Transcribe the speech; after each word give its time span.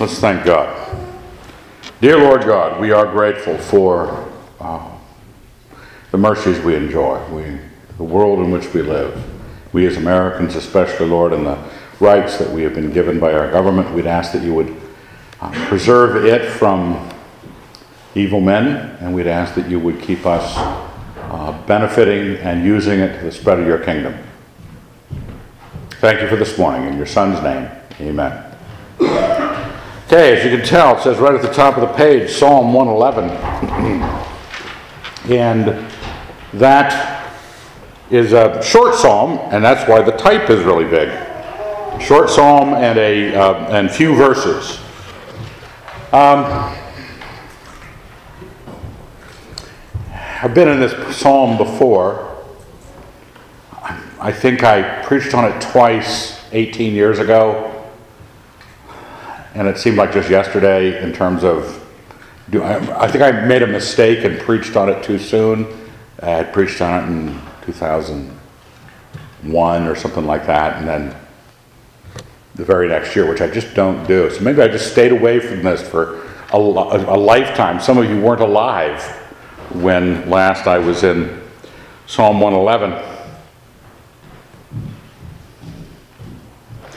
Let's 0.00 0.18
thank 0.18 0.46
God. 0.46 0.96
Dear 2.00 2.16
Lord 2.16 2.44
God, 2.46 2.80
we 2.80 2.90
are 2.90 3.04
grateful 3.04 3.58
for 3.58 4.32
uh, 4.58 4.90
the 6.10 6.16
mercies 6.16 6.58
we 6.60 6.74
enjoy, 6.74 7.22
we, 7.28 7.58
the 7.98 8.04
world 8.04 8.38
in 8.38 8.50
which 8.50 8.72
we 8.72 8.80
live. 8.80 9.22
We 9.74 9.86
as 9.86 9.98
Americans, 9.98 10.56
especially, 10.56 11.04
Lord, 11.04 11.34
and 11.34 11.44
the 11.44 11.62
rights 12.00 12.38
that 12.38 12.50
we 12.50 12.62
have 12.62 12.74
been 12.74 12.90
given 12.94 13.20
by 13.20 13.34
our 13.34 13.52
government, 13.52 13.94
we'd 13.94 14.06
ask 14.06 14.32
that 14.32 14.42
you 14.42 14.54
would 14.54 14.74
uh, 15.42 15.50
preserve 15.68 16.24
it 16.24 16.50
from 16.50 17.10
evil 18.14 18.40
men, 18.40 18.96
and 19.00 19.14
we'd 19.14 19.26
ask 19.26 19.54
that 19.54 19.68
you 19.68 19.78
would 19.78 20.00
keep 20.00 20.24
us 20.24 20.54
uh, 20.56 21.62
benefiting 21.66 22.38
and 22.38 22.64
using 22.64 23.00
it 23.00 23.18
to 23.18 23.24
the 23.26 23.32
spread 23.32 23.60
of 23.60 23.66
your 23.66 23.84
kingdom. 23.84 24.16
Thank 26.00 26.22
you 26.22 26.28
for 26.28 26.36
this 26.36 26.56
morning. 26.56 26.88
In 26.88 26.96
your 26.96 27.04
Son's 27.04 27.42
name, 27.42 27.68
amen. 28.00 28.49
Okay, 30.12 30.36
as 30.36 30.44
you 30.44 30.50
can 30.50 30.66
tell, 30.66 30.96
it 30.96 31.02
says 31.04 31.18
right 31.18 31.36
at 31.36 31.40
the 31.40 31.52
top 31.52 31.76
of 31.76 31.82
the 31.82 31.94
page 31.94 32.32
Psalm 32.32 32.72
111. 32.72 33.30
and 35.30 35.88
that 36.52 37.32
is 38.10 38.32
a 38.32 38.60
short 38.60 38.96
psalm, 38.96 39.38
and 39.52 39.62
that's 39.62 39.88
why 39.88 40.02
the 40.02 40.10
type 40.10 40.50
is 40.50 40.64
really 40.64 40.84
big. 40.84 41.10
Short 42.02 42.28
psalm 42.28 42.74
and 42.74 42.98
a 42.98 43.36
uh, 43.36 43.54
and 43.72 43.88
few 43.88 44.16
verses. 44.16 44.80
Um, 46.12 46.74
I've 50.42 50.54
been 50.54 50.66
in 50.66 50.80
this 50.80 51.16
psalm 51.16 51.56
before. 51.56 52.36
I 54.20 54.32
think 54.32 54.64
I 54.64 55.04
preached 55.04 55.34
on 55.34 55.44
it 55.44 55.60
twice 55.60 56.42
18 56.50 56.94
years 56.94 57.20
ago 57.20 57.69
and 59.54 59.66
it 59.66 59.78
seemed 59.78 59.96
like 59.96 60.12
just 60.12 60.30
yesterday 60.30 61.02
in 61.02 61.12
terms 61.12 61.42
of 61.44 61.84
do 62.50 62.62
I, 62.62 63.04
I 63.04 63.08
think 63.08 63.22
I 63.22 63.32
made 63.46 63.62
a 63.62 63.66
mistake 63.66 64.24
and 64.24 64.38
preached 64.38 64.76
on 64.76 64.88
it 64.88 65.04
too 65.04 65.18
soon. 65.18 65.66
I 66.20 66.30
had 66.30 66.52
preached 66.52 66.80
on 66.80 67.02
it 67.02 67.06
in 67.06 67.40
2001 67.64 69.86
or 69.86 69.94
something 69.94 70.26
like 70.26 70.46
that, 70.46 70.78
and 70.78 70.88
then 70.88 71.14
the 72.56 72.64
very 72.64 72.88
next 72.88 73.14
year, 73.14 73.28
which 73.28 73.40
I 73.40 73.48
just 73.48 73.74
don't 73.74 74.04
do. 74.06 74.28
So 74.30 74.40
maybe 74.40 74.62
I 74.62 74.68
just 74.68 74.90
stayed 74.90 75.12
away 75.12 75.38
from 75.38 75.62
this 75.62 75.80
for 75.80 76.26
a, 76.52 76.56
a, 76.56 77.14
a 77.14 77.18
lifetime. 77.18 77.80
Some 77.80 77.98
of 77.98 78.10
you 78.10 78.20
weren't 78.20 78.42
alive 78.42 79.00
when 79.72 80.28
last 80.28 80.66
I 80.66 80.78
was 80.78 81.04
in 81.04 81.40
Psalm 82.06 82.40
111. 82.40 82.92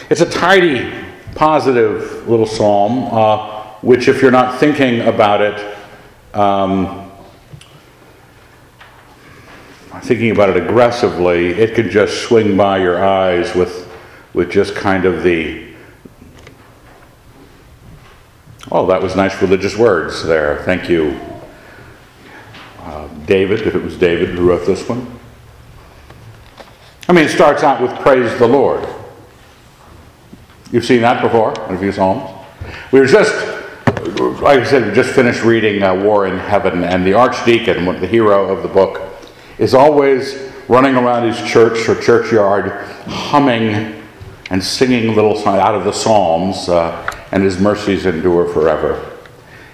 It's 0.09 0.21
a 0.21 0.29
tidy 0.29 0.91
positive 1.35 2.27
little 2.27 2.45
psalm, 2.45 3.09
uh, 3.11 3.63
which, 3.81 4.07
if 4.07 4.21
you're 4.21 4.31
not 4.31 4.59
thinking 4.59 5.01
about 5.01 5.41
it, 5.41 5.77
um, 6.33 7.11
thinking 10.01 10.31
about 10.31 10.49
it 10.49 10.57
aggressively, 10.57 11.49
it 11.49 11.75
could 11.75 11.89
just 11.89 12.23
swing 12.23 12.57
by 12.57 12.77
your 12.77 13.03
eyes 13.03 13.55
with, 13.55 13.89
with 14.33 14.51
just 14.51 14.75
kind 14.75 15.05
of 15.05 15.23
the, 15.23 15.73
oh, 18.71 18.85
that 18.87 19.01
was 19.01 19.15
nice 19.15 19.41
religious 19.41 19.77
words 19.77 20.23
there. 20.25 20.61
Thank 20.63 20.89
you, 20.89 21.19
uh, 22.79 23.07
David, 23.25 23.61
if 23.61 23.75
it 23.75 23.81
was 23.81 23.97
David 23.97 24.29
who 24.29 24.49
wrote 24.49 24.65
this 24.65 24.87
one. 24.89 25.19
I 27.07 27.13
mean, 27.13 27.25
it 27.25 27.29
starts 27.29 27.63
out 27.63 27.81
with 27.81 27.91
praise 27.99 28.37
the 28.39 28.47
Lord. 28.47 28.87
You've 30.73 30.85
seen 30.85 31.01
that 31.01 31.21
before 31.21 31.53
in 31.69 31.75
a 31.75 31.77
few 31.77 31.91
Psalms. 31.91 32.31
We 32.91 32.99
were 32.99 33.05
just, 33.05 33.31
like 34.41 34.57
I 34.57 34.63
said, 34.63 34.87
we 34.87 34.95
just 34.95 35.11
finished 35.11 35.43
reading 35.43 35.83
uh, 35.83 35.93
War 35.93 36.25
in 36.25 36.39
Heaven, 36.39 36.83
and 36.83 37.05
the 37.05 37.13
archdeacon, 37.13 37.85
the 38.01 38.07
hero 38.07 38.51
of 38.51 38.63
the 38.63 38.69
book, 38.69 38.99
is 39.59 39.75
always 39.75 40.51
running 40.67 40.95
around 40.95 41.31
his 41.31 41.37
church 41.47 41.87
or 41.87 42.01
churchyard 42.01 42.87
humming 43.05 44.01
and 44.49 44.63
singing 44.63 45.15
little 45.15 45.35
songs 45.35 45.59
out 45.59 45.75
of 45.75 45.83
the 45.83 45.91
Psalms, 45.91 46.67
uh, 46.67 47.07
and 47.31 47.43
his 47.43 47.59
mercies 47.59 48.07
endure 48.07 48.51
forever. 48.51 49.11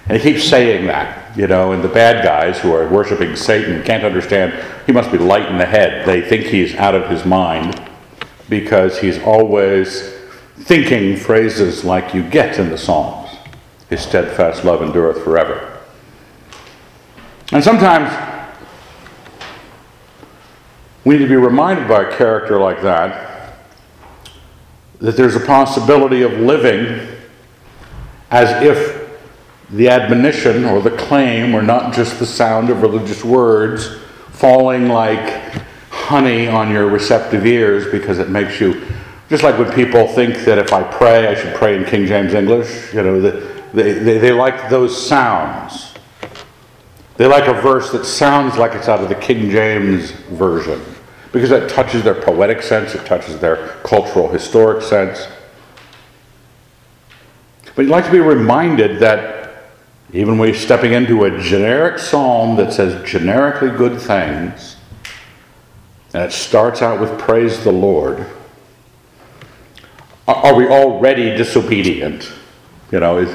And 0.06 0.20
he 0.20 0.34
keeps 0.34 0.46
saying 0.46 0.86
that, 0.88 1.34
you 1.34 1.46
know, 1.46 1.72
and 1.72 1.82
the 1.82 1.88
bad 1.88 2.22
guys 2.22 2.60
who 2.60 2.74
are 2.74 2.86
worshiping 2.90 3.36
Satan 3.36 3.82
can't 3.84 4.04
understand. 4.04 4.52
He 4.84 4.92
must 4.92 5.10
be 5.10 5.16
light 5.16 5.48
in 5.48 5.56
the 5.56 5.64
head. 5.64 6.06
They 6.06 6.20
think 6.20 6.44
he's 6.44 6.74
out 6.74 6.94
of 6.94 7.08
his 7.08 7.24
mind 7.24 7.80
because 8.50 8.98
he's 8.98 9.18
always 9.22 10.19
thinking 10.60 11.16
phrases 11.16 11.84
like 11.84 12.14
you 12.14 12.22
get 12.22 12.58
in 12.58 12.68
the 12.70 12.78
Psalms 12.78 13.30
His 13.88 14.00
steadfast 14.00 14.64
love 14.64 14.82
endureth 14.82 15.24
forever. 15.24 15.78
And 17.52 17.64
sometimes 17.64 18.12
we 21.04 21.16
need 21.16 21.24
to 21.24 21.28
be 21.28 21.36
reminded 21.36 21.88
by 21.88 22.02
a 22.02 22.16
character 22.16 22.60
like 22.60 22.82
that 22.82 23.56
that 25.00 25.16
there's 25.16 25.34
a 25.34 25.40
possibility 25.40 26.22
of 26.22 26.32
living 26.32 27.08
as 28.30 28.62
if 28.62 29.18
the 29.70 29.88
admonition 29.88 30.64
or 30.64 30.82
the 30.82 30.90
claim 30.90 31.52
were 31.52 31.62
not 31.62 31.94
just 31.94 32.18
the 32.18 32.26
sound 32.26 32.70
of 32.70 32.82
religious 32.82 33.24
words 33.24 33.96
falling 34.30 34.88
like 34.88 35.54
honey 35.90 36.46
on 36.46 36.70
your 36.70 36.88
receptive 36.88 37.46
ears 37.46 37.90
because 37.90 38.18
it 38.18 38.28
makes 38.28 38.60
you 38.60 38.86
just 39.30 39.44
like 39.44 39.56
when 39.56 39.72
people 39.72 40.08
think 40.08 40.38
that 40.44 40.58
if 40.58 40.72
I 40.72 40.82
pray, 40.82 41.28
I 41.28 41.34
should 41.36 41.54
pray 41.54 41.76
in 41.76 41.84
King 41.84 42.04
James 42.04 42.34
English, 42.34 42.92
you 42.92 43.00
know, 43.00 43.20
they, 43.20 43.92
they, 43.92 44.18
they 44.18 44.32
like 44.32 44.68
those 44.68 45.06
sounds. 45.06 45.94
They 47.16 47.26
like 47.26 47.46
a 47.46 47.54
verse 47.62 47.92
that 47.92 48.04
sounds 48.04 48.58
like 48.58 48.72
it's 48.72 48.88
out 48.88 49.00
of 49.00 49.08
the 49.08 49.14
King 49.14 49.48
James 49.48 50.10
Version 50.10 50.82
because 51.30 51.48
that 51.50 51.70
touches 51.70 52.02
their 52.02 52.20
poetic 52.20 52.60
sense, 52.60 52.96
it 52.96 53.06
touches 53.06 53.38
their 53.38 53.68
cultural, 53.84 54.28
historic 54.28 54.82
sense. 54.82 55.28
But 57.76 57.82
you'd 57.82 57.90
like 57.92 58.06
to 58.06 58.10
be 58.10 58.18
reminded 58.18 58.98
that 58.98 59.70
even 60.12 60.38
when 60.38 60.48
you're 60.48 60.58
stepping 60.58 60.92
into 60.92 61.22
a 61.22 61.38
generic 61.40 62.00
psalm 62.00 62.56
that 62.56 62.72
says 62.72 63.08
generically 63.08 63.70
good 63.70 64.00
things, 64.00 64.76
and 66.14 66.24
it 66.24 66.32
starts 66.32 66.82
out 66.82 66.98
with 66.98 67.16
praise 67.20 67.62
the 67.62 67.70
Lord 67.70 68.26
are 70.34 70.54
we 70.54 70.66
already 70.66 71.36
disobedient? 71.36 72.32
You 72.90 73.00
know, 73.00 73.18
is, 73.18 73.34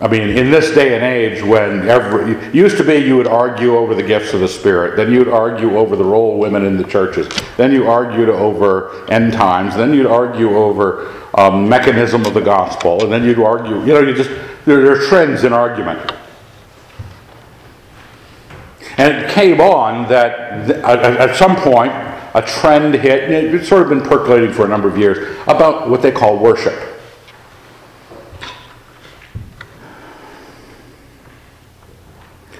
I 0.00 0.08
mean, 0.08 0.30
in 0.30 0.50
this 0.50 0.74
day 0.74 0.94
and 0.94 1.04
age, 1.04 1.42
when 1.42 1.88
every 1.88 2.52
used 2.52 2.76
to 2.78 2.84
be, 2.84 2.96
you 2.96 3.16
would 3.16 3.26
argue 3.26 3.76
over 3.76 3.94
the 3.94 4.02
gifts 4.02 4.34
of 4.34 4.40
the 4.40 4.48
Spirit, 4.48 4.96
then 4.96 5.12
you'd 5.12 5.28
argue 5.28 5.76
over 5.78 5.96
the 5.96 6.04
role 6.04 6.34
of 6.34 6.38
women 6.38 6.64
in 6.64 6.76
the 6.76 6.84
churches, 6.84 7.28
then 7.56 7.72
you 7.72 7.88
argued 7.88 8.28
over 8.28 9.10
end 9.10 9.32
times, 9.32 9.76
then 9.76 9.94
you'd 9.94 10.06
argue 10.06 10.56
over 10.56 11.12
um, 11.34 11.68
mechanism 11.68 12.24
of 12.26 12.34
the 12.34 12.40
gospel, 12.40 13.02
and 13.02 13.12
then 13.12 13.24
you'd 13.24 13.38
argue. 13.38 13.80
You 13.80 13.94
know, 13.94 14.00
you 14.00 14.14
just 14.14 14.30
there, 14.64 14.82
there 14.82 15.00
are 15.00 15.06
trends 15.06 15.44
in 15.44 15.52
argument. 15.52 16.12
And 18.98 19.14
it 19.14 19.30
came 19.30 19.60
on 19.60 20.08
that 20.08 20.70
at 20.70 21.36
some 21.36 21.54
point 21.56 21.92
a 22.36 22.42
trend 22.42 22.94
hit, 22.94 23.30
it's 23.30 23.66
sort 23.66 23.82
of 23.82 23.88
been 23.88 24.02
percolating 24.02 24.52
for 24.52 24.66
a 24.66 24.68
number 24.68 24.86
of 24.86 24.98
years, 24.98 25.38
about 25.48 25.88
what 25.88 26.02
they 26.02 26.12
call 26.12 26.38
worship. 26.38 26.74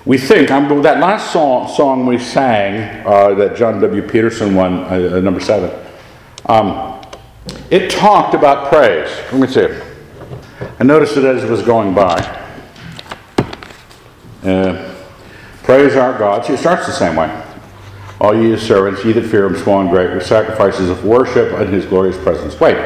We 0.06 0.16
think, 0.16 0.50
um, 0.50 0.80
that 0.80 0.98
last 0.98 1.30
song, 1.30 1.68
song 1.68 2.06
we 2.06 2.16
sang, 2.16 3.04
uh, 3.06 3.34
that 3.34 3.54
John 3.54 3.78
W. 3.82 4.00
Peterson 4.08 4.54
one, 4.54 4.84
uh, 4.84 5.16
uh, 5.16 5.20
number 5.20 5.40
seven, 5.40 5.70
um, 6.46 6.98
it 7.68 7.90
talked 7.90 8.32
about 8.32 8.72
praise. 8.72 9.10
Let 9.30 9.34
me 9.34 9.46
see. 9.46 9.68
I 10.80 10.84
noticed 10.84 11.18
it 11.18 11.24
as 11.24 11.44
it 11.44 11.50
was 11.50 11.60
going 11.60 11.94
by. 11.94 12.18
Uh, 14.42 14.94
praise 15.64 15.96
our 15.96 16.18
God. 16.18 16.46
See, 16.46 16.54
it 16.54 16.60
starts 16.60 16.86
the 16.86 16.92
same 16.92 17.16
way. 17.16 17.45
All 18.20 18.34
ye 18.34 18.50
his 18.50 18.62
servants, 18.62 19.04
ye 19.04 19.12
that 19.12 19.28
fear 19.28 19.46
him, 19.46 19.54
and 19.54 19.90
great, 19.90 20.14
with 20.14 20.24
sacrifices 20.24 20.88
of 20.88 21.04
worship 21.04 21.52
in 21.60 21.72
his 21.72 21.84
glorious 21.84 22.16
presence. 22.16 22.58
Wait. 22.58 22.76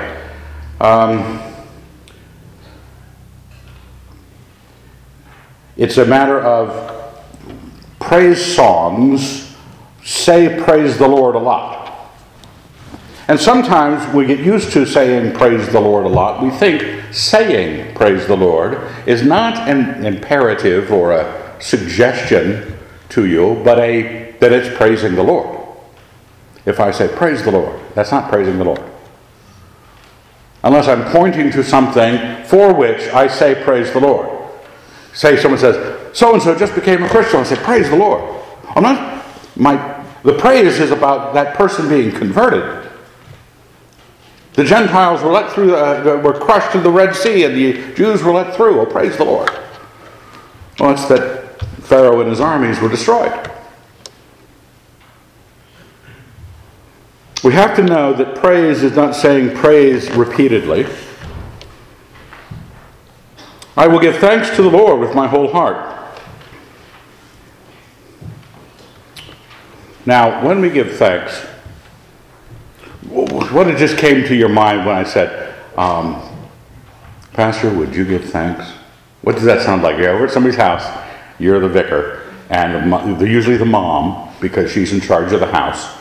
Um, 0.81 1.41
it's 5.77 5.99
a 5.99 6.05
matter 6.05 6.41
of 6.41 6.97
praise 8.01 8.45
songs 8.45 9.57
say 10.03 10.61
praise 10.63 10.99
the 10.99 11.07
Lord 11.07 11.35
a 11.35 11.39
lot. 11.39 11.81
And 13.29 13.39
sometimes 13.39 14.13
we 14.13 14.27
get 14.27 14.41
used 14.41 14.73
to 14.73 14.85
saying 14.85 15.35
praise 15.35 15.69
the 15.69 15.81
Lord 15.81 16.07
a 16.07 16.09
lot. 16.09 16.43
We 16.43 16.51
think 16.51 17.15
saying 17.15 17.95
praise 17.95 18.27
the 18.27 18.37
Lord 18.37 18.81
is 19.07 19.23
not 19.23 19.69
an 19.69 20.05
imperative 20.05 20.91
or 20.91 21.13
a 21.13 21.57
suggestion 21.61 22.77
to 23.11 23.27
you, 23.27 23.61
but 23.63 23.79
a 23.79 24.30
that 24.41 24.53
it's 24.53 24.75
praising 24.77 25.15
the 25.15 25.23
Lord. 25.23 25.59
If 26.67 26.81
I 26.81 26.91
say, 26.91 27.09
Praise 27.09 27.43
the 27.45 27.53
Lord, 27.53 27.81
that's 27.95 28.11
not 28.13 28.31
praising 28.31 28.59
the 28.59 28.65
Lord. 28.65 28.83
unless 30.63 30.89
I'm 30.89 31.05
pointing 31.11 31.51
to 31.53 31.63
something 31.65 32.45
for 32.45 32.75
which 32.75 33.01
I 33.13 33.29
say, 33.29 33.63
Praise 33.63 33.93
the 33.93 34.01
Lord. 34.01 34.29
Say 35.15 35.37
someone 35.37 35.61
says, 35.61 36.17
So 36.17 36.35
and 36.35 36.43
so 36.43 36.57
just 36.59 36.75
became 36.75 37.03
a 37.03 37.09
Christian. 37.09 37.41
I 37.41 37.45
say, 37.45 37.57
Praise 37.57 37.89
the 37.89 37.97
Lord. 37.97 38.43
I'm 38.77 38.83
not, 38.83 39.25
my, 39.57 40.05
the 40.23 40.35
praise 40.35 40.79
is 40.81 40.91
about 40.91 41.35
that 41.35 41.57
person 41.57 41.89
being 41.89 42.13
converted. 42.13 42.89
The 44.55 44.65
Gentiles 44.65 45.23
were 45.23 45.31
let 45.31 45.53
through, 45.53 45.75
uh, 45.77 46.21
were 46.23 46.39
crushed 46.39 46.75
in 46.75 46.83
the 46.83 46.91
Red 46.91 47.15
Sea, 47.15 47.45
and 47.45 47.55
the 47.55 47.95
Jews 47.95 48.23
were 48.23 48.33
let 48.33 48.55
through. 48.55 48.81
Oh, 48.81 48.87
praise 48.87 49.17
the 49.17 49.25
Lord. 49.25 49.51
Well, 50.79 50.93
it's 50.93 51.07
that 51.07 51.61
Pharaoh 51.83 52.21
and 52.21 52.31
his 52.31 52.41
armies 52.41 52.81
were 52.81 52.89
destroyed. 52.89 53.33
We 57.43 57.55
have 57.55 57.75
to 57.77 57.83
know 57.83 58.13
that 58.13 58.37
praise 58.37 58.83
is 58.83 58.95
not 58.95 59.15
saying 59.17 59.57
praise 59.57 60.11
repeatedly. 60.11 60.87
I 63.79 63.87
will 63.87 63.99
give 63.99 64.17
thanks 64.17 64.55
to 64.57 64.63
the 64.63 64.69
Lord 64.69 65.01
with 65.01 65.15
my 65.15 65.27
whole 65.27 65.51
heart. 65.51 65.87
Now, 70.05 70.47
when 70.47 70.61
we 70.61 70.69
give 70.69 70.97
thanks, 70.97 71.47
what 73.09 73.69
it 73.69 73.79
just 73.79 73.97
came 73.97 74.27
to 74.27 74.35
your 74.35 74.51
mind 74.51 74.85
when 74.85 74.97
I 74.97 75.05
said, 75.05 75.55
um, 75.79 76.23
Pastor, 77.33 77.73
would 77.73 77.95
you 77.95 78.05
give 78.05 78.27
thanks? 78.27 78.71
What 79.23 79.37
does 79.37 79.45
that 79.45 79.63
sound 79.63 79.83
like? 79.83 79.97
You're 79.97 80.11
over 80.11 80.27
at 80.27 80.31
somebody's 80.31 80.59
house, 80.59 80.85
you're 81.39 81.61
the 81.61 81.69
vicar, 81.71 82.35
and 82.51 82.93
the, 83.19 83.27
usually 83.27 83.57
the 83.57 83.65
mom, 83.65 84.31
because 84.43 84.71
she's 84.71 84.93
in 84.93 85.01
charge 85.01 85.33
of 85.33 85.41
the 85.41 85.47
house 85.47 86.00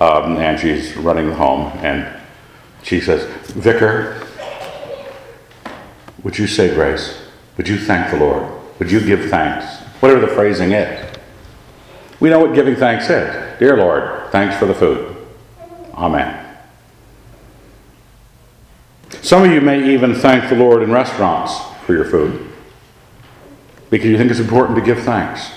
um, 0.00 0.38
and 0.38 0.58
she's 0.58 0.96
running 0.96 1.30
home, 1.30 1.66
and 1.78 2.08
she 2.82 3.00
says, 3.00 3.24
Vicar, 3.52 4.26
would 6.22 6.38
you 6.38 6.46
say 6.46 6.74
grace? 6.74 7.20
Would 7.56 7.68
you 7.68 7.78
thank 7.78 8.10
the 8.10 8.18
Lord? 8.18 8.50
Would 8.78 8.90
you 8.90 9.00
give 9.00 9.28
thanks? 9.30 9.66
Whatever 10.00 10.20
the 10.20 10.28
phrasing 10.28 10.72
is. 10.72 11.18
We 12.18 12.30
know 12.30 12.40
what 12.40 12.54
giving 12.54 12.76
thanks 12.76 13.08
is. 13.10 13.58
Dear 13.58 13.76
Lord, 13.76 14.30
thanks 14.30 14.56
for 14.56 14.66
the 14.66 14.74
food. 14.74 15.16
Amen. 15.94 16.46
Some 19.22 19.44
of 19.44 19.50
you 19.50 19.60
may 19.60 19.92
even 19.92 20.14
thank 20.14 20.48
the 20.48 20.56
Lord 20.56 20.82
in 20.82 20.90
restaurants 20.90 21.60
for 21.84 21.92
your 21.92 22.06
food 22.06 22.50
because 23.90 24.08
you 24.08 24.16
think 24.16 24.30
it's 24.30 24.40
important 24.40 24.78
to 24.78 24.84
give 24.84 25.02
thanks. 25.02 25.50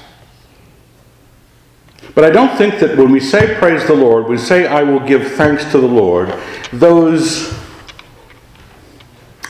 But 2.15 2.25
I 2.25 2.29
don't 2.29 2.55
think 2.57 2.79
that 2.79 2.95
when 2.97 3.11
we 3.11 3.19
say 3.19 3.55
praise 3.55 3.85
the 3.87 3.95
Lord, 3.95 4.27
we 4.27 4.37
say 4.37 4.67
I 4.67 4.83
will 4.83 4.99
give 4.99 5.33
thanks 5.33 5.69
to 5.71 5.79
the 5.79 5.87
Lord, 5.87 6.33
those 6.71 7.57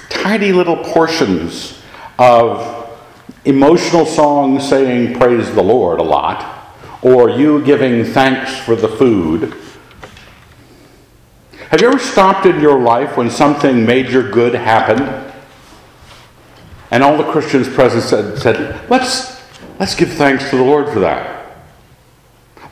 tiny 0.09 0.53
little 0.53 0.77
portions 0.77 1.81
of 2.17 2.89
emotional 3.43 4.05
songs 4.05 4.67
saying 4.67 5.19
praise 5.19 5.53
the 5.53 5.61
Lord 5.61 5.99
a 5.99 6.03
lot, 6.03 6.71
or 7.01 7.29
you 7.29 7.61
giving 7.65 8.05
thanks 8.05 8.57
for 8.59 8.75
the 8.75 8.87
food. 8.87 9.53
Have 11.69 11.81
you 11.81 11.87
ever 11.87 11.99
stopped 11.99 12.45
in 12.45 12.61
your 12.61 12.79
life 12.79 13.17
when 13.17 13.29
something 13.29 13.85
major 13.85 14.23
good 14.23 14.53
happened? 14.53 15.33
And 16.91 17.03
all 17.03 17.17
the 17.17 17.29
Christians 17.29 17.67
present 17.67 18.03
said, 18.03 18.37
said 18.37 18.89
let's, 18.89 19.41
let's 19.79 19.95
give 19.95 20.13
thanks 20.13 20.49
to 20.51 20.57
the 20.57 20.63
Lord 20.63 20.93
for 20.93 20.99
that. 20.99 21.32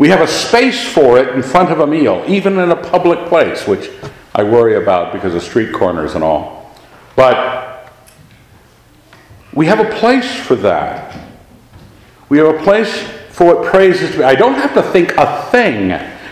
We 0.01 0.09
have 0.09 0.21
a 0.21 0.27
space 0.27 0.83
for 0.83 1.19
it 1.19 1.35
in 1.35 1.43
front 1.43 1.69
of 1.69 1.79
a 1.79 1.85
meal, 1.85 2.25
even 2.27 2.57
in 2.57 2.71
a 2.71 2.75
public 2.75 3.29
place, 3.29 3.67
which 3.67 3.91
I 4.33 4.41
worry 4.41 4.81
about 4.81 5.13
because 5.13 5.35
of 5.35 5.43
street 5.43 5.71
corners 5.71 6.15
and 6.15 6.23
all. 6.23 6.75
But 7.15 7.93
we 9.53 9.67
have 9.67 9.79
a 9.79 9.87
place 9.99 10.35
for 10.37 10.55
that. 10.55 11.15
We 12.29 12.39
have 12.39 12.47
a 12.47 12.63
place 12.63 12.91
for 13.29 13.53
what 13.53 13.71
praise 13.71 14.01
is 14.01 14.09
to 14.13 14.17
be. 14.17 14.23
I 14.23 14.33
don't 14.33 14.55
have 14.55 14.73
to 14.73 14.81
think 14.81 15.13
a 15.19 15.43
thing 15.51 15.89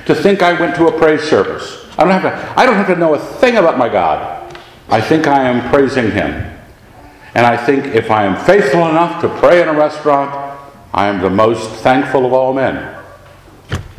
to 0.08 0.16
think 0.16 0.42
I 0.42 0.60
went 0.60 0.76
to 0.78 0.88
a 0.88 0.98
praise 0.98 1.22
service. 1.22 1.86
I 1.96 2.06
don't 2.06 2.20
have 2.20 2.24
to, 2.24 2.60
I 2.60 2.66
don't 2.66 2.74
have 2.74 2.88
to 2.88 2.96
know 2.96 3.14
a 3.14 3.20
thing 3.20 3.58
about 3.58 3.78
my 3.78 3.88
God. 3.88 4.52
I 4.90 5.00
think 5.00 5.28
I 5.28 5.44
am 5.44 5.70
praising 5.70 6.10
Him. 6.10 6.60
And 7.36 7.46
I 7.46 7.56
think 7.56 7.86
if 7.94 8.10
I 8.10 8.24
am 8.24 8.36
faithful 8.48 8.90
enough 8.90 9.22
to 9.22 9.30
pray 9.30 9.62
in 9.62 9.68
a 9.68 9.78
restaurant, 9.78 10.32
I 10.92 11.06
am 11.06 11.22
the 11.22 11.30
most 11.30 11.70
thankful 11.84 12.26
of 12.26 12.34
all 12.34 12.52
men. 12.52 12.99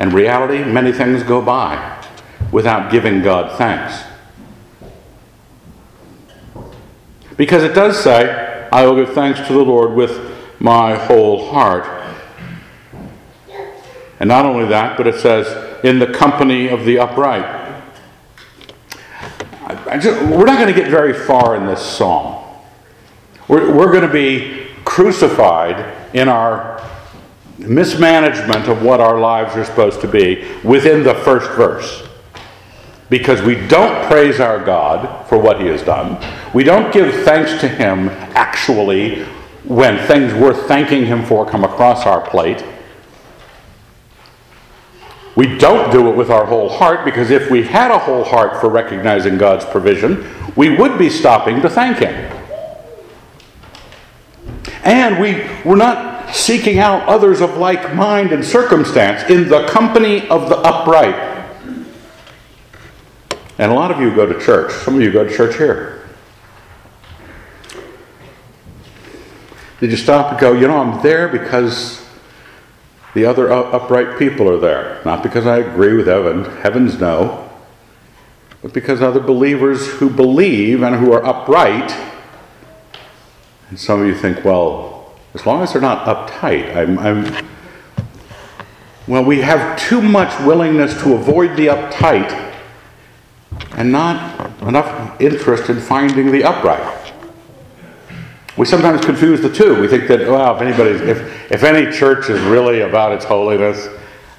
In 0.00 0.10
reality, 0.10 0.64
many 0.64 0.92
things 0.92 1.22
go 1.22 1.42
by 1.42 2.02
without 2.50 2.90
giving 2.90 3.22
God 3.22 3.56
thanks. 3.58 4.02
Because 7.36 7.62
it 7.62 7.74
does 7.74 8.02
say, 8.02 8.68
I 8.72 8.86
will 8.86 8.96
give 8.96 9.14
thanks 9.14 9.46
to 9.46 9.52
the 9.52 9.62
Lord 9.62 9.92
with 9.92 10.34
my 10.58 10.94
whole 10.94 11.50
heart. 11.50 11.86
And 14.18 14.28
not 14.28 14.46
only 14.46 14.66
that, 14.68 14.96
but 14.96 15.06
it 15.06 15.20
says, 15.20 15.84
in 15.84 15.98
the 15.98 16.06
company 16.06 16.68
of 16.68 16.84
the 16.84 16.98
upright. 16.98 17.58
Just, 20.00 20.22
we're 20.22 20.44
not 20.44 20.58
going 20.58 20.74
to 20.74 20.78
get 20.78 20.90
very 20.90 21.12
far 21.12 21.56
in 21.56 21.66
this 21.66 21.84
psalm. 21.84 22.44
We're, 23.48 23.74
we're 23.74 23.92
going 23.92 24.06
to 24.06 24.12
be 24.12 24.66
crucified 24.84 26.14
in 26.14 26.28
our 26.28 26.78
mismanagement 27.68 28.68
of 28.68 28.82
what 28.82 29.00
our 29.00 29.18
lives 29.18 29.56
are 29.56 29.64
supposed 29.64 30.00
to 30.00 30.08
be 30.08 30.46
within 30.64 31.02
the 31.02 31.14
first 31.14 31.50
verse. 31.52 32.06
Because 33.08 33.42
we 33.42 33.54
don't 33.66 34.06
praise 34.06 34.38
our 34.40 34.64
God 34.64 35.26
for 35.28 35.38
what 35.38 35.60
He 35.60 35.66
has 35.66 35.82
done. 35.82 36.24
We 36.54 36.64
don't 36.64 36.92
give 36.92 37.12
thanks 37.24 37.60
to 37.60 37.68
Him 37.68 38.08
actually 38.34 39.24
when 39.64 39.98
things 40.06 40.32
worth 40.32 40.66
thanking 40.66 41.06
Him 41.06 41.24
for 41.24 41.44
come 41.44 41.64
across 41.64 42.06
our 42.06 42.20
plate. 42.28 42.64
We 45.36 45.58
don't 45.58 45.90
do 45.90 46.08
it 46.08 46.16
with 46.16 46.30
our 46.30 46.44
whole 46.44 46.68
heart 46.68 47.04
because 47.04 47.30
if 47.30 47.50
we 47.50 47.62
had 47.62 47.90
a 47.90 47.98
whole 47.98 48.24
heart 48.24 48.60
for 48.60 48.68
recognizing 48.68 49.38
God's 49.38 49.64
provision, 49.64 50.28
we 50.56 50.76
would 50.76 50.98
be 50.98 51.08
stopping 51.08 51.60
to 51.62 51.70
thank 51.70 51.98
Him. 51.98 52.36
And 54.82 55.20
we, 55.20 55.46
we're 55.64 55.76
not 55.76 56.09
seeking 56.32 56.78
out 56.78 57.06
others 57.08 57.40
of 57.40 57.56
like 57.56 57.94
mind 57.94 58.32
and 58.32 58.44
circumstance 58.44 59.28
in 59.30 59.48
the 59.48 59.66
company 59.66 60.28
of 60.28 60.48
the 60.48 60.56
upright. 60.56 61.30
And 63.58 63.70
a 63.70 63.74
lot 63.74 63.90
of 63.90 64.00
you 64.00 64.14
go 64.14 64.24
to 64.24 64.40
church. 64.40 64.72
Some 64.72 64.96
of 64.96 65.02
you 65.02 65.12
go 65.12 65.22
to 65.22 65.36
church 65.36 65.56
here. 65.56 66.08
Did 69.80 69.90
you 69.90 69.96
stop 69.96 70.32
and 70.32 70.40
go, 70.40 70.52
you 70.52 70.66
know, 70.66 70.78
I'm 70.78 71.02
there 71.02 71.28
because 71.28 72.06
the 73.14 73.24
other 73.24 73.50
upright 73.50 74.18
people 74.18 74.48
are 74.48 74.58
there? 74.58 75.00
Not 75.04 75.22
because 75.22 75.46
I 75.46 75.58
agree 75.58 75.94
with 75.94 76.08
Evan, 76.08 76.44
heavens 76.62 77.00
no, 77.00 77.50
but 78.62 78.72
because 78.72 79.00
other 79.00 79.20
believers 79.20 79.86
who 79.86 80.10
believe 80.10 80.82
and 80.82 80.96
who 80.96 81.12
are 81.12 81.24
upright. 81.24 81.90
And 83.70 83.78
some 83.78 84.02
of 84.02 84.06
you 84.06 84.14
think, 84.14 84.44
well, 84.44 84.89
as 85.34 85.46
long 85.46 85.62
as 85.62 85.72
they're 85.72 85.82
not 85.82 86.06
uptight. 86.06 86.74
I'm, 86.76 86.98
I'm, 86.98 87.46
well, 89.06 89.24
we 89.24 89.40
have 89.40 89.78
too 89.78 90.00
much 90.00 90.38
willingness 90.44 91.00
to 91.02 91.14
avoid 91.14 91.56
the 91.56 91.68
uptight 91.68 92.30
and 93.72 93.90
not 93.90 94.62
enough 94.62 95.20
interest 95.20 95.70
in 95.70 95.80
finding 95.80 96.30
the 96.30 96.44
upright. 96.44 97.12
We 98.56 98.66
sometimes 98.66 99.04
confuse 99.04 99.40
the 99.40 99.52
two. 99.52 99.80
We 99.80 99.88
think 99.88 100.06
that, 100.08 100.20
well, 100.20 100.54
if 100.56 100.62
anybody, 100.62 100.90
if, 100.90 101.50
if 101.50 101.62
any 101.62 101.90
church 101.96 102.28
is 102.28 102.40
really 102.42 102.80
about 102.80 103.12
its 103.12 103.24
holiness, 103.24 103.88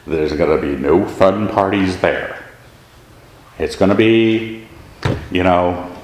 there's 0.06 0.34
going 0.34 0.62
to 0.62 0.62
be 0.62 0.80
no 0.80 1.08
fun 1.08 1.48
parties 1.48 2.00
there. 2.02 2.44
It's 3.58 3.76
going 3.76 3.90
to 3.90 3.96
be, 3.96 4.68
you 5.32 5.44
know, 5.44 5.96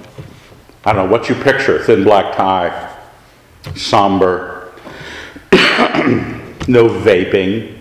I 0.83 0.93
don't 0.93 1.05
know 1.05 1.11
what 1.11 1.29
you 1.29 1.35
picture 1.35 1.83
thin 1.83 2.03
black 2.03 2.35
tie, 2.35 2.95
somber, 3.75 4.56
no 6.67 6.89
vaping. 6.89 7.79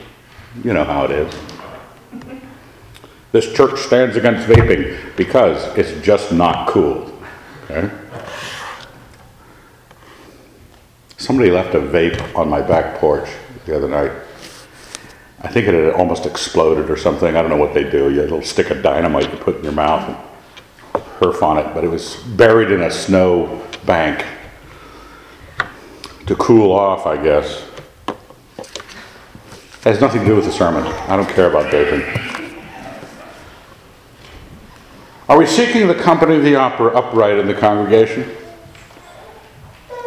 You 0.65 0.73
know 0.73 0.85
how 0.85 1.05
it 1.05 1.11
is. 1.11 1.35
This 3.33 3.53
church 3.53 3.81
stands 3.81 4.17
against 4.17 4.49
vaping 4.49 5.17
because 5.17 5.77
it's 5.77 6.05
just 6.05 6.33
not 6.33 6.69
cool. 6.69 7.13
Okay? 7.65 7.91
Somebody 11.19 11.51
left 11.51 11.75
a 11.75 11.81
vape 11.81 12.37
on 12.37 12.49
my 12.49 12.63
back 12.63 12.99
porch 12.99 13.29
the 13.67 13.77
other 13.77 13.89
night. 13.89 14.13
I 15.43 15.49
think 15.49 15.67
it 15.67 15.75
had 15.75 15.95
almost 15.95 16.25
exploded 16.25 16.89
or 16.91 16.97
something. 16.97 17.37
I 17.37 17.43
don't 17.43 17.51
know 17.51 17.57
what 17.57 17.75
they 17.75 17.85
do. 17.89 18.11
You 18.11 18.23
little 18.23 18.43
stick 18.43 18.71
of 18.71 18.83
dynamite 18.83 19.31
you 19.31 19.39
put 19.39 19.57
in 19.57 19.65
your 19.65 19.73
mouth 19.73 20.09
and 20.09 21.05
perf 21.19 21.43
on 21.43 21.59
it, 21.59 21.75
but 21.75 21.85
it 21.85 21.89
was 21.89 22.17
buried 22.17 22.71
in 22.71 22.83
a 22.83 22.91
snow 22.91 23.63
bank 23.85 24.25
to 26.27 26.37
cool 26.37 26.73
off, 26.73 27.07
I 27.07 27.23
guess 27.23 27.65
has 29.87 30.01
nothing 30.01 30.23
to 30.23 30.27
do 30.27 30.35
with 30.35 30.45
the 30.45 30.51
sermon. 30.51 30.83
I 30.83 31.17
don't 31.17 31.29
care 31.29 31.49
about 31.49 31.73
vaping. 31.73 32.03
Are 35.29 35.39
we 35.39 35.47
seeking 35.47 35.87
the 35.87 35.95
company 35.95 36.35
of 36.35 36.43
the 36.43 36.57
opera 36.57 36.93
upright 36.93 37.39
in 37.39 37.47
the 37.47 37.55
congregation? 37.55 38.37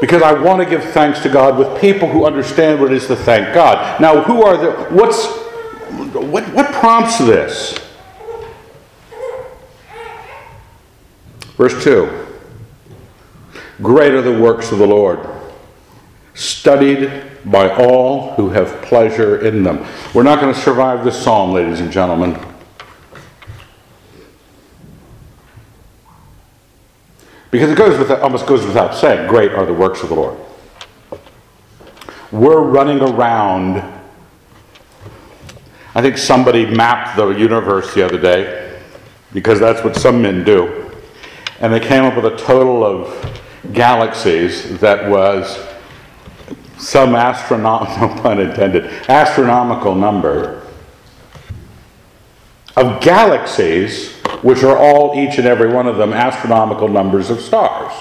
Because 0.01 0.21
I 0.21 0.33
want 0.33 0.61
to 0.61 0.69
give 0.69 0.83
thanks 0.91 1.21
to 1.21 1.29
God 1.29 1.57
with 1.57 1.79
people 1.79 2.09
who 2.09 2.25
understand 2.25 2.81
what 2.81 2.91
it 2.91 2.97
is 2.97 3.07
to 3.07 3.15
thank 3.15 3.53
God. 3.53 4.01
Now, 4.01 4.21
who 4.21 4.43
are 4.43 4.57
the, 4.57 4.71
what's, 4.93 5.25
what, 6.13 6.43
what 6.53 6.73
prompts 6.73 7.17
this? 7.19 7.79
Verse 11.55 11.81
2 11.85 12.27
Great 13.81 14.11
are 14.11 14.21
the 14.21 14.38
works 14.38 14.73
of 14.73 14.79
the 14.79 14.88
Lord, 14.88 15.19
studied 16.39 17.12
by 17.46 17.69
all 17.75 18.31
who 18.34 18.50
have 18.50 18.81
pleasure 18.81 19.46
in 19.46 19.63
them. 19.63 19.86
We're 20.13 20.24
not 20.24 20.39
going 20.39 20.53
to 20.53 20.60
survive 20.60 21.03
this 21.03 21.22
psalm, 21.22 21.51
ladies 21.51 21.81
and 21.81 21.91
gentlemen. 21.91 22.38
Because 27.51 27.72
it 27.72 27.77
goes 27.77 27.98
without, 27.98 28.22
almost 28.22 28.46
goes 28.46 28.65
without 28.65 28.96
saying, 28.96 29.27
great 29.27 29.51
are 29.53 29.65
the 29.65 29.74
works 29.74 30.01
of 30.03 30.10
the 30.10 30.15
Lord. 30.15 30.38
We're 32.31 32.62
running 32.62 33.01
around. 33.01 33.77
I 35.96 36.01
think 36.01 36.17
somebody 36.17 36.65
mapped 36.65 37.17
the 37.17 37.29
universe 37.29 37.93
the 37.93 38.05
other 38.05 38.19
day, 38.19 38.79
because 39.34 39.60
that's 39.60 39.84
what 39.84 39.96
some 39.96 40.22
men 40.22 40.43
do. 40.43 40.91
And 41.60 41.74
they 41.74 41.79
came 41.79 42.03
up 42.05 42.15
with 42.15 42.25
a 42.25 42.38
total 42.38 42.86
of 42.86 43.41
galaxies 43.74 44.79
that 44.79 45.10
was 45.10 45.68
some 46.79 47.15
astronomical, 47.15 48.07
no 48.15 48.21
pun 48.21 48.39
intended, 48.39 48.86
astronomical 49.09 49.95
number 49.95 50.65
of 52.75 53.01
galaxies 53.01 54.13
which 54.41 54.63
are 54.63 54.77
all, 54.77 55.19
each 55.19 55.38
and 55.38 55.45
every 55.45 55.67
one 55.67 55.88
of 55.88 55.98
them, 55.98 56.13
astronomical 56.13 56.88
numbers 56.88 57.29
of 57.29 57.41
stars. 57.41 57.91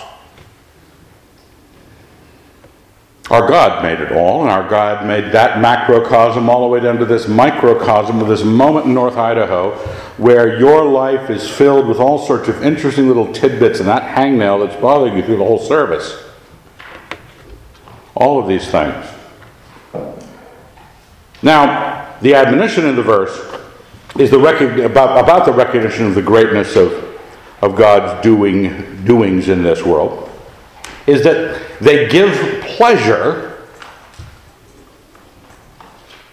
Our 3.30 3.46
God 3.46 3.82
made 3.82 4.00
it 4.00 4.12
all, 4.12 4.42
and 4.42 4.50
our 4.50 4.66
God 4.68 5.06
made 5.06 5.32
that 5.32 5.60
macrocosm 5.60 6.48
all 6.48 6.62
the 6.62 6.68
way 6.68 6.80
down 6.80 6.96
to 6.98 7.04
this 7.04 7.28
microcosm 7.28 8.20
of 8.20 8.28
this 8.28 8.42
moment 8.42 8.86
in 8.86 8.94
North 8.94 9.18
Idaho 9.18 9.72
where 10.16 10.58
your 10.58 10.84
life 10.84 11.28
is 11.28 11.48
filled 11.48 11.86
with 11.86 11.98
all 11.98 12.24
sorts 12.24 12.48
of 12.48 12.62
interesting 12.62 13.06
little 13.06 13.30
tidbits 13.32 13.80
and 13.80 13.88
that 13.88 14.16
hangnail 14.16 14.66
that's 14.66 14.80
bothering 14.80 15.16
you 15.16 15.22
through 15.22 15.36
the 15.36 15.44
whole 15.44 15.58
service. 15.58 16.24
All 18.18 18.40
of 18.40 18.48
these 18.48 18.68
things. 18.68 19.06
Now, 21.40 22.16
the 22.20 22.34
admonition 22.34 22.84
in 22.84 22.96
the 22.96 23.02
verse 23.02 23.38
is 24.18 24.32
the 24.32 24.38
rec- 24.40 24.60
about, 24.60 25.22
about 25.22 25.46
the 25.46 25.52
recognition 25.52 26.06
of 26.06 26.16
the 26.16 26.22
greatness 26.22 26.74
of, 26.74 26.92
of 27.62 27.76
God's 27.76 28.20
doing, 28.24 29.04
doings 29.04 29.48
in 29.48 29.62
this 29.62 29.84
world 29.84 30.28
is 31.06 31.22
that 31.22 31.62
they 31.80 32.08
give 32.08 32.34
pleasure 32.64 33.56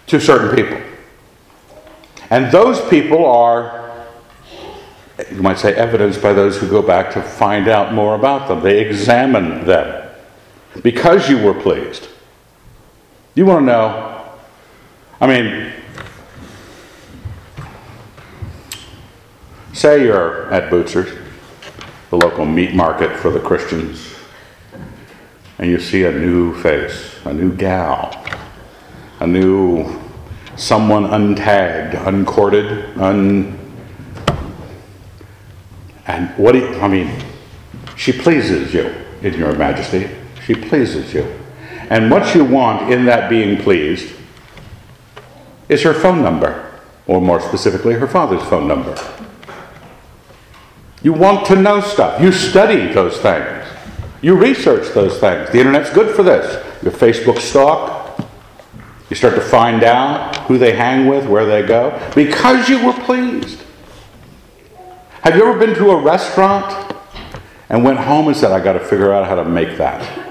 to 0.07 0.19
certain 0.19 0.55
people. 0.55 0.81
And 2.31 2.51
those 2.51 2.81
people 2.89 3.25
are, 3.27 4.05
you 5.31 5.43
might 5.43 5.59
say, 5.59 5.75
evidenced 5.75 6.19
by 6.21 6.33
those 6.33 6.57
who 6.57 6.67
go 6.67 6.81
back 6.81 7.13
to 7.13 7.21
find 7.21 7.67
out 7.67 7.93
more 7.93 8.15
about 8.15 8.47
them. 8.47 8.61
They 8.61 8.79
examine 8.81 9.65
them 9.65 10.04
because 10.83 11.29
you 11.29 11.43
were 11.43 11.53
pleased. 11.53 12.07
You 13.33 13.45
want 13.45 13.61
to 13.61 13.65
know? 13.65 14.31
I 15.19 15.27
mean, 15.27 15.73
Say 19.75 20.05
you're 20.05 20.49
at 20.53 20.71
Bootsers, 20.71 21.21
the 22.09 22.15
local 22.15 22.45
meat 22.45 22.73
market 22.73 23.13
for 23.19 23.29
the 23.29 23.41
Christians, 23.41 24.15
and 25.57 25.69
you 25.69 25.81
see 25.81 26.05
a 26.05 26.11
new 26.13 26.55
face, 26.61 27.13
a 27.25 27.33
new 27.33 27.53
gal, 27.53 28.25
a 29.19 29.27
new 29.27 29.99
someone 30.55 31.03
untagged, 31.03 32.01
uncourted, 32.05 32.97
un. 32.97 33.59
And 36.07 36.29
what 36.37 36.53
do 36.53 36.59
you, 36.59 36.67
I 36.79 36.87
mean, 36.87 37.11
she 37.97 38.13
pleases 38.13 38.73
you 38.73 38.95
in 39.23 39.33
your 39.33 39.55
majesty. 39.55 40.09
She 40.45 40.53
pleases 40.53 41.13
you. 41.13 41.23
And 41.89 42.11
what 42.11 42.35
you 42.35 42.45
want 42.45 42.91
in 42.91 43.05
that 43.05 43.29
being 43.29 43.61
pleased 43.61 44.13
is 45.69 45.81
her 45.81 45.93
phone 45.93 46.21
number, 46.21 46.79
or 47.07 47.19
more 47.19 47.39
specifically, 47.41 47.93
her 47.95 48.07
father's 48.07 48.43
phone 48.43 48.67
number. 48.67 48.95
You 51.01 51.13
want 51.13 51.45
to 51.47 51.55
know 51.55 51.81
stuff. 51.81 52.21
You 52.21 52.31
study 52.31 52.91
those 52.93 53.17
things. 53.19 53.67
You 54.21 54.35
research 54.35 54.93
those 54.93 55.19
things. 55.19 55.51
The 55.51 55.59
internet's 55.59 55.91
good 55.91 56.15
for 56.15 56.23
this. 56.23 56.63
Your 56.83 56.91
Facebook 56.91 57.39
stalk. 57.39 58.19
You 59.09 59.15
start 59.15 59.35
to 59.35 59.41
find 59.41 59.83
out 59.83 60.35
who 60.47 60.57
they 60.57 60.73
hang 60.73 61.07
with, 61.07 61.27
where 61.27 61.45
they 61.45 61.61
go, 61.61 61.91
because 62.15 62.67
you 62.69 62.83
were 62.83 62.93
pleased. 62.93 63.61
Have 65.21 65.35
you 65.35 65.47
ever 65.47 65.59
been 65.59 65.75
to 65.75 65.91
a 65.91 66.01
restaurant 66.01 66.95
and 67.69 67.83
went 67.83 67.99
home 67.99 68.27
and 68.27 68.35
said, 68.35 68.51
I 68.51 68.63
got 68.63 68.73
to 68.73 68.79
figure 68.79 69.13
out 69.13 69.27
how 69.27 69.35
to 69.35 69.45
make 69.45 69.77
that? 69.77 70.24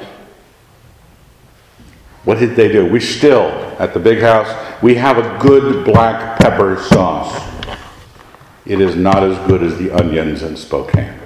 What 2.24 2.38
did 2.38 2.56
they 2.56 2.72
do? 2.72 2.86
We 2.86 3.00
still, 3.00 3.48
at 3.78 3.92
the 3.92 4.00
big 4.00 4.20
house, 4.20 4.48
we 4.82 4.94
have 4.94 5.18
a 5.18 5.38
good 5.42 5.84
black 5.84 6.38
pepper 6.38 6.76
sauce. 6.78 7.42
It 8.64 8.80
is 8.80 8.96
not 8.96 9.22
as 9.22 9.36
good 9.46 9.62
as 9.62 9.76
the 9.78 9.90
onions 9.90 10.42
in 10.42 10.56
Spokane. 10.56 11.20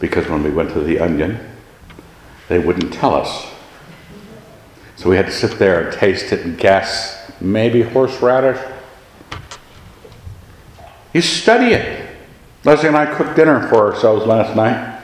Because 0.00 0.28
when 0.28 0.42
we 0.42 0.50
went 0.50 0.70
to 0.72 0.80
the 0.80 0.98
onion, 0.98 1.38
they 2.48 2.58
wouldn't 2.58 2.92
tell 2.92 3.14
us. 3.14 3.46
So 4.96 5.10
we 5.10 5.16
had 5.16 5.26
to 5.26 5.32
sit 5.32 5.58
there 5.58 5.88
and 5.88 5.98
taste 5.98 6.32
it 6.32 6.46
and 6.46 6.56
guess 6.56 7.30
maybe 7.40 7.82
horseradish. 7.82 8.60
You 11.12 11.20
study 11.20 11.74
it. 11.74 12.16
Leslie 12.64 12.88
and 12.88 12.96
I 12.96 13.14
cooked 13.14 13.36
dinner 13.36 13.68
for 13.68 13.92
ourselves 13.92 14.26
last 14.26 14.56
night, 14.56 14.95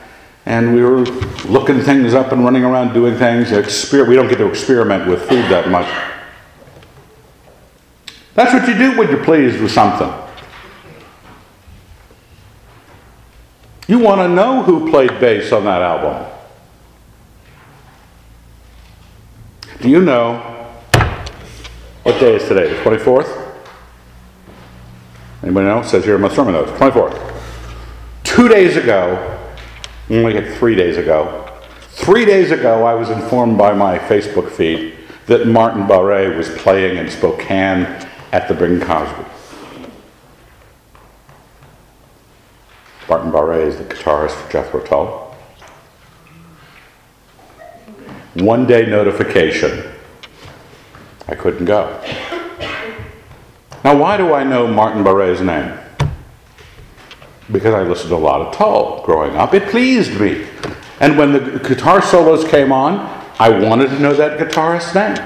and 0.44 0.74
we 0.74 0.82
were 0.82 1.04
looking 1.46 1.80
things 1.80 2.14
up 2.14 2.32
and 2.32 2.44
running 2.44 2.64
around 2.64 2.94
doing 2.94 3.16
things. 3.16 3.50
We 3.92 4.14
don't 4.14 4.28
get 4.28 4.38
to 4.38 4.48
experiment 4.48 5.08
with 5.08 5.22
food 5.28 5.44
that 5.50 5.68
much. 5.70 5.88
That's 8.34 8.52
what 8.52 8.66
you 8.66 8.74
do 8.76 8.98
when 8.98 9.08
you're 9.08 9.22
pleased 9.24 9.60
with 9.60 9.70
something. 9.70 10.10
You 13.86 13.98
want 13.98 14.20
to 14.20 14.28
know 14.28 14.62
who 14.62 14.90
played 14.90 15.20
bass 15.20 15.52
on 15.52 15.64
that 15.64 15.82
album. 15.82 16.26
Do 19.80 19.90
you 19.90 20.00
know 20.00 20.38
what 22.04 22.18
day 22.18 22.36
is 22.36 22.48
today? 22.48 22.72
The 22.72 22.82
24th? 22.82 23.54
Anybody 25.42 25.66
know? 25.66 25.80
It 25.80 25.86
says 25.86 26.04
here 26.04 26.14
in 26.14 26.20
my 26.20 26.28
sermon 26.28 26.54
notes, 26.54 26.70
24th. 26.72 27.18
Two 28.22 28.48
days 28.48 28.76
ago, 28.76 29.40
only 30.12 30.54
three 30.56 30.74
days 30.74 30.98
ago, 30.98 31.48
three 31.90 32.24
days 32.24 32.50
ago, 32.50 32.84
I 32.84 32.94
was 32.94 33.08
informed 33.08 33.56
by 33.56 33.72
my 33.72 33.98
Facebook 33.98 34.50
feed 34.50 34.94
that 35.26 35.46
Martin 35.46 35.86
Barre 35.86 36.36
was 36.36 36.50
playing 36.50 36.98
in 36.98 37.10
Spokane 37.10 37.84
at 38.32 38.48
the 38.48 38.54
Bing 38.54 38.80
Crosby. 38.80 39.24
Martin 43.08 43.30
Barre 43.30 43.62
is 43.66 43.78
the 43.78 43.84
guitarist 43.84 44.32
for 44.32 44.52
Jethro 44.52 44.80
Tull. 44.80 45.36
One 48.34 48.66
day 48.66 48.86
notification. 48.86 49.90
I 51.28 51.34
couldn't 51.34 51.66
go. 51.66 52.02
Now, 53.84 53.96
why 53.96 54.16
do 54.16 54.34
I 54.34 54.44
know 54.44 54.66
Martin 54.66 55.02
Barre's 55.04 55.40
name? 55.40 55.78
Because 57.52 57.74
I 57.74 57.82
listened 57.82 58.10
to 58.10 58.16
a 58.16 58.16
lot 58.16 58.40
of 58.40 58.54
Tull 58.54 59.02
growing 59.04 59.36
up. 59.36 59.52
It 59.52 59.68
pleased 59.68 60.18
me. 60.18 60.46
And 61.00 61.18
when 61.18 61.32
the 61.32 61.58
guitar 61.58 62.00
solos 62.00 62.48
came 62.48 62.72
on, 62.72 63.00
I 63.38 63.50
wanted 63.50 63.88
to 63.88 63.98
know 63.98 64.14
that 64.14 64.38
guitarist's 64.38 64.94
name. 64.94 65.16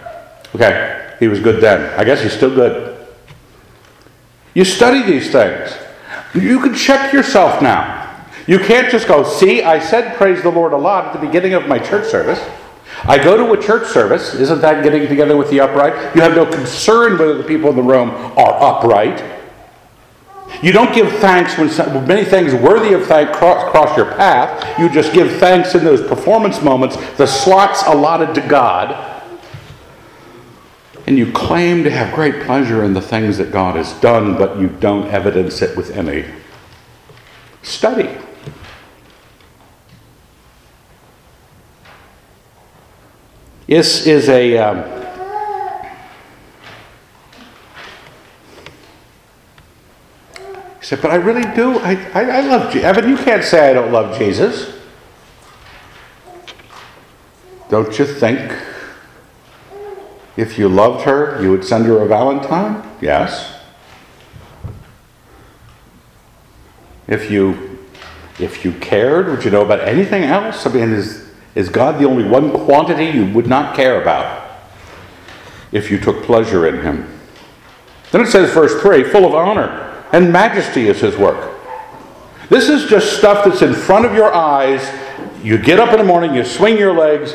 Okay. 0.54 1.16
He 1.18 1.28
was 1.28 1.40
good 1.40 1.62
then. 1.62 1.98
I 1.98 2.04
guess 2.04 2.22
he's 2.22 2.32
still 2.32 2.54
good. 2.54 2.95
You 4.56 4.64
study 4.64 5.02
these 5.02 5.30
things. 5.30 5.76
You 6.34 6.58
can 6.60 6.74
check 6.74 7.12
yourself 7.12 7.60
now. 7.60 8.24
You 8.46 8.58
can't 8.58 8.90
just 8.90 9.06
go, 9.06 9.22
see, 9.22 9.62
I 9.62 9.78
said 9.78 10.16
praise 10.16 10.42
the 10.42 10.48
Lord 10.48 10.72
a 10.72 10.78
lot 10.78 11.08
at 11.08 11.12
the 11.12 11.18
beginning 11.26 11.52
of 11.52 11.68
my 11.68 11.78
church 11.78 12.10
service. 12.10 12.42
I 13.04 13.22
go 13.22 13.36
to 13.36 13.52
a 13.52 13.62
church 13.62 13.86
service. 13.86 14.34
Isn't 14.34 14.62
that 14.62 14.82
getting 14.82 15.08
together 15.08 15.36
with 15.36 15.50
the 15.50 15.60
upright? 15.60 16.16
You 16.16 16.22
have 16.22 16.34
no 16.34 16.46
concern 16.46 17.18
whether 17.18 17.36
the 17.36 17.44
people 17.44 17.68
in 17.68 17.76
the 17.76 17.82
room 17.82 18.08
are 18.08 18.78
upright. 18.78 19.22
You 20.62 20.72
don't 20.72 20.94
give 20.94 21.12
thanks 21.18 21.58
when 21.58 21.68
many 22.06 22.24
things 22.24 22.54
worthy 22.54 22.94
of 22.94 23.04
thanks 23.06 23.36
cross, 23.36 23.70
cross 23.70 23.94
your 23.94 24.06
path. 24.06 24.78
You 24.78 24.88
just 24.88 25.12
give 25.12 25.38
thanks 25.38 25.74
in 25.74 25.84
those 25.84 26.00
performance 26.00 26.62
moments, 26.62 26.96
the 27.18 27.26
slots 27.26 27.82
allotted 27.86 28.34
to 28.40 28.48
God. 28.48 29.05
And 31.06 31.16
you 31.16 31.30
claim 31.30 31.84
to 31.84 31.90
have 31.90 32.12
great 32.14 32.42
pleasure 32.42 32.82
in 32.82 32.92
the 32.92 33.00
things 33.00 33.38
that 33.38 33.52
God 33.52 33.76
has 33.76 33.92
done, 34.00 34.36
but 34.36 34.58
you 34.58 34.68
don't 34.68 35.06
evidence 35.06 35.62
it 35.62 35.76
with 35.76 35.96
any 35.96 36.24
study. 37.62 38.18
This 43.68 44.06
is 44.06 44.28
a. 44.28 44.58
Um, 44.58 44.84
he 50.80 50.86
said, 50.86 51.02
but 51.02 51.10
I 51.10 51.16
really 51.16 51.42
do. 51.54 51.78
I, 51.78 51.94
I, 52.14 52.22
I 52.22 52.40
love 52.42 52.72
Jesus. 52.72 52.84
Evan, 52.84 53.08
you 53.08 53.16
can't 53.16 53.44
say 53.44 53.70
I 53.70 53.72
don't 53.72 53.92
love 53.92 54.18
Jesus. 54.18 54.72
Don't 57.68 57.96
you 57.98 58.06
think 58.06 58.52
if 60.36 60.58
you 60.58 60.68
loved 60.68 61.04
her, 61.04 61.40
you 61.42 61.50
would 61.50 61.64
send 61.64 61.86
her 61.86 62.02
a 62.02 62.06
Valentine? 62.06 62.88
Yes. 63.00 63.54
If 67.08 67.30
you 67.30 67.76
if 68.38 68.64
you 68.64 68.72
cared, 68.72 69.28
would 69.28 69.44
you 69.44 69.50
know 69.50 69.62
about 69.62 69.80
anything 69.80 70.24
else? 70.24 70.66
I 70.66 70.72
mean, 70.72 70.92
is, 70.92 71.30
is 71.54 71.70
God 71.70 71.98
the 71.98 72.04
only 72.04 72.24
one 72.24 72.52
quantity 72.52 73.06
you 73.06 73.32
would 73.32 73.46
not 73.46 73.74
care 73.74 74.00
about 74.02 74.46
if 75.72 75.90
you 75.90 75.98
took 75.98 76.22
pleasure 76.22 76.66
in 76.66 76.82
him? 76.82 77.18
Then 78.12 78.20
it 78.20 78.26
says, 78.26 78.52
verse 78.52 78.80
3 78.82 79.04
full 79.04 79.24
of 79.24 79.34
honor 79.34 80.04
and 80.12 80.32
majesty 80.32 80.88
is 80.88 81.00
his 81.00 81.16
work. 81.16 81.54
This 82.48 82.68
is 82.68 82.88
just 82.88 83.18
stuff 83.18 83.44
that's 83.44 83.62
in 83.62 83.74
front 83.74 84.06
of 84.06 84.14
your 84.14 84.32
eyes. 84.32 84.86
You 85.42 85.58
get 85.58 85.80
up 85.80 85.90
in 85.90 85.98
the 85.98 86.04
morning, 86.04 86.34
you 86.34 86.44
swing 86.44 86.78
your 86.78 86.94
legs 86.94 87.34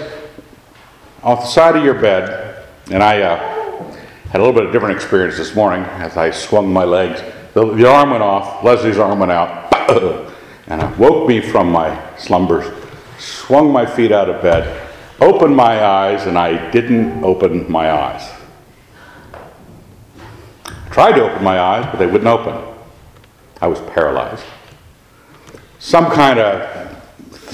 off 1.23 1.41
the 1.41 1.47
side 1.47 1.75
of 1.75 1.83
your 1.83 1.95
bed, 1.95 2.50
and 2.93 3.01
I 3.01 3.21
uh, 3.21 3.93
had 4.31 4.41
a 4.41 4.43
little 4.43 4.53
bit 4.53 4.65
of 4.65 4.73
different 4.73 4.95
experience 4.95 5.37
this 5.37 5.55
morning 5.55 5.83
as 5.83 6.17
I 6.17 6.29
swung 6.29 6.71
my 6.71 6.83
legs. 6.83 7.21
The, 7.53 7.73
the 7.73 7.87
arm 7.87 8.11
went 8.11 8.21
off, 8.21 8.63
Leslie's 8.63 8.97
arm 8.97 9.19
went 9.19 9.31
out, 9.31 9.73
and 10.67 10.81
it 10.81 10.97
woke 10.97 11.27
me 11.27 11.39
from 11.39 11.71
my 11.71 11.97
slumbers, 12.17 12.69
swung 13.17 13.71
my 13.71 13.85
feet 13.85 14.11
out 14.11 14.29
of 14.29 14.41
bed, 14.41 14.89
opened 15.21 15.55
my 15.55 15.85
eyes, 15.85 16.27
and 16.27 16.37
I 16.37 16.69
didn't 16.71 17.23
open 17.23 17.71
my 17.71 17.91
eyes. 17.91 18.29
Tried 20.91 21.13
to 21.13 21.31
open 21.31 21.43
my 21.43 21.59
eyes, 21.59 21.85
but 21.85 21.97
they 21.97 22.07
wouldn't 22.07 22.27
open. 22.27 22.61
I 23.61 23.67
was 23.67 23.79
paralyzed. 23.91 24.43
Some 25.79 26.11
kind 26.11 26.39
of 26.39 26.91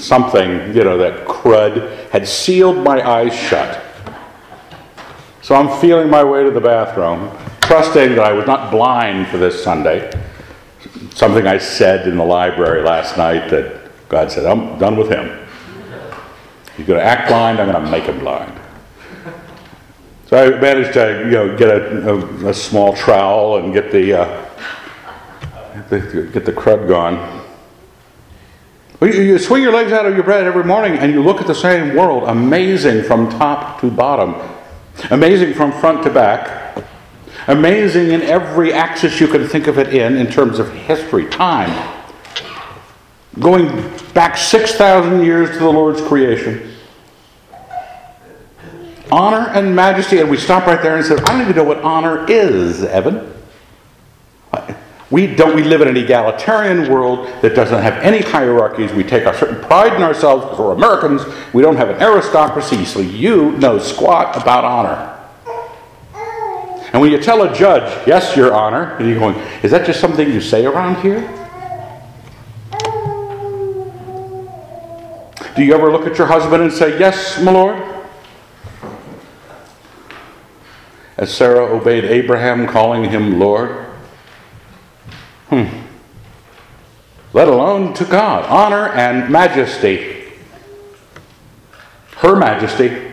something, 0.00 0.74
you 0.74 0.82
know, 0.82 0.98
that 0.98 1.26
crud 1.28 2.10
had 2.10 2.26
sealed 2.26 2.78
my 2.78 3.00
eyes 3.08 3.34
shut. 3.34 3.84
So 5.42 5.54
I'm 5.54 5.80
feeling 5.80 6.10
my 6.10 6.24
way 6.24 6.42
to 6.42 6.50
the 6.50 6.60
bathroom, 6.60 7.30
trusting 7.62 8.16
that 8.16 8.24
I 8.24 8.32
was 8.32 8.46
not 8.46 8.70
blind 8.70 9.28
for 9.28 9.38
this 9.38 9.62
Sunday. 9.62 10.10
Something 11.14 11.46
I 11.46 11.58
said 11.58 12.08
in 12.08 12.16
the 12.16 12.24
library 12.24 12.82
last 12.82 13.16
night 13.16 13.48
that 13.50 14.08
God 14.08 14.32
said, 14.32 14.46
I'm 14.46 14.78
done 14.78 14.96
with 14.96 15.10
him. 15.10 15.46
He's 16.76 16.86
going 16.86 16.98
to 16.98 17.04
act 17.04 17.28
blind, 17.28 17.60
I'm 17.60 17.70
going 17.70 17.84
to 17.84 17.90
make 17.90 18.04
him 18.04 18.18
blind. 18.20 18.52
So 20.26 20.36
I 20.36 20.60
managed 20.60 20.92
to, 20.94 21.24
you 21.24 21.30
know, 21.30 21.56
get 21.56 21.70
a, 21.70 22.10
a, 22.10 22.48
a 22.48 22.54
small 22.54 22.94
trowel 22.94 23.58
and 23.58 23.72
get 23.72 23.90
the, 23.90 24.20
uh, 24.20 24.50
the, 25.88 26.28
get 26.32 26.44
the 26.44 26.52
crud 26.52 26.88
gone. 26.88 27.46
You, 29.00 29.08
you 29.08 29.38
swing 29.38 29.62
your 29.62 29.72
legs 29.72 29.92
out 29.92 30.04
of 30.04 30.14
your 30.14 30.24
bed 30.24 30.44
every 30.44 30.64
morning 30.64 30.98
and 30.98 31.12
you 31.12 31.22
look 31.22 31.40
at 31.40 31.46
the 31.46 31.54
same 31.54 31.96
world, 31.96 32.24
amazing 32.24 33.04
from 33.04 33.30
top 33.30 33.80
to 33.80 33.90
bottom 33.90 34.34
Amazing 35.10 35.54
from 35.54 35.72
front 35.72 36.02
to 36.04 36.10
back. 36.10 36.84
Amazing 37.46 38.10
in 38.10 38.22
every 38.22 38.72
axis 38.72 39.20
you 39.20 39.28
can 39.28 39.46
think 39.46 39.66
of 39.66 39.78
it 39.78 39.94
in, 39.94 40.16
in 40.16 40.26
terms 40.26 40.58
of 40.58 40.72
history, 40.72 41.26
time. 41.28 41.94
Going 43.38 43.68
back 44.12 44.36
6,000 44.36 45.24
years 45.24 45.50
to 45.50 45.58
the 45.58 45.70
Lord's 45.70 46.02
creation. 46.02 46.74
Honor 49.10 49.48
and 49.50 49.74
majesty, 49.74 50.18
and 50.18 50.28
we 50.28 50.36
stop 50.36 50.66
right 50.66 50.82
there 50.82 50.96
and 50.96 51.04
say, 51.06 51.14
I 51.14 51.32
don't 51.32 51.40
even 51.40 51.56
know 51.56 51.64
what 51.64 51.78
honor 51.78 52.30
is, 52.30 52.84
Evan. 52.84 53.32
We 55.10 55.34
don't 55.34 55.56
we 55.56 55.64
live 55.64 55.80
in 55.80 55.88
an 55.88 55.96
egalitarian 55.96 56.92
world 56.92 57.26
that 57.40 57.54
doesn't 57.54 57.82
have 57.82 57.94
any 58.02 58.20
hierarchies. 58.20 58.92
We 58.92 59.04
take 59.04 59.24
a 59.24 59.36
certain 59.36 59.60
pride 59.62 59.94
in 59.94 60.02
ourselves 60.02 60.44
because 60.44 60.58
we're 60.58 60.74
Americans. 60.74 61.22
We 61.54 61.62
don't 61.62 61.76
have 61.76 61.88
an 61.88 62.02
aristocracy, 62.02 62.84
so 62.84 63.00
you 63.00 63.52
know 63.52 63.78
squat 63.78 64.40
about 64.40 64.64
honor. 64.64 65.14
And 66.92 67.00
when 67.00 67.10
you 67.10 67.18
tell 67.18 67.42
a 67.42 67.54
judge, 67.54 68.06
yes, 68.06 68.36
your 68.36 68.54
honor, 68.54 68.96
and 68.96 69.08
you're 69.08 69.18
going, 69.18 69.36
is 69.62 69.70
that 69.70 69.86
just 69.86 70.00
something 70.00 70.28
you 70.28 70.40
say 70.40 70.66
around 70.66 71.00
here? 71.02 71.20
Do 75.54 75.64
you 75.64 75.74
ever 75.74 75.90
look 75.90 76.06
at 76.06 76.16
your 76.18 76.26
husband 76.26 76.62
and 76.62 76.72
say, 76.72 76.98
yes, 76.98 77.40
my 77.42 77.50
lord? 77.50 77.82
As 81.16 81.34
Sarah 81.34 81.64
obeyed 81.64 82.04
Abraham, 82.04 82.66
calling 82.68 83.10
him 83.10 83.38
Lord. 83.40 83.87
Hmm. 85.48 85.66
Let 87.32 87.48
alone 87.48 87.94
to 87.94 88.04
God. 88.04 88.44
Honor 88.44 88.88
and 88.88 89.30
majesty. 89.30 90.24
Her 92.16 92.34
Majesty. 92.34 93.12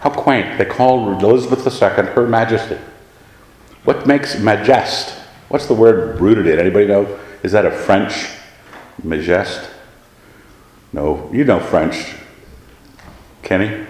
How 0.00 0.10
quaint. 0.10 0.58
They 0.58 0.64
call 0.64 1.12
Elizabeth 1.12 1.66
II 1.66 2.06
Her 2.06 2.26
Majesty. 2.26 2.78
What 3.84 4.06
makes 4.06 4.36
majest? 4.36 5.18
What's 5.48 5.66
the 5.66 5.74
word 5.74 6.20
rooted 6.20 6.46
in? 6.46 6.58
Anybody 6.58 6.86
know? 6.86 7.18
Is 7.42 7.52
that 7.52 7.66
a 7.66 7.70
French 7.70 8.28
majest? 9.02 9.68
No, 10.92 11.30
you 11.32 11.44
know 11.44 11.60
French. 11.60 12.14
Kenny? 13.42 13.86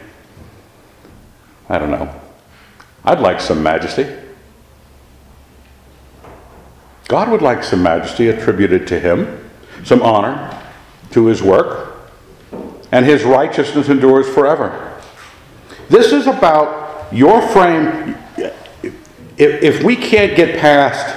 I 1.69 1.79
don't 1.79 1.91
know. 1.91 2.13
I'd 3.05 3.21
like 3.21 3.41
some 3.41 3.63
majesty. 3.63 4.07
God 7.11 7.29
would 7.31 7.43
like 7.43 7.65
some 7.65 7.83
majesty 7.83 8.29
attributed 8.29 8.87
to 8.87 9.01
him, 9.01 9.51
some 9.83 10.01
honor 10.01 10.57
to 11.11 11.27
his 11.27 11.43
work, 11.43 12.09
and 12.93 13.05
his 13.05 13.25
righteousness 13.25 13.89
endures 13.89 14.33
forever. 14.33 14.97
This 15.89 16.13
is 16.13 16.29
about 16.29 17.13
your 17.13 17.43
frame. 17.49 18.17
If, 18.37 18.93
if 19.37 19.83
we 19.83 19.97
can't 19.97 20.37
get 20.37 20.61
past 20.61 21.17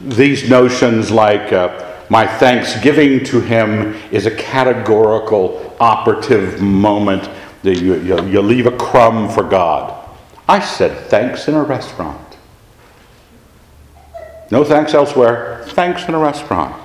these 0.00 0.50
notions 0.50 1.12
like 1.12 1.52
uh, 1.52 1.94
my 2.10 2.26
thanksgiving 2.26 3.22
to 3.26 3.40
him 3.40 3.94
is 4.10 4.26
a 4.26 4.34
categorical 4.34 5.76
operative 5.78 6.60
moment 6.60 7.30
that 7.62 7.78
you, 7.78 8.00
you, 8.00 8.20
you 8.26 8.42
leave 8.42 8.66
a 8.66 8.76
crumb 8.76 9.28
for 9.28 9.44
God. 9.44 10.08
I 10.48 10.58
said 10.58 11.06
thanks 11.06 11.46
in 11.46 11.54
a 11.54 11.62
restaurant. 11.62 12.31
No 14.52 14.64
thanks 14.64 14.92
elsewhere, 14.92 15.64
thanks 15.68 16.06
in 16.06 16.12
a 16.12 16.18
restaurant. 16.18 16.78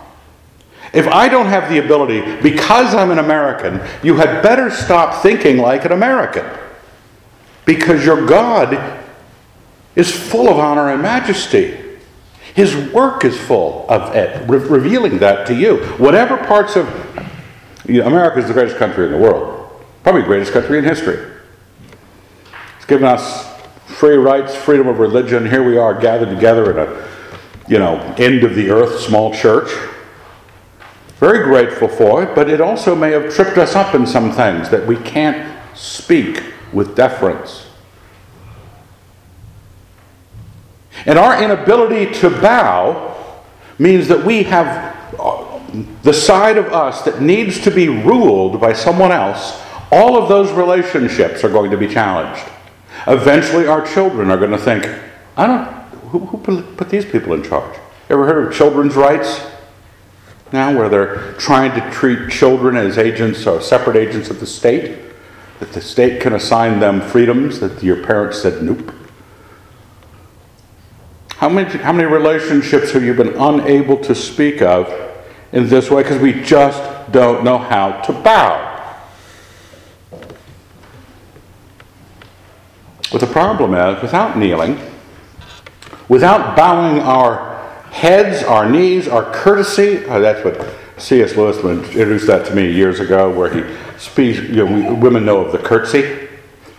If 0.94 1.06
I 1.06 1.28
don't 1.28 1.48
have 1.48 1.70
the 1.70 1.80
ability, 1.80 2.22
because 2.42 2.96
I'm 2.96 3.12
an 3.12 3.20
American, 3.20 3.82
you 4.02 4.16
had 4.16 4.42
better 4.42 4.72
stop 4.72 5.22
thinking 5.22 5.58
like 5.58 5.84
an 5.84 5.92
American. 5.92 6.46
Because 7.66 8.06
your 8.06 8.26
God 8.26 9.04
is 9.98 10.10
full 10.10 10.48
of 10.48 10.58
honor 10.58 10.92
and 10.92 11.02
majesty. 11.02 11.78
His 12.56 12.74
work 12.94 13.26
is 13.26 13.38
full 13.38 13.86
of 13.90 14.16
it, 14.16 14.48
re- 14.48 14.60
revealing 14.60 15.18
that 15.18 15.46
to 15.48 15.54
you. 15.54 15.80
Whatever 15.98 16.38
parts 16.38 16.78
of 16.78 16.88
you 17.86 18.00
know, 18.00 18.08
America 18.08 18.40
is 18.40 18.48
the 18.48 18.54
greatest 18.54 18.78
country 18.78 19.08
in 19.08 19.12
the 19.12 19.18
world, 19.18 19.70
probably 20.04 20.22
the 20.22 20.28
greatest 20.28 20.54
country 20.54 20.78
in 20.78 20.86
history. 20.86 21.34
It's 22.78 22.86
given 22.86 23.04
us 23.04 23.46
free 23.88 24.16
rights, 24.16 24.56
freedom 24.56 24.88
of 24.88 25.00
religion. 25.00 25.46
Here 25.46 25.64
we 25.64 25.78
are 25.78 26.00
gathered 26.00 26.30
together 26.30 26.72
in 26.72 26.88
a 26.88 27.17
you 27.68 27.80
know, 27.80 27.98
end 28.18 28.44
of 28.44 28.56
the 28.56 28.70
earth 28.70 29.00
small 29.00 29.34
church. 29.34 29.70
Very 31.20 31.44
grateful 31.44 31.88
for 31.88 32.24
it, 32.24 32.36
but 32.36 32.50
it 32.50 32.62
also 32.62 32.96
may 32.96 33.12
have 33.12 33.34
tripped 33.34 33.58
us 33.58 33.76
up 33.76 33.96
in 33.96 34.06
some 34.06 34.32
things 34.32 34.70
that 34.70 34.86
we 34.86 34.96
can't 34.98 35.58
speak 35.76 36.44
with 36.72 36.96
deference. 36.96 37.68
And 41.06 41.18
our 41.18 41.42
inability 41.42 42.12
to 42.20 42.30
bow 42.30 43.16
means 43.80 44.08
that 44.08 44.24
we 44.24 44.44
have 44.44 44.96
uh, 45.20 45.60
the 46.04 46.14
side 46.14 46.58
of 46.58 46.68
us 46.68 47.04
that 47.04 47.22
needs 47.22 47.60
to 47.62 47.72
be 47.72 47.88
ruled 47.88 48.60
by 48.60 48.74
someone 48.74 49.12
else 49.12 49.62
All 49.92 50.22
of 50.22 50.28
those 50.28 50.52
relationships 50.52 51.44
are 51.44 51.50
going 51.50 51.72
to 51.72 51.78
be 51.78 51.88
challenged. 51.88 52.44
Eventually, 53.08 53.68
our 53.68 53.86
children 53.86 54.30
are 54.30 54.38
going 54.38 54.52
to 54.52 54.58
think, 54.58 54.86
I 55.38 55.48
don't, 55.48 55.77
who, 56.10 56.20
who 56.20 56.62
put 56.62 56.90
these 56.90 57.06
people 57.06 57.34
in 57.34 57.44
charge? 57.44 57.78
Ever 58.10 58.26
heard 58.26 58.48
of 58.48 58.54
children's 58.54 58.96
rights? 58.96 59.42
Now, 60.54 60.76
where 60.76 60.88
they're 60.88 61.34
trying 61.34 61.80
to 61.80 61.92
treat 61.92 62.30
children 62.30 62.78
as 62.78 62.98
agents 62.98 63.46
or 63.46 63.62
separate 63.62 63.98
agents 63.98 64.30
of 64.30 64.40
the 64.40 64.46
state, 64.46 64.98
that 65.60 65.74
the 65.74 65.82
state 65.82 66.22
can 66.22 66.34
assign 66.34 66.80
them 66.80 67.02
freedoms 67.02 67.60
that 67.60 67.84
your 67.84 68.04
parents 68.06 68.42
said 68.42 68.64
nope. 68.64 68.94
How 71.30 71.50
many, 71.50 71.70
how 71.80 71.92
many 71.92 72.08
relationships 72.08 72.92
have 72.92 73.04
you 73.04 73.14
been 73.14 73.36
unable 73.36 73.98
to 73.98 74.16
speak 74.16 74.62
of 74.62 74.92
in 75.52 75.68
this 75.68 75.92
way 75.92 76.04
because 76.04 76.22
we 76.22 76.34
just 76.42 77.12
don't 77.12 77.44
know 77.44 77.58
how 77.58 78.02
to 78.02 78.14
bow? 78.14 78.64
But 83.12 83.22
the 83.22 83.28
problem 83.28 83.74
is, 83.74 84.02
without 84.02 84.38
kneeling, 84.38 84.80
without 86.10 86.56
bowing 86.56 87.02
our 87.02 87.58
heads, 87.92 88.44
our 88.44 88.70
knees, 88.70 89.08
our 89.08 89.32
courtesy, 89.34 90.04
oh, 90.06 90.20
that's 90.20 90.44
what 90.44 90.76
C.S. 90.98 91.36
Lewis 91.36 91.58
introduced 91.58 92.28
that 92.28 92.46
to 92.48 92.56
me 92.56 92.72
years 92.72 93.00
ago, 93.00 93.30
where 93.30 93.54
he 93.54 93.76
speaks, 93.98 94.40
you 94.40 94.66
know, 94.66 94.94
women 94.96 95.26
know 95.26 95.46
of 95.46 95.52
the 95.52 95.58
curtsy, 95.58 96.28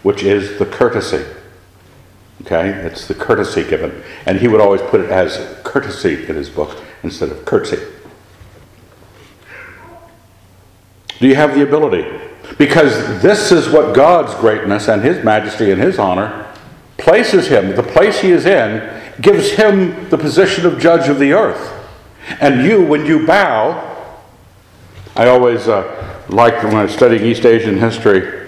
which 0.02 0.22
is 0.22 0.58
the 0.58 0.66
courtesy. 0.66 1.24
Okay, 2.42 2.70
it's 2.70 3.06
the 3.08 3.14
courtesy 3.14 3.68
given. 3.68 4.02
And 4.26 4.38
he 4.38 4.48
would 4.48 4.60
always 4.60 4.80
put 4.82 5.00
it 5.00 5.10
as 5.10 5.60
courtesy 5.64 6.26
in 6.26 6.36
his 6.36 6.48
book 6.48 6.82
instead 7.02 7.30
of 7.30 7.44
curtsy. 7.44 7.78
Do 11.18 11.26
you 11.26 11.34
have 11.34 11.54
the 11.54 11.62
ability? 11.62 12.06
Because 12.56 13.20
this 13.20 13.52
is 13.52 13.68
what 13.68 13.94
God's 13.94 14.34
greatness 14.36 14.88
and 14.88 15.02
His 15.02 15.22
majesty 15.24 15.70
and 15.70 15.80
His 15.80 15.98
honor 15.98 16.46
places 16.96 17.48
Him. 17.48 17.74
The 17.74 17.82
place 17.82 18.20
He 18.20 18.30
is 18.30 18.46
in 18.46 18.78
gives 19.20 19.50
Him 19.50 20.08
the 20.10 20.18
position 20.18 20.66
of 20.66 20.78
judge 20.78 21.08
of 21.08 21.18
the 21.18 21.32
earth. 21.32 21.74
And 22.40 22.64
you, 22.64 22.84
when 22.84 23.06
you 23.06 23.26
bow, 23.26 23.84
I 25.16 25.28
always 25.28 25.66
uh, 25.68 26.24
liked 26.28 26.62
when 26.64 26.74
I 26.74 26.84
was 26.84 26.92
studying 26.92 27.24
East 27.24 27.44
Asian 27.44 27.78
history, 27.78 28.46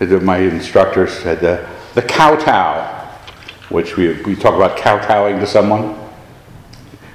my 0.00 0.38
instructors 0.38 1.12
said 1.12 1.42
uh, 1.44 1.68
the 1.94 2.02
kowtow, 2.02 3.08
which 3.70 3.96
we, 3.96 4.12
we 4.22 4.34
talk 4.36 4.54
about 4.54 4.76
kowtowing 4.76 5.40
to 5.40 5.46
someone, 5.46 5.94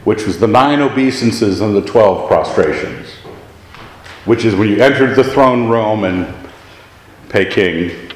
which 0.03 0.25
was 0.25 0.39
the 0.39 0.47
nine 0.47 0.81
obeisances 0.81 1.61
and 1.61 1.75
the 1.75 1.85
twelve 1.85 2.27
prostrations 2.27 3.19
which 4.29 4.45
is 4.45 4.55
when 4.55 4.69
you 4.69 4.79
entered 4.79 5.15
the 5.15 5.23
throne 5.23 5.69
room 5.69 6.03
in 6.03 6.31
Peking, 7.29 8.11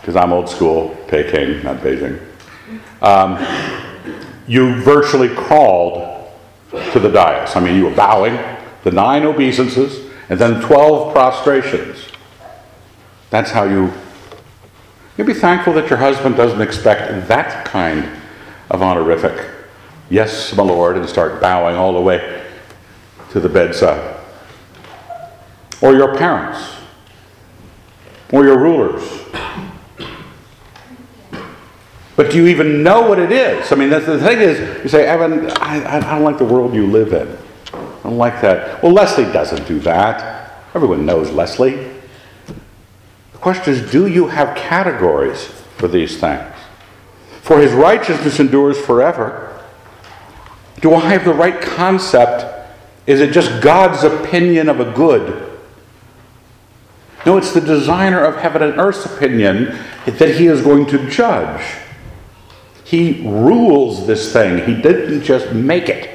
because 0.00 0.16
I'm 0.16 0.32
old 0.32 0.48
school, 0.48 0.96
Peking, 1.06 1.62
not 1.62 1.78
Beijing, 1.78 2.18
um, 3.02 3.38
you 4.46 4.74
virtually 4.82 5.28
crawled 5.28 6.28
to 6.92 7.00
the 7.00 7.08
dais. 7.08 7.56
I 7.56 7.60
mean, 7.60 7.76
you 7.76 7.84
were 7.84 7.94
bowing, 7.94 8.38
the 8.84 8.90
nine 8.90 9.24
obeisances, 9.24 10.10
and 10.28 10.38
then 10.38 10.60
12 10.60 11.12
prostrations. 11.12 12.06
That's 13.30 13.50
how 13.50 13.64
you. 13.64 13.92
You'd 15.16 15.26
be 15.26 15.34
thankful 15.34 15.72
that 15.74 15.90
your 15.90 15.98
husband 15.98 16.36
doesn't 16.36 16.60
expect 16.60 17.28
that 17.28 17.64
kind 17.66 18.08
of 18.70 18.82
honorific. 18.82 19.48
Yes, 20.08 20.54
my 20.56 20.62
Lord, 20.62 20.96
and 20.96 21.08
start 21.08 21.40
bowing 21.40 21.76
all 21.76 21.92
the 21.92 22.00
way 22.00 22.42
to 23.30 23.40
the 23.40 23.48
bedside 23.48 24.20
or 25.80 25.94
your 25.94 26.16
parents 26.16 26.76
or 28.32 28.44
your 28.44 28.58
rulers. 28.58 29.02
But 32.20 32.32
do 32.32 32.36
you 32.36 32.48
even 32.48 32.82
know 32.82 33.08
what 33.08 33.18
it 33.18 33.32
is? 33.32 33.72
I 33.72 33.76
mean, 33.76 33.88
that's, 33.88 34.04
the 34.04 34.18
thing 34.20 34.40
is, 34.40 34.82
you 34.82 34.90
say, 34.90 35.06
Evan, 35.06 35.50
I, 35.52 35.96
I 35.96 36.00
don't 36.00 36.22
like 36.22 36.36
the 36.36 36.44
world 36.44 36.74
you 36.74 36.86
live 36.86 37.14
in. 37.14 37.26
I 37.72 38.02
don't 38.02 38.18
like 38.18 38.42
that. 38.42 38.82
Well, 38.82 38.92
Leslie 38.92 39.24
doesn't 39.32 39.66
do 39.66 39.78
that. 39.80 40.52
Everyone 40.74 41.06
knows 41.06 41.30
Leslie. 41.30 41.76
The 43.32 43.38
question 43.38 43.72
is, 43.72 43.90
do 43.90 44.06
you 44.06 44.26
have 44.26 44.54
categories 44.54 45.46
for 45.78 45.88
these 45.88 46.20
things? 46.20 46.44
For 47.40 47.58
his 47.58 47.72
righteousness 47.72 48.38
endures 48.38 48.78
forever. 48.78 49.64
Do 50.82 50.92
I 50.92 51.00
have 51.00 51.24
the 51.24 51.32
right 51.32 51.58
concept? 51.58 52.44
Is 53.06 53.22
it 53.22 53.32
just 53.32 53.62
God's 53.62 54.04
opinion 54.04 54.68
of 54.68 54.78
a 54.78 54.92
good? 54.92 55.58
No, 57.24 57.38
it's 57.38 57.54
the 57.54 57.62
designer 57.62 58.22
of 58.22 58.36
heaven 58.36 58.62
and 58.62 58.78
earth's 58.78 59.06
opinion 59.06 59.78
that 60.04 60.34
he 60.34 60.48
is 60.48 60.60
going 60.60 60.84
to 60.88 61.08
judge. 61.08 61.64
He 62.90 63.22
rules 63.24 64.04
this 64.08 64.32
thing, 64.32 64.66
he 64.66 64.82
didn't 64.82 65.22
just 65.22 65.52
make 65.52 65.88
it. 65.88 66.10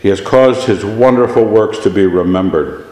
He 0.00 0.08
has 0.08 0.20
caused 0.20 0.66
his 0.66 0.84
wonderful 0.84 1.44
works 1.44 1.78
to 1.84 1.90
be 1.90 2.06
remembered. 2.06 2.88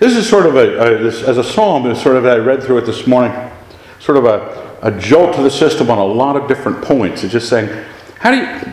This 0.00 0.16
is 0.16 0.28
sort 0.28 0.46
of 0.46 0.56
a, 0.56 0.96
a 0.96 0.98
this, 1.00 1.22
as 1.22 1.38
a 1.38 1.44
psalm, 1.44 1.88
is 1.88 2.02
sort 2.02 2.16
of, 2.16 2.26
I 2.26 2.38
read 2.38 2.60
through 2.60 2.78
it 2.78 2.86
this 2.86 3.06
morning, 3.06 3.32
sort 4.00 4.18
of 4.18 4.24
a, 4.24 4.76
a 4.82 4.98
jolt 4.98 5.36
to 5.36 5.42
the 5.44 5.50
system 5.50 5.92
on 5.92 5.98
a 5.98 6.04
lot 6.04 6.34
of 6.34 6.48
different 6.48 6.82
points. 6.82 7.22
It's 7.22 7.32
just 7.32 7.48
saying, 7.48 7.68
how 8.18 8.32
do 8.32 8.38
you, 8.38 8.72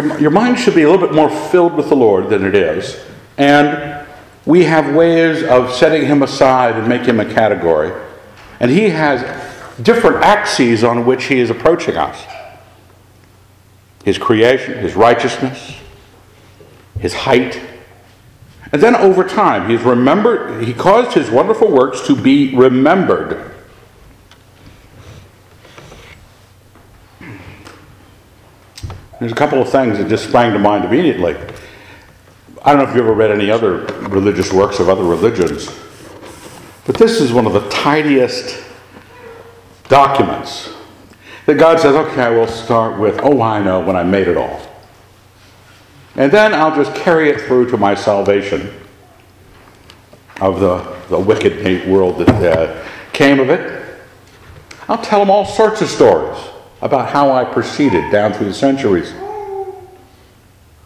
your, 0.00 0.20
your 0.20 0.30
mind 0.30 0.60
should 0.60 0.76
be 0.76 0.82
a 0.82 0.88
little 0.88 1.04
bit 1.04 1.12
more 1.12 1.28
filled 1.28 1.74
with 1.74 1.88
the 1.88 1.96
Lord 1.96 2.30
than 2.30 2.44
it 2.44 2.54
is. 2.54 3.04
And 3.36 4.01
we 4.44 4.64
have 4.64 4.94
ways 4.94 5.42
of 5.44 5.72
setting 5.72 6.06
him 6.06 6.22
aside 6.22 6.76
and 6.76 6.88
make 6.88 7.02
him 7.02 7.20
a 7.20 7.24
category. 7.24 7.92
And 8.60 8.70
he 8.70 8.90
has 8.90 9.22
different 9.82 10.24
axes 10.24 10.84
on 10.84 11.06
which 11.06 11.24
he 11.24 11.38
is 11.38 11.50
approaching 11.50 11.96
us 11.96 12.24
his 14.04 14.18
creation, 14.18 14.78
his 14.78 14.96
righteousness, 14.96 15.76
his 16.98 17.14
height. 17.14 17.60
And 18.72 18.82
then 18.82 18.96
over 18.96 19.22
time, 19.22 19.70
he's 19.70 19.82
remembered, 19.82 20.64
he 20.64 20.74
caused 20.74 21.12
his 21.12 21.30
wonderful 21.30 21.70
works 21.70 22.04
to 22.08 22.16
be 22.16 22.54
remembered. 22.56 23.52
There's 29.20 29.30
a 29.30 29.36
couple 29.36 29.62
of 29.62 29.68
things 29.68 29.98
that 29.98 30.08
just 30.08 30.26
sprang 30.26 30.52
to 30.52 30.58
mind 30.58 30.84
immediately. 30.84 31.36
I 32.64 32.72
don't 32.72 32.84
know 32.84 32.90
if 32.90 32.94
you've 32.94 33.04
ever 33.04 33.12
read 33.12 33.32
any 33.32 33.50
other 33.50 33.78
religious 34.08 34.52
works 34.52 34.78
of 34.78 34.88
other 34.88 35.02
religions, 35.02 35.68
but 36.86 36.96
this 36.96 37.20
is 37.20 37.32
one 37.32 37.44
of 37.46 37.52
the 37.52 37.68
tidiest 37.70 38.64
documents 39.88 40.72
that 41.46 41.54
God 41.54 41.80
says, 41.80 41.96
okay, 41.96 42.30
we'll 42.30 42.46
start 42.46 43.00
with, 43.00 43.18
oh, 43.22 43.42
I 43.42 43.60
know 43.60 43.80
when 43.80 43.96
I 43.96 44.04
made 44.04 44.28
it 44.28 44.36
all. 44.36 44.60
And 46.14 46.30
then 46.30 46.54
I'll 46.54 46.74
just 46.74 46.94
carry 46.94 47.30
it 47.30 47.40
through 47.42 47.70
to 47.70 47.76
my 47.76 47.96
salvation 47.96 48.72
of 50.40 50.60
the, 50.60 50.78
the 51.08 51.18
wicked 51.18 51.88
world 51.88 52.18
that 52.18 52.28
uh, 52.28 52.88
came 53.12 53.40
of 53.40 53.50
it. 53.50 53.82
I'll 54.88 55.02
tell 55.02 55.18
them 55.18 55.30
all 55.30 55.44
sorts 55.44 55.80
of 55.80 55.88
stories 55.88 56.38
about 56.80 57.08
how 57.08 57.32
I 57.32 57.44
proceeded 57.44 58.12
down 58.12 58.32
through 58.32 58.46
the 58.46 58.54
centuries. 58.54 59.12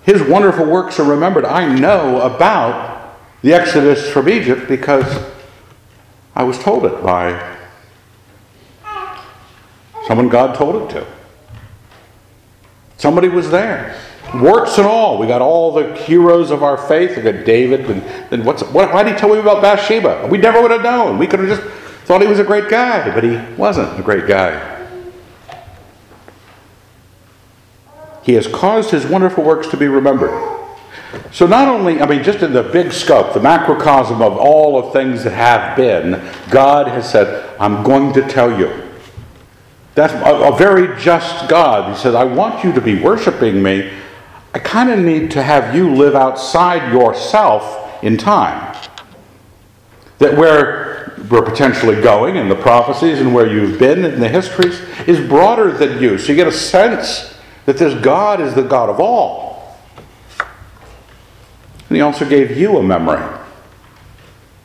His 0.06 0.22
wonderful 0.22 0.64
works 0.64 1.00
are 1.00 1.04
remembered. 1.04 1.44
I 1.44 1.66
know 1.74 2.20
about 2.20 3.18
the 3.42 3.52
Exodus 3.52 4.08
from 4.08 4.28
Egypt 4.28 4.68
because 4.68 5.04
I 6.32 6.44
was 6.44 6.60
told 6.60 6.86
it 6.86 7.02
by 7.02 7.56
someone 10.06 10.28
God 10.28 10.54
told 10.54 10.80
it 10.80 10.94
to. 10.94 11.06
Somebody 12.98 13.26
was 13.26 13.50
there. 13.50 14.00
Warts 14.32 14.78
and 14.78 14.86
all. 14.86 15.18
We 15.18 15.26
got 15.26 15.42
all 15.42 15.72
the 15.72 15.96
heroes 15.96 16.52
of 16.52 16.62
our 16.62 16.76
faith. 16.76 17.16
We 17.16 17.22
got 17.24 17.44
David. 17.44 17.90
And, 17.90 18.02
and 18.32 18.46
what's, 18.46 18.62
what, 18.62 18.94
why 18.94 19.02
did 19.02 19.14
he 19.14 19.18
tell 19.18 19.30
me 19.30 19.40
about 19.40 19.60
Bathsheba? 19.60 20.28
We 20.30 20.38
never 20.38 20.62
would 20.62 20.70
have 20.70 20.82
known. 20.82 21.18
We 21.18 21.26
could 21.26 21.40
have 21.40 21.48
just 21.48 21.62
thought 22.06 22.22
he 22.22 22.28
was 22.28 22.38
a 22.38 22.44
great 22.44 22.68
guy, 22.68 23.12
but 23.12 23.24
he 23.24 23.38
wasn't 23.56 23.98
a 23.98 24.02
great 24.04 24.28
guy. 24.28 24.75
He 28.26 28.32
has 28.32 28.48
caused 28.48 28.90
his 28.90 29.06
wonderful 29.06 29.44
works 29.44 29.68
to 29.68 29.76
be 29.76 29.86
remembered. 29.86 30.32
So, 31.30 31.46
not 31.46 31.68
only, 31.68 32.00
I 32.00 32.06
mean, 32.06 32.24
just 32.24 32.42
in 32.42 32.52
the 32.52 32.64
big 32.64 32.90
scope, 32.90 33.32
the 33.32 33.40
macrocosm 33.40 34.20
of 34.20 34.36
all 34.36 34.76
of 34.76 34.92
things 34.92 35.22
that 35.22 35.30
have 35.30 35.76
been, 35.76 36.20
God 36.50 36.88
has 36.88 37.08
said, 37.08 37.48
I'm 37.60 37.84
going 37.84 38.12
to 38.14 38.22
tell 38.22 38.58
you. 38.58 38.82
That's 39.94 40.12
a, 40.12 40.52
a 40.52 40.56
very 40.56 41.00
just 41.00 41.48
God. 41.48 41.94
He 41.94 42.02
says, 42.02 42.16
I 42.16 42.24
want 42.24 42.64
you 42.64 42.72
to 42.72 42.80
be 42.80 43.00
worshiping 43.00 43.62
me. 43.62 43.92
I 44.52 44.58
kind 44.58 44.90
of 44.90 44.98
need 44.98 45.30
to 45.30 45.42
have 45.44 45.76
you 45.76 45.94
live 45.94 46.16
outside 46.16 46.92
yourself 46.92 48.02
in 48.02 48.16
time. 48.16 48.76
That 50.18 50.36
where 50.36 51.14
we're 51.30 51.42
potentially 51.42 52.02
going 52.02 52.34
in 52.34 52.48
the 52.48 52.56
prophecies 52.56 53.20
and 53.20 53.32
where 53.32 53.46
you've 53.46 53.78
been 53.78 54.04
in 54.04 54.18
the 54.18 54.28
histories 54.28 54.80
is 55.06 55.20
broader 55.28 55.70
than 55.70 56.02
you. 56.02 56.18
So 56.18 56.32
you 56.32 56.36
get 56.36 56.48
a 56.48 56.52
sense 56.52 57.35
that 57.66 57.78
this 57.78 58.00
God 58.02 58.40
is 58.40 58.54
the 58.54 58.62
God 58.62 58.88
of 58.88 59.00
all. 59.00 59.76
And 61.88 61.96
he 61.96 62.00
also 62.00 62.28
gave 62.28 62.56
you 62.56 62.78
a 62.78 62.82
memory 62.82 63.22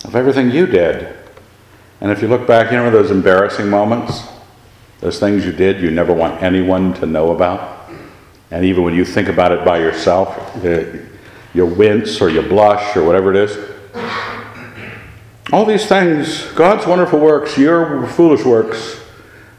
of 0.06 0.16
everything 0.16 0.50
you 0.50 0.66
did. 0.66 1.16
And 2.00 2.12
if 2.12 2.22
you 2.22 2.28
look 2.28 2.48
back, 2.48 2.72
you 2.72 2.78
know 2.78 2.90
those 2.90 3.12
embarrassing 3.12 3.70
moments? 3.70 4.24
Those 5.02 5.20
things 5.20 5.46
you 5.46 5.52
did 5.52 5.82
you 5.82 5.92
never 5.92 6.14
want 6.14 6.42
anyone 6.42 6.94
to 6.96 7.06
know 7.06 7.32
about? 7.32 7.90
And 8.52 8.66
even 8.66 8.84
when 8.84 8.94
you 8.94 9.06
think 9.06 9.28
about 9.28 9.52
it 9.52 9.66
by 9.66 9.80
yourself, 9.80 10.38
uh, 10.64 10.84
you 11.54 11.66
wince 11.66 12.22
or 12.22 12.30
you 12.30 12.42
blush 12.42 12.96
or 12.96 13.04
whatever 13.04 13.32
it 13.32 13.38
is. 13.38 13.58
All 15.52 15.66
these 15.66 15.86
things, 15.86 16.46
God's 16.52 16.86
wonderful 16.86 17.20
works, 17.20 17.58
your 17.58 18.08
foolish 18.08 18.46
works, 18.46 19.00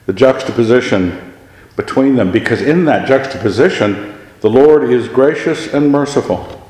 the 0.07 0.13
juxtaposition 0.13 1.32
between 1.77 2.17
them, 2.17 2.31
because 2.31 2.61
in 2.61 2.85
that 2.85 3.09
juxtaposition, 3.09 4.19
the 4.41 4.51
Lord 4.51 4.91
is 4.91 5.09
gracious 5.09 5.73
and 5.73 5.91
merciful. 5.91 6.61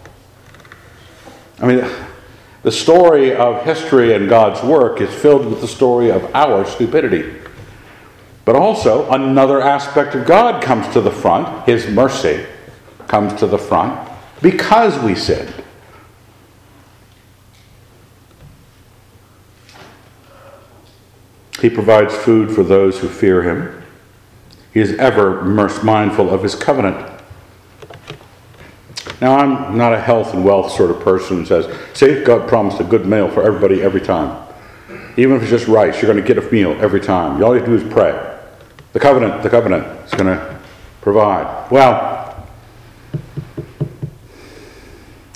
I 1.59 1.67
mean, 1.67 1.91
the 2.63 2.73
story 2.73 3.35
of 3.35 3.65
history 3.65 4.15
and 4.15 4.29
God's 4.29 4.63
work 4.63 5.01
is 5.01 5.13
filled 5.13 5.47
with 5.47 5.61
the 5.61 5.69
story 5.69 6.11
of 6.11 6.25
our 6.35 6.65
stupidity. 6.65 7.41
But 8.45 8.57
also, 8.57 9.11
another 9.11 9.61
aspect 9.61 10.15
of 10.15 10.27
God 10.27 10.63
comes 10.63 10.93
to 10.93 11.01
the 11.01 11.11
front, 11.11 11.67
His 11.67 11.87
mercy 11.87 12.47
comes 13.09 13.35
to 13.41 13.47
the 13.47 13.59
front 13.59 14.11
because 14.41 14.99
we 15.03 15.15
sinned. 15.15 15.55
He 21.61 21.71
provides 21.71 22.15
food 22.15 22.53
for 22.53 22.65
those 22.65 22.99
who 22.99 23.09
fear 23.09 23.43
Him. 23.43 23.82
He 24.73 24.81
is 24.81 24.93
ever 24.95 25.43
mindful 25.43 26.31
of 26.31 26.43
His 26.43 26.55
covenant. 26.55 27.11
Now, 29.21 29.37
I'm 29.37 29.77
not 29.77 29.93
a 29.93 30.01
health 30.01 30.35
and 30.35 30.45
wealth 30.45 30.73
sort 30.73 30.91
of 30.91 31.01
person 31.01 31.39
who 31.39 31.45
says, 31.45 31.73
see, 31.93 32.25
God 32.25 32.49
promised 32.49 32.81
a 32.81 32.85
good 32.85 33.07
meal 33.07 33.31
for 33.31 33.43
everybody 33.45 33.83
every 33.83 34.01
time. 34.01 34.49
Even 35.17 35.37
if 35.37 35.43
it's 35.43 35.51
just 35.51 35.69
rice, 35.69 36.01
you're 36.01 36.13
going 36.13 36.25
to 36.25 36.35
get 36.35 36.43
a 36.43 36.51
meal 36.51 36.73
every 36.81 37.01
time. 37.01 37.43
All 37.43 37.57
you 37.57 37.65
do 37.65 37.75
is 37.75 37.93
pray. 37.93 38.41
The 38.95 39.01
covenant, 39.01 39.43
the 39.43 39.51
covenant 39.51 39.87
is 40.07 40.13
going 40.13 40.37
to 40.37 40.61
provide. 41.03 41.71
Well, 41.71 42.49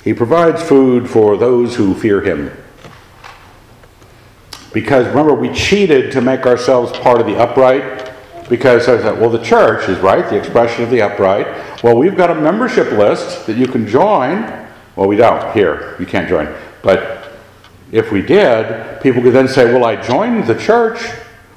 He 0.03 0.13
provides 0.13 0.61
food 0.63 1.09
for 1.09 1.37
those 1.37 1.75
who 1.75 1.93
fear 1.93 2.21
Him. 2.21 2.51
Because 4.73 5.07
remember, 5.07 5.33
we 5.33 5.53
cheated 5.53 6.11
to 6.11 6.21
make 6.21 6.45
ourselves 6.45 6.91
part 6.99 7.21
of 7.21 7.27
the 7.27 7.37
upright 7.37 8.11
because 8.49 8.87
I 8.87 8.97
said, 9.01 9.19
well, 9.19 9.29
the 9.29 9.43
church 9.43 9.89
is 9.89 9.99
right, 9.99 10.27
the 10.29 10.37
expression 10.37 10.83
of 10.83 10.89
the 10.89 11.01
upright. 11.01 11.83
Well, 11.83 11.97
we've 11.97 12.15
got 12.15 12.29
a 12.29 12.35
membership 12.35 12.91
list 12.91 13.45
that 13.47 13.57
you 13.57 13.67
can 13.67 13.87
join. 13.87 14.43
Well, 14.95 15.07
we 15.07 15.15
don't 15.15 15.53
here. 15.53 15.95
You 15.99 16.05
can't 16.05 16.29
join. 16.29 16.53
But 16.81 17.33
if 17.91 18.11
we 18.11 18.21
did, 18.21 19.01
people 19.01 19.21
could 19.21 19.33
then 19.33 19.47
say, 19.47 19.73
well, 19.73 19.85
I 19.85 19.95
joined 20.01 20.47
the 20.47 20.57
church. 20.57 20.99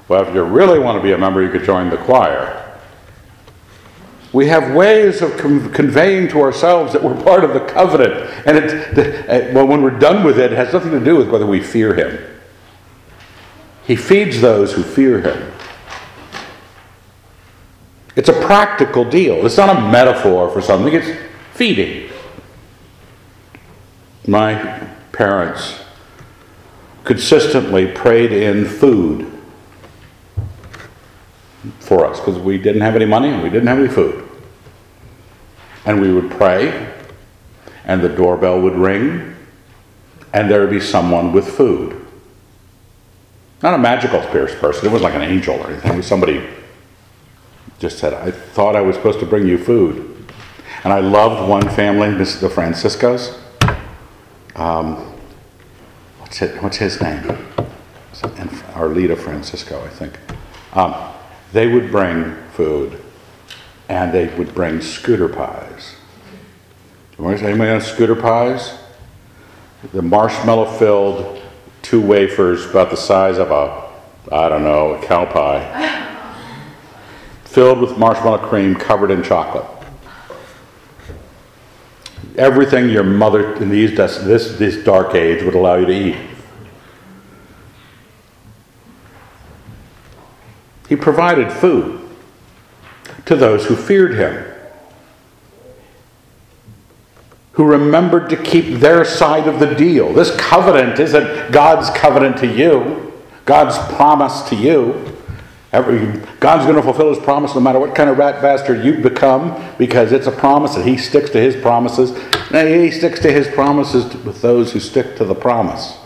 Well, 0.08 0.26
if 0.26 0.34
you 0.34 0.42
really 0.42 0.78
want 0.78 0.98
to 0.98 1.02
be 1.02 1.12
a 1.12 1.18
member, 1.18 1.42
you 1.42 1.50
could 1.50 1.64
join 1.64 1.90
the 1.90 1.96
choir. 1.96 2.56
We 4.32 4.46
have 4.46 4.74
ways 4.74 5.22
of 5.22 5.36
conveying 5.36 6.28
to 6.28 6.40
ourselves 6.40 6.92
that 6.92 7.02
we're 7.02 7.20
part 7.22 7.42
of 7.42 7.52
the 7.52 7.60
covenant. 7.60 8.14
And 8.46 8.56
it, 8.56 8.94
the, 8.94 9.50
uh, 9.50 9.54
well, 9.54 9.66
when 9.66 9.82
we're 9.82 9.98
done 9.98 10.24
with 10.24 10.38
it, 10.38 10.52
it 10.52 10.56
has 10.56 10.72
nothing 10.72 10.92
to 10.92 11.04
do 11.04 11.16
with 11.16 11.28
whether 11.30 11.46
we 11.46 11.60
fear 11.60 11.94
Him. 11.94 12.18
He 13.84 13.96
feeds 13.96 14.40
those 14.40 14.72
who 14.72 14.84
fear 14.84 15.20
Him. 15.20 15.52
It's 18.20 18.28
a 18.28 18.34
practical 18.34 19.06
deal. 19.06 19.46
It's 19.46 19.56
not 19.56 19.74
a 19.74 19.80
metaphor 19.80 20.50
for 20.50 20.60
something, 20.60 20.92
it's 20.92 21.08
feeding. 21.54 22.10
My 24.26 24.56
parents 25.10 25.80
consistently 27.04 27.90
prayed 27.90 28.30
in 28.30 28.66
food 28.66 29.32
for 31.78 32.04
us 32.04 32.20
because 32.20 32.38
we 32.38 32.58
didn't 32.58 32.82
have 32.82 32.94
any 32.94 33.06
money 33.06 33.30
and 33.30 33.42
we 33.42 33.48
didn't 33.48 33.68
have 33.68 33.78
any 33.78 33.88
food. 33.88 34.28
And 35.86 35.98
we 35.98 36.12
would 36.12 36.30
pray, 36.30 36.92
and 37.86 38.02
the 38.02 38.10
doorbell 38.10 38.60
would 38.60 38.74
ring, 38.74 39.34
and 40.34 40.50
there 40.50 40.60
would 40.60 40.68
be 40.68 40.80
someone 40.80 41.32
with 41.32 41.48
food. 41.48 42.06
Not 43.62 43.72
a 43.72 43.78
magical 43.78 44.20
person, 44.20 44.84
it 44.84 44.92
wasn't 44.92 45.04
like 45.04 45.14
an 45.14 45.22
angel 45.22 45.54
or 45.58 45.70
anything, 45.70 45.94
it 45.94 45.96
was 45.96 46.06
somebody 46.06 46.59
just 47.80 47.98
said, 47.98 48.12
I 48.12 48.30
thought 48.30 48.76
I 48.76 48.82
was 48.82 48.94
supposed 48.94 49.20
to 49.20 49.26
bring 49.26 49.46
you 49.46 49.56
food. 49.56 50.14
And 50.84 50.92
I 50.92 51.00
loved 51.00 51.48
one 51.48 51.66
family, 51.70 52.12
this 52.12 52.34
is 52.34 52.40
the 52.40 52.48
Franciscos. 52.48 53.38
Um, 54.54 54.96
what's, 56.18 56.42
it, 56.42 56.62
what's 56.62 56.76
his 56.76 57.00
name? 57.00 57.22
Arlita 58.74 59.16
Francisco, 59.16 59.82
I 59.82 59.88
think. 59.88 60.18
Um, 60.74 60.94
they 61.52 61.66
would 61.68 61.90
bring 61.90 62.36
food 62.52 63.02
and 63.88 64.12
they 64.12 64.26
would 64.36 64.54
bring 64.54 64.82
scooter 64.82 65.28
pies. 65.28 65.96
Anybody 67.18 67.56
know 67.56 67.78
scooter 67.80 68.14
pies? 68.14 68.78
The 69.92 70.02
marshmallow 70.02 70.78
filled 70.78 71.42
two 71.80 72.00
wafers 72.00 72.66
about 72.66 72.90
the 72.90 72.96
size 72.96 73.38
of 73.38 73.50
a, 73.50 74.34
I 74.34 74.50
don't 74.50 74.64
know, 74.64 74.94
a 74.94 75.06
cow 75.06 75.24
pie 75.24 75.89
filled 77.50 77.80
with 77.80 77.98
marshmallow 77.98 78.38
cream 78.38 78.76
covered 78.76 79.10
in 79.10 79.24
chocolate. 79.24 79.66
Everything 82.36 82.88
your 82.88 83.02
mother 83.02 83.56
in 83.56 83.70
these, 83.70 83.96
this, 83.96 84.56
this 84.56 84.84
dark 84.84 85.16
age 85.16 85.42
would 85.42 85.54
allow 85.54 85.74
you 85.74 85.86
to 85.86 85.92
eat. 85.92 86.16
He 90.88 90.94
provided 90.94 91.52
food 91.52 92.08
to 93.26 93.34
those 93.34 93.66
who 93.66 93.74
feared 93.74 94.14
him, 94.14 94.44
who 97.52 97.64
remembered 97.64 98.30
to 98.30 98.36
keep 98.36 98.78
their 98.78 99.04
side 99.04 99.48
of 99.48 99.58
the 99.58 99.74
deal. 99.74 100.12
This 100.12 100.34
covenant 100.36 101.00
isn't 101.00 101.50
God's 101.52 101.90
covenant 101.98 102.38
to 102.38 102.46
you, 102.46 103.12
God's 103.44 103.76
promise 103.94 104.42
to 104.50 104.56
you. 104.56 105.16
God's 105.72 106.64
going 106.64 106.74
to 106.74 106.82
fulfill 106.82 107.14
his 107.14 107.22
promise 107.22 107.54
no 107.54 107.60
matter 107.60 107.78
what 107.78 107.94
kind 107.94 108.10
of 108.10 108.18
rat 108.18 108.42
bastard 108.42 108.84
you 108.84 108.94
become 108.94 109.64
because 109.78 110.10
it's 110.10 110.26
a 110.26 110.32
promise 110.32 110.74
and 110.74 110.84
he 110.84 110.96
sticks 110.96 111.30
to 111.30 111.40
his 111.40 111.54
promises. 111.54 112.10
And 112.52 112.68
he 112.68 112.90
sticks 112.90 113.20
to 113.20 113.32
his 113.32 113.46
promises 113.46 114.12
with 114.24 114.42
those 114.42 114.72
who 114.72 114.80
stick 114.80 115.16
to 115.16 115.24
the 115.24 115.34
promise. 115.34 115.96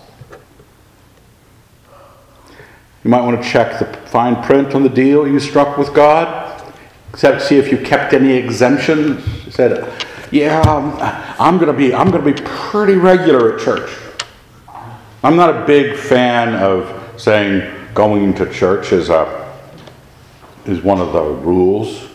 You 3.03 3.11
might 3.11 3.23
want 3.23 3.43
to 3.43 3.49
check 3.49 3.79
the 3.79 3.87
fine 4.09 4.43
print 4.43 4.75
on 4.75 4.83
the 4.83 4.89
deal 4.91 5.27
you 5.27 5.41
struck 5.41 5.79
with 5.79 5.95
God. 5.95 6.51
Except 7.11 7.43
see 7.43 7.57
if 7.57 7.71
you 7.71 7.79
kept 7.79 8.13
any 8.13 8.33
exemptions. 8.33 9.25
You 9.47 9.53
said, 9.53 10.05
"Yeah, 10.33 10.61
um, 10.63 10.97
I'm 11.39 11.59
going 11.59 11.71
to 11.71 11.79
be 11.79 11.95
I'm 11.95 12.11
going 12.11 12.25
to 12.25 12.33
be 12.33 12.43
pretty 12.45 12.95
regular 12.95 13.55
at 13.55 13.61
church." 13.61 13.89
I'm 15.23 15.37
not 15.37 15.51
a 15.57 15.65
big 15.65 15.97
fan 15.97 16.55
of 16.55 17.21
saying 17.21 17.73
going 17.95 18.35
to 18.35 18.53
church 18.53 18.93
is 18.93 19.11
a 19.11 19.44
is 20.67 20.83
one 20.83 21.01
of 21.01 21.13
the 21.13 21.23
rules. 21.23 22.09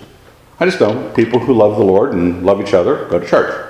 I 0.60 0.66
just 0.66 0.80
know 0.80 1.12
people 1.16 1.40
who 1.40 1.54
love 1.54 1.78
the 1.78 1.84
Lord 1.84 2.14
and 2.14 2.46
love 2.46 2.62
each 2.62 2.74
other 2.74 3.06
go 3.06 3.20
to 3.20 3.28
church. 3.28 3.66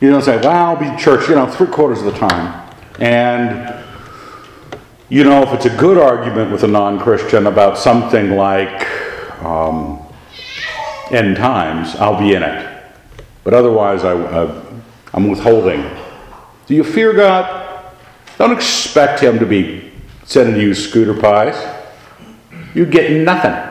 You 0.00 0.10
don't 0.10 0.22
say, 0.22 0.38
well, 0.38 0.50
I'll 0.50 0.76
be 0.76 1.02
church, 1.02 1.28
you 1.28 1.34
know, 1.34 1.46
three 1.46 1.66
quarters 1.66 2.00
of 2.00 2.06
the 2.06 2.18
time. 2.18 2.74
And, 2.98 3.84
you 5.08 5.24
know, 5.24 5.42
if 5.42 5.52
it's 5.52 5.66
a 5.66 5.76
good 5.76 5.98
argument 5.98 6.50
with 6.50 6.64
a 6.64 6.66
non 6.66 6.98
Christian 6.98 7.46
about 7.46 7.78
something 7.78 8.30
like 8.30 8.88
um, 9.42 10.02
end 11.10 11.36
times, 11.36 11.94
I'll 11.96 12.18
be 12.18 12.34
in 12.34 12.42
it. 12.42 12.82
But 13.44 13.54
otherwise, 13.54 14.04
I, 14.04 14.12
I'm 15.12 15.28
withholding. 15.28 15.82
Do 16.66 16.74
you 16.74 16.82
fear 16.82 17.12
God? 17.12 17.92
Don't 18.38 18.52
expect 18.52 19.20
Him 19.20 19.38
to 19.38 19.46
be 19.46 19.92
sending 20.24 20.60
you 20.60 20.74
scooter 20.74 21.14
pies 21.14 21.56
you 22.74 22.86
get 22.86 23.10
nothing 23.10 23.70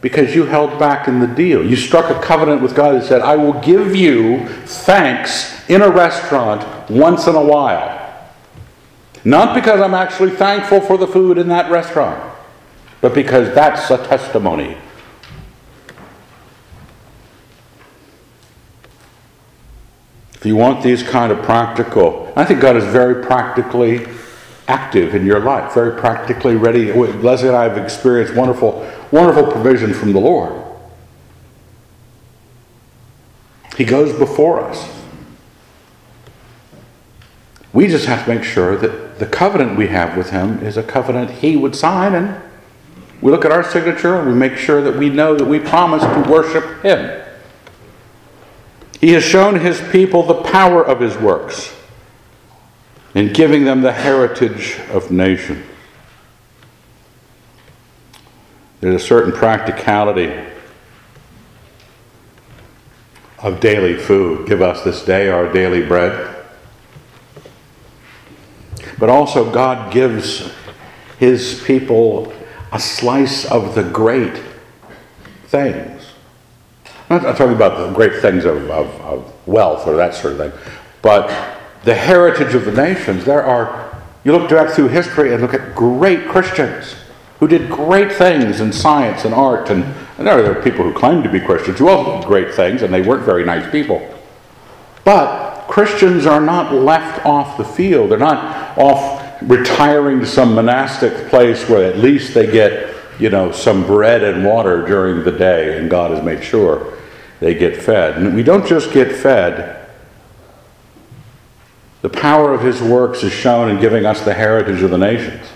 because 0.00 0.34
you 0.34 0.46
held 0.46 0.78
back 0.78 1.08
in 1.08 1.20
the 1.20 1.26
deal. 1.26 1.64
You 1.64 1.76
struck 1.76 2.10
a 2.10 2.20
covenant 2.20 2.62
with 2.62 2.74
God 2.74 2.94
that 2.94 3.06
said, 3.06 3.20
I 3.20 3.36
will 3.36 3.60
give 3.60 3.94
you 3.94 4.48
thanks 4.64 5.68
in 5.68 5.82
a 5.82 5.90
restaurant 5.90 6.90
once 6.90 7.26
in 7.26 7.34
a 7.34 7.44
while. 7.44 7.98
Not 9.24 9.54
because 9.54 9.80
I'm 9.80 9.94
actually 9.94 10.30
thankful 10.30 10.80
for 10.80 10.96
the 10.96 11.06
food 11.06 11.36
in 11.36 11.48
that 11.48 11.70
restaurant, 11.70 12.34
but 13.02 13.14
because 13.14 13.54
that's 13.54 13.90
a 13.90 13.98
testimony. 14.06 14.76
If 20.34 20.46
you 20.46 20.56
want 20.56 20.82
these 20.82 21.02
kind 21.02 21.30
of 21.30 21.42
practical, 21.42 22.32
I 22.34 22.46
think 22.46 22.62
God 22.62 22.74
is 22.74 22.84
very 22.84 23.22
practically 23.22 24.06
active 24.70 25.16
in 25.16 25.26
your 25.26 25.40
life, 25.40 25.74
very 25.74 25.98
practically 25.98 26.54
ready. 26.54 26.92
Leslie 26.92 27.48
and 27.48 27.56
I 27.56 27.64
have 27.64 27.76
experienced 27.76 28.36
wonderful, 28.36 28.88
wonderful 29.10 29.50
provision 29.50 29.92
from 29.92 30.12
the 30.12 30.20
Lord. 30.20 30.64
He 33.76 33.84
goes 33.84 34.16
before 34.16 34.60
us. 34.60 34.88
We 37.72 37.88
just 37.88 38.06
have 38.06 38.24
to 38.26 38.34
make 38.34 38.44
sure 38.44 38.76
that 38.76 39.18
the 39.18 39.26
covenant 39.26 39.76
we 39.76 39.88
have 39.88 40.16
with 40.16 40.30
him 40.30 40.64
is 40.64 40.76
a 40.76 40.82
covenant 40.84 41.30
he 41.30 41.56
would 41.56 41.74
sign, 41.74 42.14
and 42.14 42.40
we 43.20 43.32
look 43.32 43.44
at 43.44 43.50
our 43.50 43.64
signature 43.64 44.16
and 44.16 44.28
we 44.28 44.34
make 44.34 44.56
sure 44.56 44.80
that 44.82 44.96
we 44.96 45.08
know 45.08 45.34
that 45.34 45.46
we 45.46 45.58
promise 45.58 46.02
to 46.02 46.30
worship 46.30 46.82
him. 46.82 47.22
He 49.00 49.12
has 49.14 49.24
shown 49.24 49.58
his 49.58 49.80
people 49.90 50.22
the 50.22 50.42
power 50.42 50.84
of 50.84 51.00
his 51.00 51.16
works 51.18 51.74
in 53.14 53.32
giving 53.32 53.64
them 53.64 53.82
the 53.82 53.92
heritage 53.92 54.78
of 54.90 55.10
nation. 55.10 55.64
There's 58.80 59.02
a 59.02 59.04
certain 59.04 59.32
practicality 59.32 60.32
of 63.40 63.60
daily 63.60 63.96
food. 63.96 64.46
Give 64.46 64.62
us 64.62 64.84
this 64.84 65.04
day 65.04 65.28
our 65.28 65.52
daily 65.52 65.84
bread. 65.84 66.36
But 68.98 69.08
also, 69.08 69.50
God 69.50 69.92
gives 69.92 70.52
his 71.18 71.62
people 71.66 72.32
a 72.72 72.78
slice 72.78 73.44
of 73.44 73.74
the 73.74 73.82
great 73.82 74.40
things. 75.46 76.12
I'm 77.08 77.22
not 77.22 77.36
talking 77.36 77.56
about 77.56 77.78
the 77.78 77.92
great 77.92 78.20
things 78.22 78.44
of, 78.44 78.70
of, 78.70 78.88
of 79.00 79.48
wealth 79.48 79.86
or 79.86 79.96
that 79.96 80.14
sort 80.14 80.34
of 80.34 80.38
thing, 80.38 80.74
but 81.02 81.59
the 81.84 81.94
heritage 81.94 82.54
of 82.54 82.64
the 82.64 82.72
nations. 82.72 83.24
There 83.24 83.42
are, 83.42 83.98
you 84.24 84.32
look 84.32 84.50
back 84.50 84.74
through 84.74 84.88
history 84.88 85.32
and 85.32 85.42
look 85.42 85.54
at 85.54 85.74
great 85.74 86.28
Christians 86.28 86.96
who 87.38 87.48
did 87.48 87.70
great 87.70 88.12
things 88.12 88.60
in 88.60 88.72
science 88.72 89.24
and 89.24 89.32
art, 89.34 89.70
and, 89.70 89.82
and 90.18 90.26
there 90.26 90.50
are 90.50 90.62
people 90.62 90.84
who 90.84 90.92
claim 90.92 91.22
to 91.22 91.30
be 91.30 91.40
Christians 91.40 91.78
who 91.78 91.88
also 91.88 92.18
did 92.18 92.26
great 92.26 92.54
things, 92.54 92.82
and 92.82 92.92
they 92.92 93.00
weren't 93.00 93.24
very 93.24 93.44
nice 93.44 93.70
people. 93.70 94.06
But 95.04 95.66
Christians 95.68 96.26
are 96.26 96.40
not 96.40 96.74
left 96.74 97.24
off 97.24 97.56
the 97.56 97.64
field. 97.64 98.10
They're 98.10 98.18
not 98.18 98.76
off 98.76 99.40
retiring 99.40 100.20
to 100.20 100.26
some 100.26 100.54
monastic 100.54 101.28
place 101.28 101.66
where 101.68 101.90
at 101.90 101.98
least 101.98 102.34
they 102.34 102.50
get, 102.50 102.94
you 103.18 103.30
know, 103.30 103.52
some 103.52 103.86
bread 103.86 104.22
and 104.22 104.44
water 104.44 104.84
during 104.84 105.24
the 105.24 105.32
day, 105.32 105.78
and 105.78 105.88
God 105.88 106.10
has 106.10 106.22
made 106.22 106.44
sure 106.44 106.98
they 107.40 107.54
get 107.54 107.82
fed. 107.82 108.18
And 108.18 108.34
we 108.36 108.42
don't 108.42 108.66
just 108.66 108.92
get 108.92 109.10
fed. 109.10 109.79
The 112.02 112.08
power 112.08 112.52
of 112.52 112.62
his 112.62 112.80
works 112.80 113.22
is 113.22 113.32
shown 113.32 113.70
in 113.70 113.80
giving 113.80 114.06
us 114.06 114.24
the 114.24 114.34
heritage 114.34 114.82
of 114.82 114.90
the 114.90 114.98
nations 114.98 115.46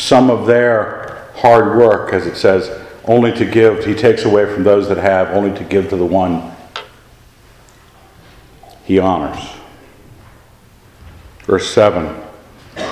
some 0.00 0.30
of 0.30 0.46
their 0.46 1.28
hard 1.36 1.76
work, 1.78 2.12
as 2.12 2.26
it 2.26 2.36
says, 2.36 2.70
only 3.04 3.32
to 3.32 3.44
give, 3.44 3.84
he 3.84 3.94
takes 3.94 4.24
away 4.24 4.52
from 4.52 4.64
those 4.64 4.88
that 4.88 4.98
have, 4.98 5.28
only 5.30 5.56
to 5.56 5.64
give 5.64 5.88
to 5.90 5.96
the 5.96 6.04
one 6.04 6.52
he 8.84 8.98
honors. 8.98 9.38
Verse 11.44 11.72
7 11.72 12.20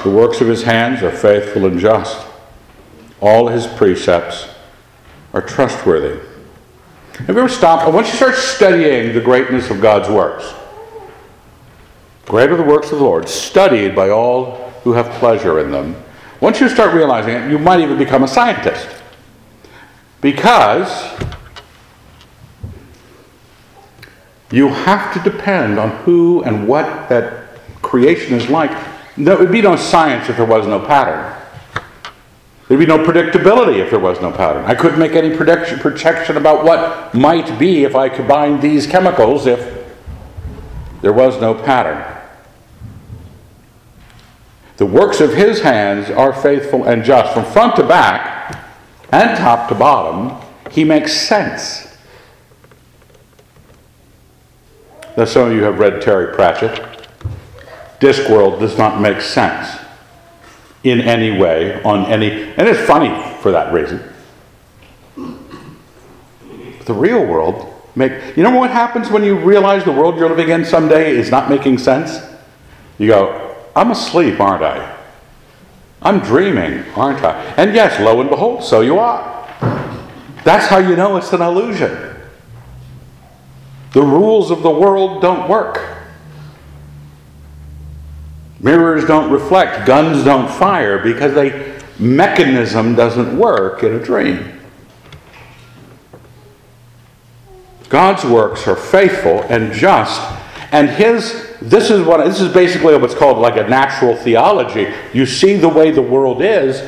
The 0.05 0.11
works 0.11 0.41
of 0.41 0.49
his 0.49 0.63
hands 0.63 1.03
are 1.03 1.11
faithful 1.11 1.67
and 1.67 1.79
just, 1.79 2.27
all 3.21 3.49
his 3.49 3.67
precepts 3.67 4.49
are 5.33 5.43
trustworthy. 5.43 6.21
Have 7.27 7.37
you 7.37 7.39
ever 7.39 7.49
stopped? 7.49 7.93
Once 7.93 8.09
you 8.09 8.15
start 8.15 8.35
studying 8.35 9.13
the 9.13 9.21
greatness 9.21 9.71
of 9.71 9.81
God's 9.81 10.09
works, 10.09 10.55
great 12.27 12.51
are 12.51 12.57
the 12.57 12.63
works 12.63 12.91
of 12.93 12.99
the 12.99 13.05
Lord, 13.05 13.29
studied 13.29 13.95
by 13.95 14.11
all 14.11 14.71
who 14.85 14.93
have 14.93 15.09
pleasure 15.19 15.61
in 15.61 15.71
them 15.71 15.97
once 16.41 16.61
you 16.61 16.69
start 16.69 16.95
realizing 16.95 17.35
it, 17.35 17.51
you 17.51 17.59
might 17.59 17.81
even 17.81 17.99
become 17.99 18.23
a 18.23 18.29
scientist. 18.29 18.89
Because 20.21 20.89
you 24.51 24.69
have 24.69 25.13
to 25.15 25.31
depend 25.31 25.79
on 25.79 25.91
who 26.05 26.43
and 26.45 26.69
what 26.69 27.09
that 27.09 27.59
creation 27.83 28.35
is 28.35 28.49
like. 28.49 28.71
There 29.17 29.37
would 29.37 29.51
be 29.51 29.63
no 29.63 29.75
science 29.77 30.29
if 30.29 30.37
there 30.37 30.47
was 30.47 30.67
no 30.67 30.79
pattern. 30.79 31.35
There'd 32.69 32.79
be 32.79 32.87
no 32.87 32.99
predictability 32.99 33.79
if 33.79 33.89
there 33.89 33.99
was 33.99 34.21
no 34.21 34.31
pattern. 34.31 34.67
I 34.67 34.75
couldn't 34.75 34.99
make 34.99 35.13
any 35.13 35.35
prediction, 35.35 35.79
projection 35.79 36.37
about 36.37 36.65
what 36.65 37.15
might 37.15 37.59
be 37.59 37.85
if 37.85 37.97
I 37.97 38.11
combined 38.11 38.61
these 38.61 38.87
chemicals 38.87 39.47
if 39.47 39.87
there 41.01 41.15
was 41.15 41.41
no 41.41 41.55
pattern. 41.55 42.05
The 44.77 44.85
works 44.85 45.21
of 45.21 45.35
his 45.35 45.63
hands 45.63 46.11
are 46.11 46.33
faithful 46.33 46.85
and 46.85 47.03
just. 47.03 47.33
From 47.33 47.47
front 47.47 47.75
to 47.77 47.83
back 47.87 48.63
and 49.13 49.37
top 49.39 49.71
to 49.71 49.75
bottom, 49.75 50.39
he 50.71 50.85
makes 50.85 51.15
sense. 51.15 51.97
Now, 55.17 55.25
some 55.25 55.51
of 55.51 55.55
you 55.55 55.63
have 55.63 55.79
read 55.79 56.03
Terry 56.03 56.35
Pratchett. 56.35 57.09
Discworld 57.99 58.61
does 58.61 58.77
not 58.77 59.01
make 59.01 59.23
sense 59.23 59.78
in 60.85 61.01
any 61.01 61.39
way, 61.39 61.83
on 61.83 62.07
any, 62.07 62.31
and 62.31 62.69
it's 62.69 62.81
funny 62.87 63.11
for 63.41 63.51
that 63.51 63.73
reason. 63.73 64.03
The 66.85 66.95
real 66.95 67.25
world 67.27 67.75
make 67.95 68.37
you 68.37 68.43
know 68.43 68.55
what 68.55 68.71
happens 68.71 69.11
when 69.11 69.25
you 69.25 69.39
realize 69.39 69.85
the 69.85 69.93
world 69.93 70.17
you're 70.17 70.29
living 70.29 70.49
in 70.49 70.65
someday 70.65 71.11
is 71.11 71.31
not 71.31 71.51
making 71.51 71.79
sense? 71.79 72.19
You 72.99 73.09
go, 73.09 73.57
I'm 73.75 73.91
asleep, 73.91 74.41
aren't 74.41 74.63
I? 74.63 74.97
I'm 76.01 76.21
dreaming, 76.21 76.85
aren't 76.95 77.25
I? 77.25 77.35
And 77.57 77.75
yes, 77.75 78.01
lo 78.01 78.21
and 78.21 78.31
behold, 78.31 78.63
so 78.63 78.81
you 78.81 78.99
are. 78.99 79.37
That's 80.45 80.67
how 80.67 80.79
you 80.79 80.97
know 80.97 81.17
it's 81.17 81.33
an 81.33 81.43
illusion. 81.43 82.17
The 83.93 84.03
rules 84.03 84.51
of 84.51 84.63
the 84.63 84.71
world 84.71 85.21
don't 85.21 85.49
work. 85.49 85.98
Mirrors 88.61 89.05
don't 89.05 89.31
reflect, 89.31 89.87
guns 89.87 90.25
don't 90.25 90.51
fire 90.51 90.99
because 90.99 91.37
a 91.37 91.81
mechanism 91.99 92.95
doesn't 92.95 93.39
work 93.39 93.83
in 93.83 93.95
a 93.95 94.03
dream. 94.03 94.61
God's 97.89 98.25
works 98.25 98.67
are 98.67 98.77
faithful 98.77 99.43
and 99.45 99.73
just, 99.73 100.21
and 100.73 100.91
His 100.91 101.49
this 101.61 101.91
is 101.91 102.07
what 102.07 102.25
this 102.25 102.41
is 102.41 102.53
basically 102.53 102.97
what's 102.97 103.15
called 103.15 103.39
like 103.39 103.57
a 103.57 103.69
natural 103.69 104.15
theology. 104.17 104.93
You 105.13 105.27
see 105.27 105.57
the 105.57 105.69
way 105.69 105.91
the 105.91 106.03
world 106.03 106.41
is, 106.41 106.81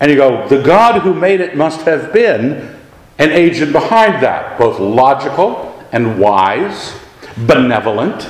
and 0.00 0.10
you 0.10 0.16
go, 0.16 0.46
the 0.48 0.62
God 0.62 1.00
who 1.02 1.14
made 1.14 1.40
it 1.40 1.56
must 1.56 1.82
have 1.82 2.12
been 2.12 2.76
an 3.18 3.30
agent 3.30 3.72
behind 3.72 4.22
that, 4.22 4.58
both 4.58 4.78
logical 4.78 5.82
and 5.92 6.18
wise, 6.18 6.94
benevolent. 7.36 8.28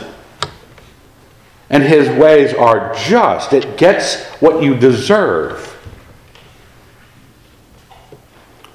And 1.73 1.83
his 1.83 2.09
ways 2.11 2.55
are 2.55 2.95
just. 2.95 3.53
It 3.53 3.77
gets 3.77 4.25
what 4.41 4.63
you 4.63 4.77
deserve. 4.77 5.69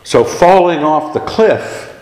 So 0.03 0.23
falling 0.23 0.79
off 0.79 1.13
the 1.13 1.19
cliff 1.21 1.93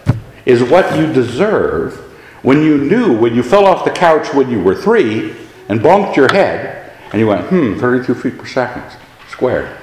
is 0.45 0.63
what 0.63 0.97
you 0.97 1.11
deserve 1.11 1.97
when 2.43 2.61
you 2.61 2.77
knew, 2.77 3.17
when 3.17 3.33
you 3.33 3.41
fell 3.41 3.65
off 3.65 3.83
the 3.83 3.91
couch 3.91 4.31
when 4.33 4.51
you 4.51 4.61
were 4.61 4.75
three 4.75 5.35
and 5.67 5.79
bonked 5.79 6.15
your 6.15 6.31
head, 6.31 6.93
and 7.11 7.19
you 7.19 7.25
went, 7.25 7.47
hmm, 7.47 7.79
32 7.79 8.13
feet 8.13 8.37
per 8.37 8.45
second 8.45 8.83
squared. 9.27 9.75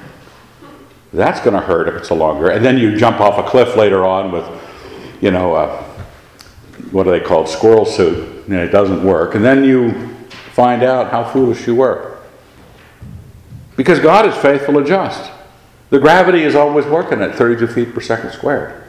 That's 1.12 1.40
going 1.40 1.55
to 1.55 1.61
hurt 1.61 1.88
if 1.88 1.94
it's 1.94 2.11
a 2.11 2.14
longer. 2.14 2.51
And 2.51 2.64
then 2.64 2.79
you 2.79 2.96
jump 2.96 3.20
off 3.20 3.44
a 3.44 3.48
cliff 3.48 3.77
later 3.77 4.05
on 4.05 4.31
with, 4.31 4.46
you 5.20 5.33
know, 5.33 5.55
uh, 5.55 5.83
what 6.92 7.07
are 7.09 7.11
they 7.11 7.20
called? 7.20 7.48
Squirrel 7.48 7.85
suit. 7.85 8.46
And 8.46 8.55
it 8.55 8.68
doesn't 8.68 9.05
work. 9.05 9.35
And 9.35 9.44
then 9.44 9.64
you 9.64 10.12
find 10.52 10.82
out 10.82 11.10
how 11.10 11.24
foolish 11.24 11.66
you 11.66 11.74
were. 11.74 12.18
Because 13.76 13.98
God 13.98 14.26
is 14.26 14.36
faithful 14.36 14.78
and 14.78 14.86
just. 14.86 15.30
The 15.90 15.98
gravity 15.98 16.42
is 16.42 16.54
always 16.54 16.86
working 16.86 17.22
at 17.22 17.34
32 17.34 17.66
feet 17.68 17.94
per 17.94 18.00
second 18.00 18.32
squared. 18.32 18.82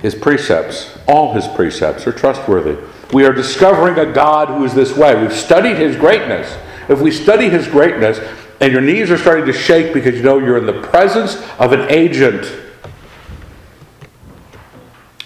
His 0.00 0.14
precepts, 0.14 0.98
all 1.08 1.32
his 1.32 1.48
precepts, 1.48 2.06
are 2.06 2.12
trustworthy. 2.12 2.76
We 3.12 3.24
are 3.24 3.32
discovering 3.32 3.98
a 3.98 4.12
God 4.12 4.48
who 4.48 4.64
is 4.64 4.74
this 4.74 4.96
way. 4.96 5.20
We've 5.20 5.32
studied 5.32 5.76
his 5.76 5.96
greatness. 5.96 6.56
If 6.88 7.00
we 7.00 7.10
study 7.10 7.48
his 7.48 7.66
greatness 7.66 8.18
and 8.60 8.72
your 8.72 8.82
knees 8.82 9.10
are 9.10 9.18
starting 9.18 9.46
to 9.46 9.52
shake 9.52 9.94
because 9.94 10.14
you 10.16 10.22
know 10.22 10.38
you're 10.38 10.58
in 10.58 10.66
the 10.66 10.82
presence 10.82 11.36
of 11.58 11.72
an 11.72 11.90
agent, 11.90 12.44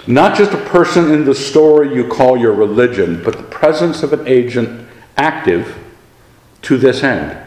not 0.09 0.36
just 0.36 0.52
a 0.52 0.64
person 0.64 1.12
in 1.12 1.26
the 1.26 1.34
story 1.34 1.94
you 1.94 2.09
call 2.09 2.38
your 2.38 2.54
religion, 2.54 3.22
but 3.22 3.36
the 3.36 3.42
presence 3.42 4.02
of 4.02 4.14
an 4.14 4.26
agent 4.26 4.88
active 5.18 5.76
to 6.62 6.78
this 6.78 7.02
end. 7.02 7.38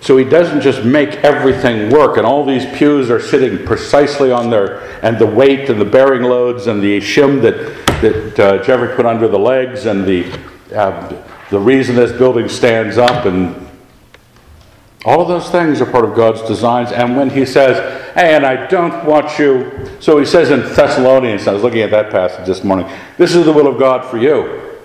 So 0.00 0.16
he 0.16 0.24
doesn't 0.24 0.62
just 0.62 0.82
make 0.84 1.10
everything 1.16 1.90
work, 1.90 2.16
and 2.16 2.26
all 2.26 2.42
these 2.44 2.64
pews 2.78 3.10
are 3.10 3.20
sitting 3.20 3.66
precisely 3.66 4.32
on 4.32 4.48
their, 4.48 4.80
and 5.02 5.18
the 5.18 5.26
weight 5.26 5.68
and 5.68 5.78
the 5.78 5.84
bearing 5.84 6.22
loads 6.22 6.68
and 6.68 6.82
the 6.82 7.00
shim 7.00 7.42
that, 7.42 7.54
that 8.00 8.40
uh, 8.40 8.64
Jeffrey 8.64 8.94
put 8.96 9.04
under 9.04 9.28
the 9.28 9.38
legs 9.38 9.84
and 9.84 10.06
the, 10.06 10.40
uh, 10.74 11.22
the 11.50 11.58
reason 11.58 11.96
this 11.96 12.12
building 12.12 12.48
stands 12.48 12.96
up 12.96 13.26
and 13.26 13.68
all 15.04 15.20
of 15.20 15.28
those 15.28 15.50
things 15.50 15.80
are 15.80 15.86
part 15.86 16.04
of 16.04 16.14
God's 16.14 16.42
designs. 16.42 16.92
And 16.92 17.16
when 17.16 17.30
he 17.30 17.44
says, 17.44 17.97
and 18.18 18.44
I 18.44 18.66
don't 18.66 19.04
want 19.04 19.38
you, 19.38 19.88
so 20.00 20.18
he 20.18 20.26
says 20.26 20.50
in 20.50 20.60
Thessalonians, 20.60 21.46
I 21.46 21.52
was 21.52 21.62
looking 21.62 21.82
at 21.82 21.92
that 21.92 22.10
passage 22.10 22.46
this 22.46 22.64
morning, 22.64 22.90
this 23.16 23.34
is 23.34 23.44
the 23.44 23.52
will 23.52 23.68
of 23.68 23.78
God 23.78 24.04
for 24.10 24.18
you 24.18 24.76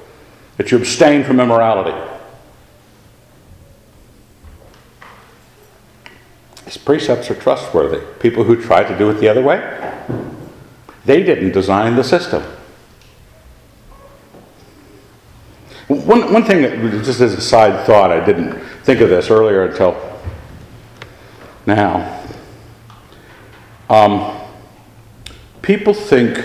that 0.58 0.70
you 0.70 0.78
abstain 0.78 1.24
from 1.24 1.40
immorality. 1.40 1.98
His 6.66 6.78
precepts 6.78 7.32
are 7.32 7.36
trustworthy. 7.36 8.06
People 8.20 8.44
who 8.44 8.62
try 8.62 8.84
to 8.84 8.98
do 8.98 9.10
it 9.10 9.16
the 9.16 9.28
other 9.28 9.42
way, 9.42 9.60
they 11.06 11.24
didn't 11.24 11.54
design 11.54 11.96
the 11.96 12.04
system. 12.04 12.44
One, 15.88 16.32
one 16.32 16.44
thing, 16.44 16.62
that, 16.62 17.04
just 17.04 17.20
as 17.20 17.34
a 17.34 17.42
side 17.42 17.86
thought, 17.88 18.12
I 18.12 18.24
didn't 18.24 18.60
think 18.84 19.02
of 19.02 19.10
this 19.10 19.32
earlier 19.32 19.66
until 19.66 20.22
now. 21.66 22.23
Um, 23.94 24.42
people 25.62 25.94
think 25.94 26.44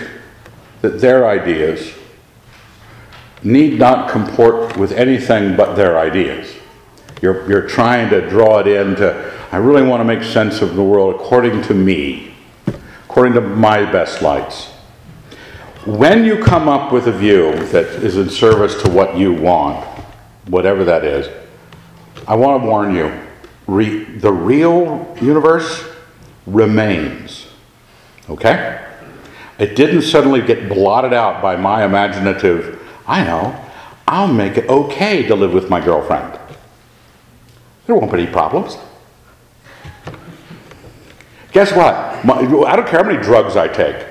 that 0.81 1.01
their 1.01 1.27
ideas 1.27 1.95
need 3.41 3.79
not 3.79 4.11
comport 4.11 4.77
with 4.77 4.91
anything 4.91 5.55
but 5.55 5.73
their 5.73 5.97
ideas. 5.97 6.53
You're, 7.23 7.49
you're 7.49 7.67
trying 7.67 8.11
to 8.11 8.29
draw 8.29 8.59
it 8.59 8.67
into, 8.67 9.33
I 9.51 9.57
really 9.57 9.81
want 9.81 9.99
to 9.99 10.05
make 10.05 10.21
sense 10.21 10.61
of 10.61 10.75
the 10.75 10.83
world 10.83 11.15
according 11.15 11.63
to 11.63 11.73
me, 11.73 12.35
according 13.05 13.33
to 13.33 13.41
my 13.41 13.79
best 13.91 14.21
lights. 14.21 14.67
When 15.87 16.23
you 16.25 16.43
come 16.43 16.69
up 16.69 16.91
with 16.91 17.07
a 17.07 17.11
view 17.11 17.55
that 17.69 17.87
is 18.03 18.17
in 18.17 18.29
service 18.29 18.79
to 18.83 18.91
what 18.91 19.17
you 19.17 19.33
want, 19.33 19.83
whatever 20.45 20.83
that 20.83 21.03
is, 21.03 21.27
I 22.27 22.35
want 22.35 22.61
to 22.61 22.67
warn 22.69 22.93
you 22.93 23.11
re, 23.65 24.03
the 24.03 24.31
real 24.31 25.17
universe 25.19 25.89
remains. 26.49 27.38
Okay? 28.29 28.85
It 29.57 29.75
didn't 29.75 30.03
suddenly 30.03 30.41
get 30.41 30.69
blotted 30.69 31.13
out 31.13 31.41
by 31.41 31.55
my 31.55 31.83
imaginative, 31.83 32.81
I 33.07 33.23
know, 33.23 33.65
I'll 34.07 34.31
make 34.31 34.57
it 34.57 34.69
okay 34.69 35.27
to 35.27 35.35
live 35.35 35.53
with 35.53 35.69
my 35.69 35.83
girlfriend. 35.83 36.39
There 37.85 37.95
won't 37.95 38.11
be 38.11 38.21
any 38.21 38.31
problems. 38.31 38.77
Guess 41.51 41.73
what? 41.73 41.95
I 41.95 42.75
don't 42.75 42.87
care 42.87 43.03
how 43.03 43.09
many 43.09 43.21
drugs 43.21 43.55
I 43.55 43.67
take. 43.67 44.05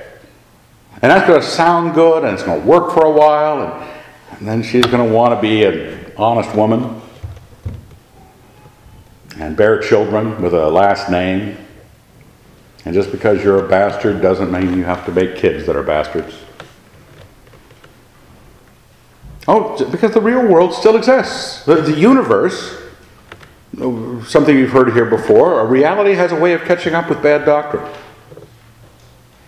And 1.01 1.12
that's 1.12 1.27
going 1.27 1.41
to 1.41 1.47
sound 1.47 1.95
good 1.95 2.25
and 2.25 2.35
it's 2.35 2.43
going 2.43 2.61
to 2.61 2.66
work 2.66 2.93
for 2.93 3.05
a 3.05 3.11
while, 3.11 3.62
and, 3.62 3.91
and 4.39 4.49
then 4.49 4.62
she's 4.62 4.85
going 4.85 5.07
to 5.07 5.14
want 5.14 5.35
to 5.35 5.41
be 5.41 5.64
an 5.64 6.12
honest 6.16 6.55
woman 6.57 7.01
and 9.39 9.57
bear 9.57 9.81
children 9.81 10.43
with 10.43 10.55
a 10.55 10.69
last 10.69 11.09
name. 11.09 11.57
And 12.85 12.95
just 12.95 13.11
because 13.11 13.43
you're 13.43 13.64
a 13.64 13.68
bastard 13.68 14.22
doesn't 14.22 14.51
mean 14.51 14.76
you 14.76 14.85
have 14.85 15.05
to 15.07 15.12
make 15.12 15.37
kids 15.37 15.66
that 15.66 15.76
are 15.76 15.83
bastards. 15.83 16.35
Oh, 19.47 19.83
because 19.91 20.12
the 20.12 20.20
real 20.20 20.47
world 20.47 20.74
still 20.74 20.97
exists. 20.97 21.64
The, 21.64 21.76
the 21.76 21.99
universe, 21.99 22.83
something 24.26 24.57
you've 24.57 24.70
heard 24.70 24.93
here 24.93 25.07
before, 25.07 25.61
a 25.61 25.64
reality 25.64 26.14
has 26.14 26.33
a 26.33 26.37
way 26.37 26.53
of 26.53 26.62
catching 26.62 26.95
up 26.95 27.09
with 27.09 27.22
bad 27.22 27.47
doctrine. 27.47 27.91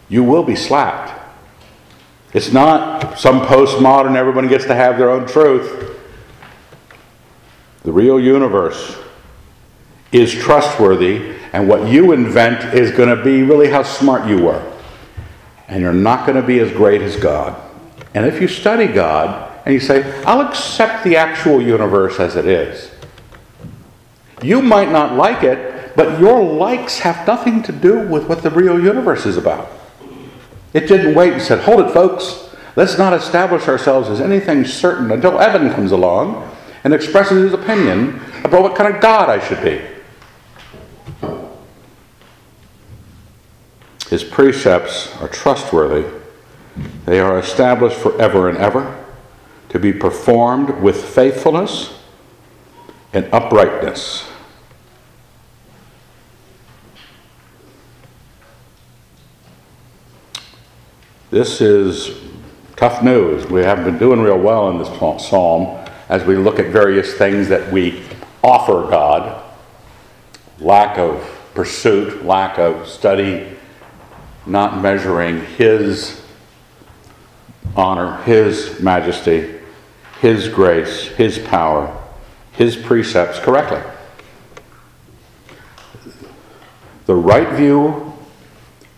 You 0.08 0.24
will 0.24 0.42
be 0.42 0.56
slapped. 0.56 1.18
It's 2.32 2.52
not 2.52 3.18
some 3.18 3.42
postmodern, 3.42 4.16
everybody 4.16 4.48
gets 4.48 4.64
to 4.66 4.74
have 4.74 4.98
their 4.98 5.10
own 5.10 5.26
truth. 5.26 5.98
The 7.82 7.92
real 7.92 8.20
universe 8.20 8.96
is 10.12 10.32
trustworthy, 10.32 11.36
and 11.52 11.68
what 11.68 11.88
you 11.88 12.12
invent 12.12 12.74
is 12.74 12.90
going 12.92 13.14
to 13.14 13.22
be 13.22 13.42
really 13.42 13.68
how 13.68 13.82
smart 13.82 14.28
you 14.28 14.42
were. 14.42 14.72
And 15.68 15.82
you're 15.82 15.92
not 15.92 16.26
going 16.26 16.40
to 16.40 16.46
be 16.46 16.60
as 16.60 16.70
great 16.72 17.02
as 17.02 17.16
God. 17.16 17.60
And 18.14 18.26
if 18.26 18.40
you 18.40 18.48
study 18.48 18.86
God 18.86 19.60
and 19.64 19.74
you 19.74 19.80
say, 19.80 20.22
I'll 20.24 20.40
accept 20.40 21.04
the 21.04 21.16
actual 21.16 21.60
universe 21.60 22.18
as 22.18 22.36
it 22.36 22.46
is, 22.46 22.90
you 24.42 24.62
might 24.62 24.90
not 24.90 25.14
like 25.14 25.42
it, 25.42 25.94
but 25.96 26.20
your 26.20 26.42
likes 26.42 27.00
have 27.00 27.26
nothing 27.26 27.62
to 27.64 27.72
do 27.72 28.00
with 28.00 28.28
what 28.28 28.42
the 28.42 28.50
real 28.50 28.82
universe 28.82 29.26
is 29.26 29.36
about. 29.36 29.70
It 30.72 30.86
didn't 30.86 31.14
wait 31.14 31.32
and 31.32 31.42
said, 31.42 31.60
Hold 31.60 31.80
it, 31.80 31.92
folks. 31.92 32.48
Let's 32.76 32.96
not 32.96 33.12
establish 33.12 33.66
ourselves 33.66 34.08
as 34.08 34.20
anything 34.20 34.64
certain 34.64 35.10
until 35.10 35.40
Evan 35.40 35.72
comes 35.72 35.90
along 35.90 36.48
and 36.84 36.94
expresses 36.94 37.42
his 37.42 37.52
opinion 37.52 38.20
about 38.44 38.62
what 38.62 38.76
kind 38.76 38.94
of 38.94 39.02
God 39.02 39.28
I 39.28 39.44
should 39.44 39.62
be. 39.62 39.82
His 44.10 44.24
precepts 44.24 45.16
are 45.18 45.28
trustworthy, 45.28 46.04
they 47.06 47.20
are 47.20 47.38
established 47.38 47.96
forever 47.96 48.48
and 48.48 48.58
ever, 48.58 49.04
to 49.68 49.78
be 49.78 49.92
performed 49.92 50.82
with 50.82 51.00
faithfulness 51.00 51.96
and 53.12 53.32
uprightness. 53.32 54.28
This 61.30 61.60
is 61.60 62.18
tough 62.74 63.04
news. 63.04 63.46
We 63.46 63.60
haven't 63.60 63.84
been 63.84 63.98
doing 63.98 64.20
real 64.20 64.40
well 64.40 64.70
in 64.70 64.78
this 64.78 64.88
psalm 65.28 65.86
as 66.08 66.24
we 66.24 66.34
look 66.34 66.58
at 66.58 66.72
various 66.72 67.14
things 67.14 67.46
that 67.46 67.72
we 67.72 68.02
offer 68.42 68.90
God 68.90 69.40
lack 70.58 70.98
of 70.98 71.24
pursuit, 71.54 72.24
lack 72.24 72.58
of 72.58 72.88
study, 72.88 73.56
not 74.46 74.80
measuring 74.80 75.44
His 75.44 76.22
honor, 77.76 78.22
His 78.22 78.80
majesty, 78.80 79.54
His 80.20 80.48
grace, 80.48 81.06
His 81.08 81.38
power, 81.38 81.96
His 82.52 82.76
precepts 82.76 83.38
correctly. 83.38 83.82
The 87.06 87.14
right 87.14 87.50
view, 87.56 88.12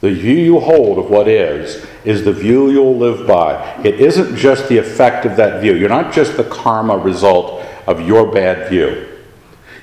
the 0.01 0.13
view 0.13 0.37
you 0.37 0.61
hold 0.61 0.99
of 0.99 1.09
what 1.09 1.29
is, 1.29 1.87
is 2.05 2.25
the 2.25 2.33
view 2.33 2.71
you'll 2.71 2.99
live 2.99 3.27
by. 3.27 3.81
It 3.85 4.01
isn't 4.01 4.37
just 4.37 4.69
the 4.69 4.79
effect 4.79 5.25
of 5.25 5.37
that 5.37 5.63
view. 5.63 5.75
You're 5.75 5.89
not 5.89 6.13
just 6.13 6.37
the 6.37 6.45
karma 6.45 6.99
result 6.99 7.65
of 7.87 8.01
your 8.01 8.31
bad 8.31 8.69
view. 8.69 9.09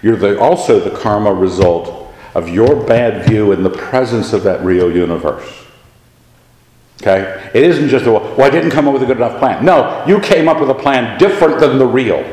You're 0.01 0.15
the, 0.15 0.39
also 0.39 0.79
the 0.79 0.95
karma 0.95 1.33
result 1.33 1.98
of 2.35 2.49
your 2.49 2.85
bad 2.85 3.27
view 3.27 3.51
in 3.51 3.63
the 3.63 3.69
presence 3.69 4.33
of 4.33 4.43
that 4.43 4.63
real 4.63 4.93
universe. 4.93 5.65
Okay? 7.01 7.49
It 7.53 7.63
isn't 7.63 7.89
just, 7.89 8.05
a, 8.05 8.11
well, 8.11 8.41
I 8.41 8.49
didn't 8.49 8.71
come 8.71 8.87
up 8.87 8.93
with 8.93 9.03
a 9.03 9.05
good 9.05 9.17
enough 9.17 9.39
plan. 9.39 9.63
No, 9.63 10.03
you 10.05 10.19
came 10.19 10.47
up 10.47 10.59
with 10.59 10.69
a 10.69 10.75
plan 10.75 11.17
different 11.17 11.59
than 11.59 11.77
the 11.77 11.87
real. 11.87 12.23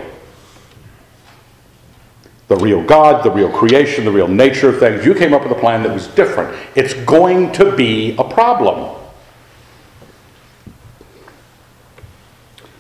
The 2.49 2.57
real 2.57 2.83
God, 2.83 3.25
the 3.25 3.31
real 3.31 3.51
creation, 3.51 4.05
the 4.05 4.13
real 4.13 4.29
nature 4.29 4.69
of 4.69 4.79
things. 4.79 5.05
You 5.05 5.15
came 5.15 5.35
up 5.35 5.43
with 5.43 5.53
a 5.53 5.61
plan 5.61 5.83
that 5.83 5.93
was 5.93 6.09
different. 6.09 6.57
It's 6.75 6.95
going 6.95 7.53
to 7.53 7.75
be 7.75 8.17
a 8.19 8.25
problem. 8.25 8.97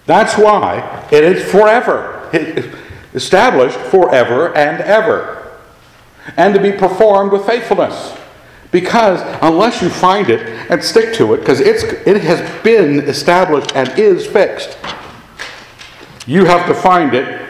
That's 0.06 0.38
why 0.38 1.08
it 1.10 1.24
is 1.24 1.50
forever, 1.50 2.30
established 3.12 3.76
forever 3.76 4.56
and 4.56 4.80
ever, 4.80 5.35
and 6.36 6.54
to 6.54 6.60
be 6.60 6.72
performed 6.72 7.32
with 7.32 7.46
faithfulness. 7.46 8.16
Because 8.72 9.20
unless 9.42 9.80
you 9.80 9.88
find 9.88 10.28
it 10.28 10.40
and 10.70 10.82
stick 10.82 11.14
to 11.14 11.34
it, 11.34 11.38
because 11.38 11.60
it 11.60 12.20
has 12.22 12.62
been 12.62 13.00
established 13.00 13.74
and 13.74 13.88
is 13.98 14.26
fixed, 14.26 14.76
you 16.26 16.44
have 16.44 16.66
to 16.66 16.74
find 16.74 17.14
it 17.14 17.46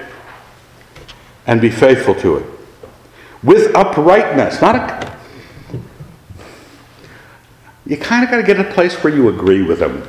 and 1.47 1.61
be 1.61 1.71
faithful 1.71 2.15
to 2.17 2.37
it 2.37 2.57
with 3.43 3.75
uprightness, 3.75 4.61
not 4.61 4.77
a. 4.77 5.17
You 7.87 7.97
kind 7.97 8.25
of 8.25 8.31
got 8.31 8.39
to 8.39 8.43
get 8.43 8.59
a 8.59 8.65
place 8.65 8.95
where 9.05 9.15
you 9.15 9.29
agree 9.29 9.63
with 9.63 9.79
them, 9.79 10.07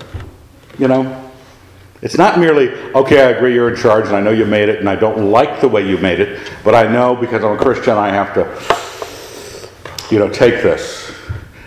you 0.80 0.88
know. 0.88 1.27
It's 2.02 2.18
not 2.18 2.40
merely, 2.40 2.70
okay, 2.94 3.22
I 3.22 3.30
agree 3.32 3.54
you're 3.56 3.70
in 3.70 3.76
charge 3.76 4.06
and 4.08 4.16
I 4.16 4.22
know 4.22 4.32
you 4.32 4.46
made 4.46 4.70
it 4.70 4.80
and 4.80 4.88
I 4.88 4.96
don't 4.96 5.32
like 5.32 5.62
the 5.62 5.68
way 5.68 5.88
you 5.88 5.98
made 5.98 6.20
it, 6.20 6.52
but 6.64 6.76
I 6.76 6.92
know 6.92 7.16
because 7.16 7.44
I'm 7.44 7.54
a 7.54 7.58
Christian 7.58 7.98
I 7.98 8.10
have 8.10 8.34
to, 8.36 10.14
you 10.14 10.20
know, 10.20 10.30
take 10.30 10.62
this. 10.62 11.12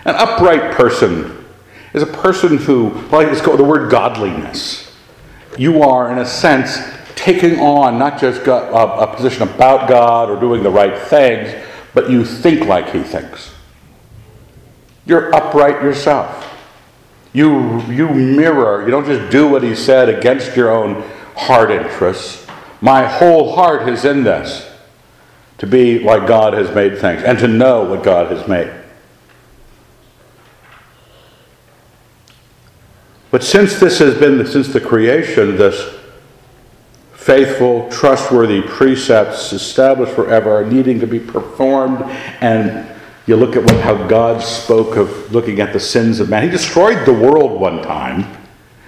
An 0.05 0.15
upright 0.15 0.71
person 0.73 1.45
is 1.93 2.01
a 2.01 2.07
person 2.07 2.57
who, 2.57 2.91
like 3.11 3.27
it's 3.27 3.41
called 3.41 3.59
the 3.59 3.65
word 3.65 3.91
godliness. 3.91 4.95
You 5.57 5.83
are, 5.83 6.11
in 6.11 6.19
a 6.19 6.25
sense, 6.25 6.77
taking 7.15 7.59
on 7.59 7.99
not 7.99 8.19
just 8.19 8.47
a, 8.47 8.73
a 8.73 9.13
position 9.13 9.43
about 9.43 9.89
God 9.89 10.29
or 10.29 10.39
doing 10.39 10.63
the 10.63 10.69
right 10.69 10.97
things, 10.97 11.53
but 11.93 12.09
you 12.09 12.23
think 12.23 12.67
like 12.67 12.89
He 12.91 13.03
thinks. 13.03 13.53
You're 15.05 15.35
upright 15.35 15.83
yourself. 15.83 16.47
You, 17.33 17.81
you 17.83 18.09
mirror, 18.09 18.83
you 18.83 18.91
don't 18.91 19.05
just 19.05 19.31
do 19.31 19.47
what 19.47 19.63
he 19.63 19.75
said 19.75 20.09
against 20.09 20.55
your 20.55 20.69
own 20.69 21.03
heart 21.35 21.71
interests. 21.71 22.45
My 22.81 23.07
whole 23.07 23.55
heart 23.55 23.87
is 23.87 24.05
in 24.05 24.23
this 24.23 24.69
to 25.59 25.67
be 25.67 25.99
like 25.99 26.27
God 26.27 26.53
has 26.53 26.73
made 26.73 26.97
things 26.97 27.23
and 27.23 27.37
to 27.39 27.47
know 27.47 27.83
what 27.83 28.03
God 28.03 28.31
has 28.31 28.47
made. 28.47 28.73
But 33.29 33.43
since 33.43 33.79
this 33.79 33.99
has 33.99 34.15
been, 34.15 34.45
since 34.45 34.73
the 34.73 34.81
creation, 34.81 35.55
this 35.55 35.97
faithful, 37.13 37.89
trustworthy 37.89 38.61
precepts 38.61 39.53
established 39.53 40.13
forever 40.13 40.51
are 40.51 40.65
needing 40.65 40.99
to 40.99 41.07
be 41.07 41.19
performed. 41.19 42.01
And 42.41 42.89
you 43.27 43.35
look 43.35 43.55
at 43.55 43.63
what, 43.63 43.79
how 43.81 44.07
God 44.07 44.41
spoke 44.41 44.95
of 44.97 45.31
looking 45.31 45.59
at 45.59 45.73
the 45.73 45.79
sins 45.79 46.19
of 46.19 46.29
man. 46.29 46.43
He 46.43 46.49
destroyed 46.49 47.05
the 47.05 47.13
world 47.13 47.59
one 47.59 47.81
time. 47.83 48.25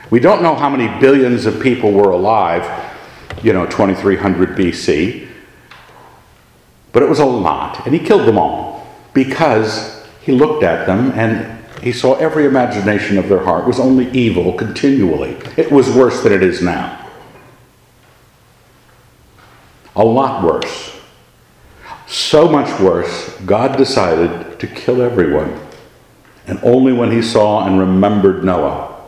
We 0.09 0.19
don't 0.19 0.41
know 0.41 0.55
how 0.55 0.69
many 0.69 0.99
billions 0.99 1.45
of 1.45 1.61
people 1.61 1.91
were 1.91 2.11
alive, 2.11 2.63
you 3.43 3.53
know, 3.53 3.65
2300 3.65 4.57
BC. 4.57 5.27
But 6.91 7.03
it 7.03 7.09
was 7.09 7.19
a 7.19 7.25
lot. 7.25 7.85
And 7.85 7.93
he 7.93 7.99
killed 7.99 8.27
them 8.27 8.37
all 8.37 8.87
because 9.13 10.05
he 10.21 10.31
looked 10.31 10.63
at 10.63 10.85
them 10.85 11.11
and 11.11 11.63
he 11.83 11.91
saw 11.91 12.15
every 12.15 12.45
imagination 12.45 13.17
of 13.17 13.27
their 13.27 13.43
heart 13.43 13.67
was 13.67 13.79
only 13.79 14.09
evil 14.11 14.53
continually. 14.53 15.37
It 15.57 15.71
was 15.71 15.89
worse 15.89 16.23
than 16.23 16.31
it 16.31 16.41
is 16.41 16.61
now. 16.61 16.99
A 19.95 20.03
lot 20.03 20.43
worse. 20.43 20.92
So 22.13 22.47
much 22.47 22.79
worse, 22.79 23.35
God 23.39 23.75
decided 23.75 24.59
to 24.59 24.67
kill 24.67 25.01
everyone. 25.01 25.59
And 26.45 26.59
only 26.61 26.93
when 26.93 27.09
he 27.09 27.23
saw 27.23 27.65
and 27.65 27.79
remembered 27.79 28.43
Noah. 28.43 29.01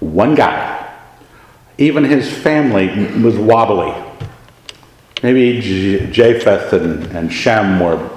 One 0.00 0.34
guy. 0.34 0.90
Even 1.76 2.02
his 2.02 2.32
family 2.32 2.88
was 3.22 3.36
wobbly. 3.36 3.92
Maybe 5.22 5.60
Japheth 6.10 6.72
and, 6.72 7.04
and 7.14 7.30
Shem 7.30 7.78
were, 7.78 8.08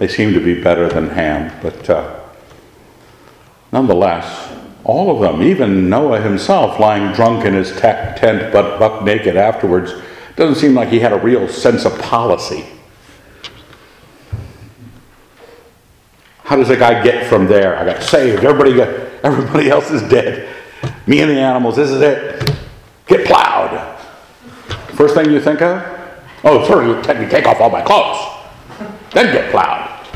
they 0.00 0.08
seemed 0.08 0.34
to 0.34 0.44
be 0.44 0.60
better 0.60 0.88
than 0.88 1.10
Ham, 1.10 1.56
but 1.62 1.88
uh, 1.88 2.18
nonetheless, 3.70 4.52
all 4.82 5.14
of 5.14 5.20
them, 5.20 5.40
even 5.40 5.88
Noah 5.88 6.20
himself, 6.20 6.80
lying 6.80 7.12
drunk 7.12 7.44
in 7.44 7.54
his 7.54 7.70
tent 7.76 8.52
but 8.52 8.80
buck 8.80 9.04
naked 9.04 9.36
afterwards, 9.36 9.92
doesn't 10.34 10.56
seem 10.56 10.74
like 10.74 10.88
he 10.88 10.98
had 10.98 11.12
a 11.12 11.18
real 11.18 11.46
sense 11.46 11.84
of 11.84 11.96
policy. 12.00 12.66
How 16.52 16.58
does 16.58 16.68
a 16.68 16.76
guy 16.76 17.02
get 17.02 17.26
from 17.28 17.46
there? 17.46 17.78
I 17.78 17.86
got 17.86 18.02
saved. 18.02 18.44
Everybody, 18.44 18.76
got, 18.76 18.90
everybody 19.24 19.70
else 19.70 19.90
is 19.90 20.02
dead. 20.02 20.54
Me 21.06 21.22
and 21.22 21.30
the 21.30 21.40
animals. 21.40 21.76
This 21.76 21.88
is 21.88 22.02
it. 22.02 22.54
Get 23.06 23.26
plowed. 23.26 23.98
First 24.90 25.14
thing 25.14 25.30
you 25.30 25.40
think 25.40 25.62
of? 25.62 25.82
Oh, 26.44 26.62
sorry, 26.68 26.88
let 26.88 27.18
me 27.18 27.26
take 27.26 27.46
off 27.46 27.58
all 27.58 27.70
my 27.70 27.80
clothes. 27.80 28.18
Then 29.12 29.32
get 29.32 29.50
plowed. 29.50 30.06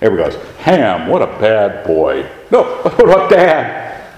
Everybody 0.00 0.32
goes, 0.32 0.44
Ham, 0.56 1.06
what 1.06 1.22
a 1.22 1.28
bad 1.38 1.86
boy. 1.86 2.28
No, 2.50 2.64
what 2.82 3.00
about 3.00 3.30
dad? 3.30 4.12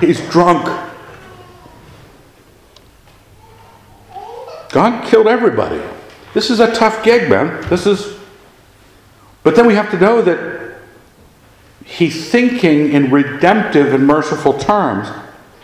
He's 0.00 0.28
drunk. 0.28 0.64
God 4.70 5.06
killed 5.06 5.28
everybody. 5.28 5.80
This 6.34 6.50
is 6.50 6.58
a 6.58 6.74
tough 6.74 7.04
gig, 7.04 7.30
man. 7.30 7.64
This 7.68 7.86
is. 7.86 8.15
But 9.46 9.54
then 9.54 9.68
we 9.68 9.76
have 9.76 9.92
to 9.92 9.98
know 10.00 10.22
that 10.22 10.74
He's 11.84 12.32
thinking 12.32 12.92
in 12.92 13.12
redemptive 13.12 13.94
and 13.94 14.04
merciful 14.04 14.58
terms. 14.58 15.06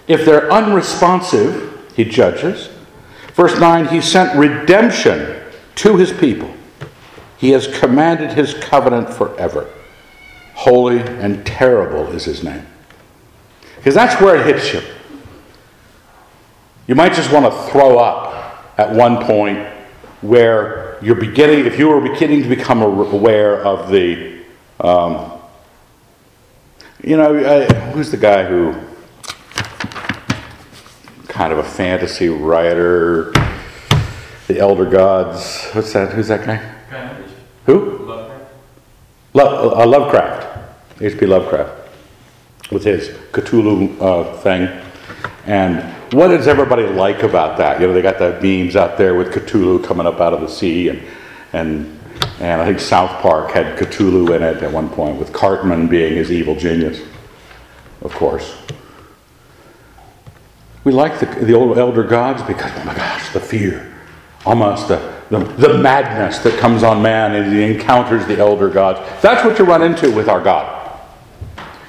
If 0.07 0.24
they're 0.24 0.53
unresponsive, 0.53 1.93
He 1.97 2.05
judges. 2.05 2.68
Verse 3.33 3.59
9, 3.59 3.89
He 3.89 4.01
sent 4.01 4.39
redemption 4.39 5.43
to 5.74 5.97
His 5.97 6.12
people. 6.12 6.55
He 7.37 7.51
has 7.51 7.66
commanded 7.80 8.35
His 8.35 8.55
covenant 8.55 9.12
forever. 9.12 9.68
Holy 10.55 11.01
and 11.01 11.45
terrible 11.45 12.07
is 12.12 12.24
His 12.26 12.45
name. 12.45 12.64
Because 13.78 13.97
that's 13.97 14.22
where 14.22 14.37
it 14.37 14.47
hits 14.47 14.72
you. 14.72 14.80
You 16.87 16.95
might 16.95 17.14
just 17.14 17.33
want 17.33 17.53
to 17.53 17.72
throw 17.72 17.99
up 17.99 18.78
at 18.78 18.95
one 18.95 19.24
point 19.24 19.71
where 20.22 20.98
you're 21.02 21.16
beginning, 21.16 21.66
if 21.66 21.78
you 21.78 21.88
were 21.88 22.00
beginning 22.00 22.42
to 22.42 22.48
become 22.48 22.80
aware 22.80 23.62
of 23.64 23.90
the, 23.90 24.40
um, 24.80 25.32
you 27.02 27.16
know, 27.16 27.36
I, 27.36 27.72
who's 27.90 28.10
the 28.10 28.16
guy 28.16 28.44
who, 28.44 28.74
kind 31.26 31.52
of 31.52 31.58
a 31.58 31.64
fantasy 31.64 32.28
writer, 32.28 33.32
the 34.46 34.58
Elder 34.58 34.86
Gods, 34.86 35.68
what's 35.72 35.92
that, 35.92 36.12
who's 36.12 36.28
that 36.28 36.46
guy? 36.46 36.72
Who? 37.66 37.98
Lovecraft. 38.06 38.52
Love, 39.34 39.72
uh, 39.72 39.86
Lovecraft, 39.86 41.00
H.P. 41.00 41.26
Lovecraft, 41.26 41.88
with 42.70 42.84
his 42.84 43.08
Cthulhu 43.32 44.00
uh, 44.00 44.36
thing. 44.38 44.68
And 45.47 45.82
what 46.12 46.28
does 46.28 46.47
everybody 46.47 46.84
like 46.84 47.22
about 47.22 47.59
that? 47.59 47.80
You 47.80 47.88
know, 47.88 47.93
they 47.93 48.03
got 48.03 48.18
the 48.18 48.38
beams 48.40 48.76
out 48.76 48.97
there 48.97 49.14
with 49.14 49.32
Cthulhu 49.32 49.82
coming 49.82 50.07
up 50.07 50.20
out 50.20 50.32
of 50.32 50.40
the 50.40 50.49
sea, 50.49 50.88
and 50.88 51.03
and 51.53 51.99
and 52.40 52.61
I 52.61 52.66
think 52.66 52.80
South 52.80 53.11
Park 53.20 53.51
had 53.51 53.78
Cthulhu 53.78 54.34
in 54.34 54.43
it 54.43 54.62
at 54.62 54.72
one 54.72 54.88
point, 54.88 55.18
with 55.18 55.32
Cartman 55.32 55.88
being 55.88 56.14
his 56.14 56.30
evil 56.30 56.55
genius, 56.55 57.01
of 58.03 58.12
course. 58.12 58.57
We 60.84 60.93
like 60.93 61.20
the, 61.20 61.26
the 61.45 61.55
old 61.55 61.78
elder 61.78 62.03
gods 62.03 62.43
because, 62.43 62.72
oh 62.74 62.84
my 62.84 62.95
gosh, 62.95 63.32
the 63.32 63.38
fear, 63.40 63.95
almost 64.45 64.88
the, 64.88 65.14
the, 65.30 65.38
the 65.38 65.78
madness 65.78 66.40
that 66.40 66.59
comes 66.59 66.82
on 66.82 67.01
man 67.01 67.32
as 67.32 67.53
he 67.53 67.62
encounters 67.62 68.26
the 68.26 68.38
elder 68.38 68.68
gods. 68.68 68.99
That's 69.22 69.45
what 69.45 69.59
you 69.59 69.64
run 69.64 69.82
into 69.82 70.11
with 70.11 70.28
our 70.28 70.40
God. 70.40 71.01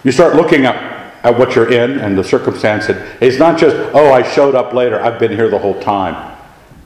You 0.03 0.11
start 0.11 0.35
looking 0.35 0.67
up 0.67 0.92
at 1.23 1.39
what 1.39 1.55
you're 1.55 1.71
in 1.71 1.99
and 1.99 2.17
the 2.17 2.23
circumstance. 2.23 2.89
It's 3.21 3.39
not 3.39 3.57
just, 3.57 3.75
oh, 3.93 4.11
I 4.11 4.23
showed 4.23 4.55
up 4.55 4.73
later. 4.73 5.01
I've 5.01 5.19
been 5.19 5.31
here 5.31 5.49
the 5.49 5.57
whole 5.57 5.79
time. 5.81 6.37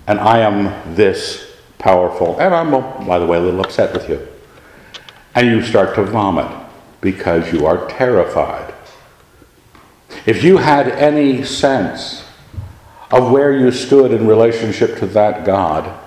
And 0.06 0.20
I 0.20 0.40
am 0.40 0.96
this 0.96 1.58
powerful. 1.80 2.40
And 2.40 2.54
I'm, 2.54 2.72
by 3.06 3.20
the 3.20 3.26
way, 3.26 3.38
a 3.38 3.42
little 3.42 3.62
upset 3.62 3.94
with 3.94 4.08
you. 4.08 4.26
And 5.36 5.48
you 5.48 5.62
start 5.64 5.96
to 5.96 6.04
vomit 6.04 6.48
because 7.02 7.52
you 7.52 7.66
are 7.66 7.88
terrified. 7.90 8.74
If 10.26 10.44
you 10.44 10.58
had 10.58 10.88
any 10.88 11.44
sense 11.44 12.24
of 13.12 13.32
where 13.32 13.58
you 13.58 13.72
stood 13.72 14.12
in 14.12 14.28
relationship 14.28 14.98
to 15.00 15.08
that 15.08 15.46
God, 15.46 16.00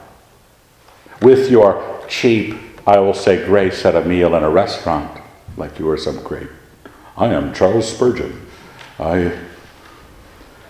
with 1.21 1.51
your 1.51 2.05
cheap, 2.09 2.57
I 2.87 2.99
will 2.99 3.15
say, 3.15 3.45
grace 3.45 3.85
at 3.85 3.95
a 3.95 4.05
meal 4.05 4.35
in 4.35 4.43
a 4.43 4.51
restaurant, 4.51 5.21
like 5.57 5.79
you 5.79 5.85
were 5.85 5.99
some 5.99 6.23
great 6.23 6.49
I 7.21 7.27
am 7.35 7.53
Charles 7.53 7.87
Spurgeon. 7.87 8.47
I 8.99 9.39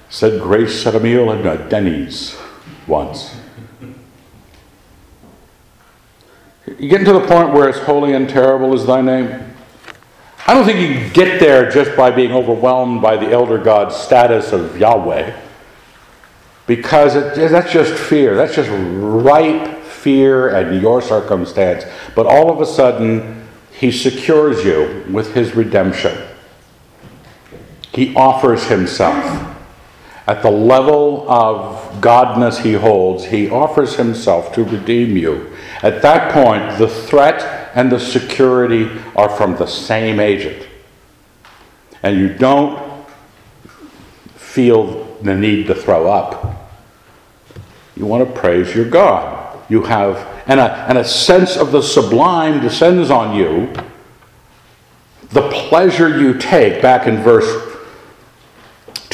said 0.09 0.43
grace 0.43 0.85
at 0.85 0.97
a 0.97 1.01
meal 1.01 1.31
at 1.31 1.47
a 1.47 1.69
Denny's 1.69 2.37
once. 2.89 3.37
You 6.67 6.89
get 6.89 7.05
to 7.05 7.13
the 7.13 7.25
point 7.25 7.53
where 7.53 7.69
it's 7.69 7.79
holy 7.79 8.15
and 8.15 8.29
terrible 8.29 8.75
is 8.75 8.85
thy 8.85 9.01
name. 9.01 9.55
I 10.49 10.55
don't 10.55 10.65
think 10.65 10.81
you 10.81 11.09
get 11.11 11.39
there 11.39 11.71
just 11.71 11.97
by 11.97 12.11
being 12.11 12.33
overwhelmed 12.33 13.01
by 13.01 13.17
the 13.17 13.31
elder 13.31 13.57
God's 13.57 13.95
status 13.95 14.51
of 14.51 14.77
Yahweh, 14.77 15.41
because 16.67 17.15
it, 17.15 17.37
that's 17.53 17.73
just 17.73 17.95
fear. 17.95 18.35
That's 18.35 18.57
just 18.57 18.71
ripe 18.73 19.85
fear 19.85 20.49
and 20.49 20.83
your 20.83 21.01
circumstance. 21.01 21.85
But 22.17 22.27
all 22.27 22.51
of 22.51 22.61
a 22.61 22.67
sudden, 22.67 23.47
he 23.71 23.93
secures 23.93 24.65
you 24.65 25.05
with 25.13 25.33
his 25.35 25.55
redemption. 25.55 26.27
He 27.93 28.15
offers 28.15 28.67
himself. 28.67 29.57
At 30.27 30.43
the 30.43 30.51
level 30.51 31.29
of 31.29 32.01
godness 32.01 32.63
he 32.63 32.75
holds, 32.75 33.25
he 33.25 33.51
offers 33.51 33.97
himself 33.97 34.53
to 34.55 34.63
redeem 34.63 35.17
you. 35.17 35.57
At 35.83 36.03
that 36.03 36.33
point, 36.33 36.79
the 36.79 36.87
threat 36.87 37.71
and 37.75 37.91
the 37.91 37.99
security 37.99 38.89
are 39.17 39.29
from 39.29 39.57
the 39.57 39.67
same 39.67 40.21
agent. 40.21 40.69
And 42.03 42.17
you 42.17 42.33
don't 42.33 43.07
feel 44.37 45.17
the 45.23 45.35
need 45.35 45.67
to 45.67 45.75
throw 45.75 46.11
up. 46.11 46.71
You 47.97 48.07
want 48.07 48.27
to 48.27 48.41
praise 48.41 48.75
your 48.75 48.89
God. 48.89 49.59
You 49.69 49.83
have, 49.83 50.17
and 50.49 50.61
a, 50.61 50.73
and 50.89 50.97
a 50.97 51.05
sense 51.05 51.57
of 51.57 51.73
the 51.73 51.83
sublime 51.83 52.61
descends 52.61 53.11
on 53.11 53.37
you. 53.37 53.73
The 55.31 55.49
pleasure 55.51 56.21
you 56.21 56.35
take, 56.35 56.83
back 56.83 57.07
in 57.07 57.19
verse 57.19 57.70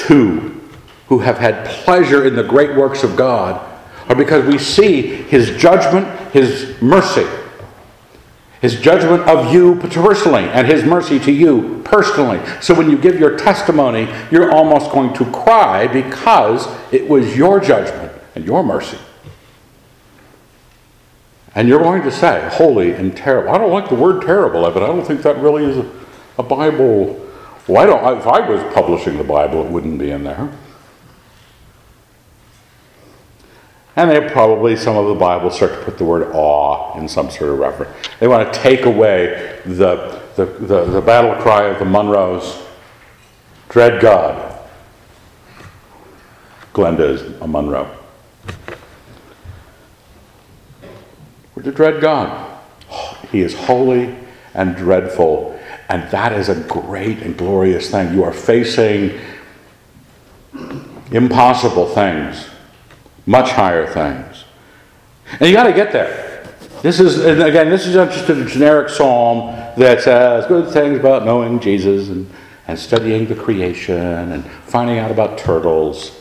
two 0.06 0.60
who 1.08 1.20
have 1.20 1.38
had 1.38 1.66
pleasure 1.66 2.24
in 2.24 2.34
the 2.34 2.42
great 2.42 2.76
works 2.76 3.02
of 3.02 3.16
God 3.16 3.60
are 4.08 4.16
because 4.16 4.44
we 4.46 4.58
see 4.58 5.02
his 5.02 5.56
judgment, 5.56 6.06
his 6.32 6.80
mercy, 6.80 7.26
his 8.60 8.80
judgment 8.80 9.22
of 9.28 9.52
you 9.52 9.76
personally, 9.76 10.44
and 10.44 10.66
his 10.66 10.84
mercy 10.84 11.18
to 11.20 11.32
you 11.32 11.82
personally. 11.84 12.40
So 12.60 12.74
when 12.74 12.90
you 12.90 12.98
give 12.98 13.18
your 13.18 13.36
testimony, 13.36 14.08
you're 14.30 14.52
almost 14.52 14.90
going 14.90 15.12
to 15.14 15.24
cry 15.30 15.86
because 15.86 16.66
it 16.92 17.08
was 17.08 17.36
your 17.36 17.60
judgment 17.60 18.12
and 18.34 18.44
your 18.44 18.64
mercy. 18.64 18.98
And 21.54 21.68
you're 21.68 21.80
going 21.80 22.02
to 22.02 22.12
say, 22.12 22.48
holy 22.52 22.92
and 22.92 23.16
terrible. 23.16 23.50
I 23.50 23.58
don't 23.58 23.72
like 23.72 23.88
the 23.88 23.94
word 23.94 24.22
terrible, 24.22 24.62
but 24.70 24.82
I 24.82 24.86
don't 24.86 25.06
think 25.06 25.22
that 25.22 25.38
really 25.38 25.64
is 25.64 25.78
a, 25.78 25.90
a 26.38 26.42
Bible 26.42 27.25
why 27.66 27.86
don't, 27.86 28.18
if 28.18 28.26
I 28.26 28.48
was 28.48 28.62
publishing 28.74 29.18
the 29.18 29.24
Bible, 29.24 29.64
it 29.64 29.70
wouldn't 29.70 29.98
be 29.98 30.10
in 30.10 30.24
there. 30.24 30.52
And 33.96 34.10
they 34.10 34.28
probably, 34.28 34.76
some 34.76 34.96
of 34.96 35.06
the 35.08 35.14
Bibles 35.14 35.56
start 35.56 35.72
to 35.72 35.82
put 35.82 35.96
the 35.96 36.04
word 36.04 36.30
awe 36.34 36.98
in 36.98 37.08
some 37.08 37.30
sort 37.30 37.50
of 37.50 37.58
reference. 37.58 37.90
They 38.20 38.28
want 38.28 38.52
to 38.52 38.60
take 38.60 38.84
away 38.84 39.60
the, 39.64 40.22
the, 40.36 40.44
the, 40.44 40.84
the 40.84 41.00
battle 41.00 41.34
cry 41.42 41.64
of 41.68 41.78
the 41.78 41.86
Munros 41.86 42.62
dread 43.70 44.00
God. 44.00 44.54
Glenda 46.74 47.00
is 47.00 47.22
a 47.40 47.48
Munro. 47.48 47.90
We're 51.54 51.62
to 51.62 51.72
dread 51.72 52.02
God. 52.02 52.60
He 53.32 53.40
is 53.40 53.54
holy 53.54 54.14
and 54.52 54.76
dreadful, 54.76 55.55
and 55.88 56.10
that 56.10 56.32
is 56.32 56.48
a 56.48 56.54
great 56.54 57.18
and 57.18 57.36
glorious 57.36 57.90
thing. 57.90 58.12
You 58.14 58.24
are 58.24 58.32
facing 58.32 59.18
impossible 61.10 61.86
things, 61.86 62.48
much 63.26 63.50
higher 63.50 63.86
things. 63.86 64.44
And 65.32 65.48
you 65.48 65.52
got 65.52 65.64
to 65.64 65.72
get 65.72 65.92
there. 65.92 66.44
This 66.82 67.00
is, 67.00 67.24
again, 67.24 67.70
this 67.70 67.86
is 67.86 67.96
not 67.96 68.10
just 68.10 68.28
a 68.28 68.44
generic 68.44 68.88
psalm 68.88 69.46
that 69.76 70.02
says 70.02 70.46
good 70.46 70.72
things 70.72 70.98
about 70.98 71.24
knowing 71.24 71.58
Jesus 71.58 72.08
and, 72.08 72.30
and 72.68 72.78
studying 72.78 73.26
the 73.26 73.34
creation 73.34 73.96
and 73.96 74.44
finding 74.44 74.98
out 74.98 75.10
about 75.10 75.38
turtles. 75.38 76.20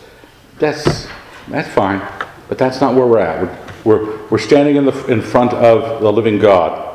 That's, 0.59 1.07
that's 1.49 1.67
fine, 1.69 2.01
but 2.47 2.57
that's 2.57 2.81
not 2.81 2.95
where 2.95 3.05
we're 3.05 3.19
at. 3.19 3.41
We're, 3.41 3.97
we're, 3.97 4.27
we're 4.29 4.37
standing 4.39 4.77
in, 4.77 4.85
the, 4.85 5.05
in 5.05 5.21
front 5.21 5.53
of 5.53 6.01
the 6.01 6.11
living 6.11 6.39
God. 6.39 6.94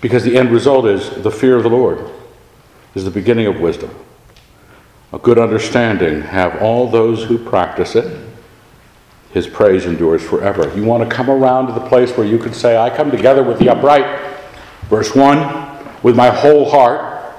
Because 0.00 0.24
the 0.24 0.36
end 0.36 0.50
result 0.50 0.86
is 0.86 1.22
the 1.22 1.30
fear 1.30 1.56
of 1.56 1.62
the 1.62 1.70
Lord 1.70 2.10
is 2.94 3.04
the 3.04 3.10
beginning 3.10 3.46
of 3.46 3.60
wisdom. 3.60 3.94
A 5.12 5.18
good 5.18 5.38
understanding 5.38 6.22
have 6.22 6.62
all 6.62 6.90
those 6.90 7.24
who 7.24 7.38
practice 7.38 7.94
it. 7.94 8.26
His 9.32 9.46
praise 9.46 9.84
endures 9.84 10.22
forever. 10.22 10.72
You 10.74 10.84
want 10.84 11.08
to 11.08 11.14
come 11.14 11.28
around 11.28 11.66
to 11.66 11.72
the 11.72 11.86
place 11.88 12.16
where 12.16 12.26
you 12.26 12.38
can 12.38 12.54
say, 12.54 12.76
I 12.76 12.94
come 12.94 13.10
together 13.10 13.42
with 13.42 13.58
the 13.58 13.68
upright. 13.68 14.22
Verse 14.88 15.14
1 15.14 15.66
with 16.02 16.14
my 16.14 16.30
whole 16.30 16.70
heart 16.70 17.34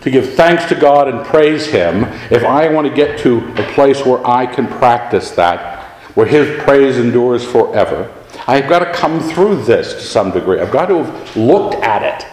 to 0.00 0.10
give 0.10 0.34
thanks 0.34 0.64
to 0.66 0.74
God 0.74 1.08
and 1.08 1.26
praise 1.26 1.66
Him. 1.66 2.04
If 2.30 2.42
I 2.42 2.72
want 2.72 2.88
to 2.88 2.94
get 2.94 3.18
to 3.20 3.38
a 3.58 3.72
place 3.74 4.02
where 4.02 4.26
I 4.26 4.46
can 4.46 4.66
practice 4.66 5.32
that, 5.32 5.82
where 6.14 6.26
His 6.26 6.58
praise 6.62 6.96
endures 6.96 7.44
forever, 7.44 8.10
I've 8.46 8.68
got 8.68 8.80
to 8.80 8.92
come 8.92 9.20
through 9.20 9.64
this 9.64 9.94
to 9.94 10.00
some 10.00 10.30
degree. 10.30 10.60
I've 10.60 10.70
got 10.70 10.86
to 10.86 11.02
have 11.02 11.36
looked 11.36 11.74
at 11.76 12.02
it, 12.02 12.26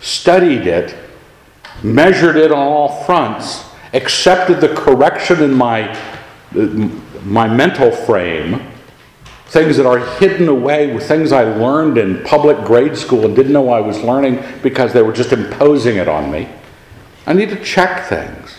studied 0.00 0.66
it, 0.66 0.96
measured 1.82 2.36
it 2.36 2.50
on 2.50 2.58
all 2.58 3.04
fronts, 3.04 3.64
accepted 3.92 4.60
the 4.60 4.74
correction 4.74 5.42
in 5.42 5.52
my, 5.52 5.96
my 7.24 7.46
mental 7.46 7.90
frame, 7.90 8.66
things 9.46 9.76
that 9.76 9.84
are 9.84 9.98
hidden 10.16 10.48
away 10.48 10.94
with 10.94 11.06
things 11.06 11.30
I 11.30 11.44
learned 11.44 11.98
in 11.98 12.24
public 12.24 12.64
grade 12.64 12.96
school 12.96 13.26
and 13.26 13.36
didn't 13.36 13.52
know 13.52 13.68
I 13.68 13.80
was 13.80 14.00
learning 14.00 14.42
because 14.62 14.94
they 14.94 15.02
were 15.02 15.12
just 15.12 15.32
imposing 15.32 15.96
it 15.96 16.08
on 16.08 16.30
me. 16.30 16.48
I 17.26 17.34
need 17.34 17.50
to 17.50 17.62
check 17.62 18.08
things, 18.08 18.54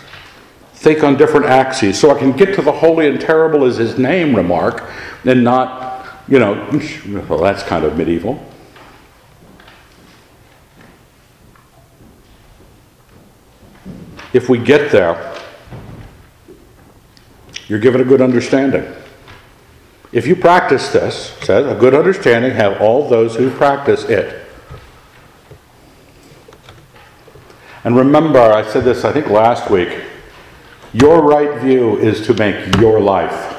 think 0.76 1.04
on 1.04 1.18
different 1.18 1.48
axes, 1.48 2.00
so 2.00 2.16
I 2.16 2.20
can 2.20 2.32
get 2.32 2.54
to 2.56 2.62
the 2.62 2.72
holy 2.72 3.08
and 3.08 3.20
terrible 3.20 3.66
as 3.66 3.78
his 3.78 3.98
name 3.98 4.36
remark 4.36 4.88
and 5.26 5.44
not, 5.44 5.93
you 6.28 6.40
know, 6.40 6.54
well, 7.30 7.40
that's 7.40 7.64
kind 7.64 7.86
of 7.86 7.98
medieval. 7.98 8.44
If 14.34 14.50
we 14.50 14.58
get 14.58 14.92
there, 14.92 15.36
you're 17.68 17.80
given 17.80 18.02
a 18.02 18.04
good 18.04 18.22
understanding. 18.22 18.86
If 20.12 20.28
you 20.28 20.36
practice 20.36 20.90
this, 20.90 21.32
says, 21.42 21.66
a 21.66 21.80
good 21.80 21.94
understanding 21.94 22.52
have 22.52 22.82
all 22.82 23.08
those 23.08 23.36
who 23.36 23.50
practice 23.52 24.04
it. 24.06 24.44
And 27.84 27.98
remember, 27.98 28.40
I 28.40 28.64
said 28.64 28.86
this, 28.86 29.04
I 29.04 29.12
think, 29.12 29.28
last 29.28 29.70
week. 29.70 30.04
Your 30.94 31.22
right 31.22 31.60
view 31.60 31.98
is 31.98 32.26
to 32.28 32.34
make 32.36 32.78
your 32.78 33.00
life. 33.00 33.53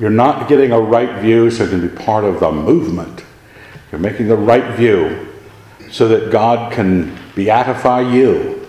You're 0.00 0.08
not 0.08 0.48
getting 0.48 0.72
a 0.72 0.80
right 0.80 1.20
view 1.20 1.50
so 1.50 1.64
you 1.64 1.70
can 1.70 1.86
be 1.86 1.94
part 1.94 2.24
of 2.24 2.40
the 2.40 2.50
movement. 2.50 3.22
You're 3.92 4.00
making 4.00 4.28
the 4.28 4.36
right 4.36 4.74
view 4.74 5.28
so 5.90 6.08
that 6.08 6.32
God 6.32 6.72
can 6.72 7.14
beatify 7.34 8.10
you, 8.10 8.66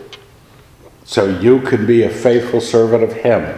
so 1.05 1.39
you 1.39 1.61
can 1.61 1.85
be 1.85 2.03
a 2.03 2.09
faithful 2.09 2.59
servant 2.59 3.03
of 3.03 3.13
Him. 3.13 3.57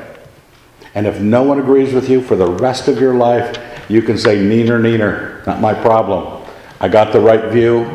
And 0.93 1.07
if 1.07 1.19
no 1.19 1.41
one 1.41 1.59
agrees 1.59 1.95
with 1.95 2.09
you 2.09 2.21
for 2.21 2.35
the 2.35 2.45
rest 2.45 2.87
of 2.87 2.99
your 2.99 3.15
life, 3.15 3.57
you 3.89 4.03
can 4.03 4.19
say, 4.19 4.37
Neener, 4.37 4.79
neener, 4.79 5.45
not 5.47 5.59
my 5.59 5.73
problem. 5.73 6.43
I 6.79 6.89
got 6.89 7.11
the 7.11 7.19
right 7.19 7.51
view, 7.51 7.85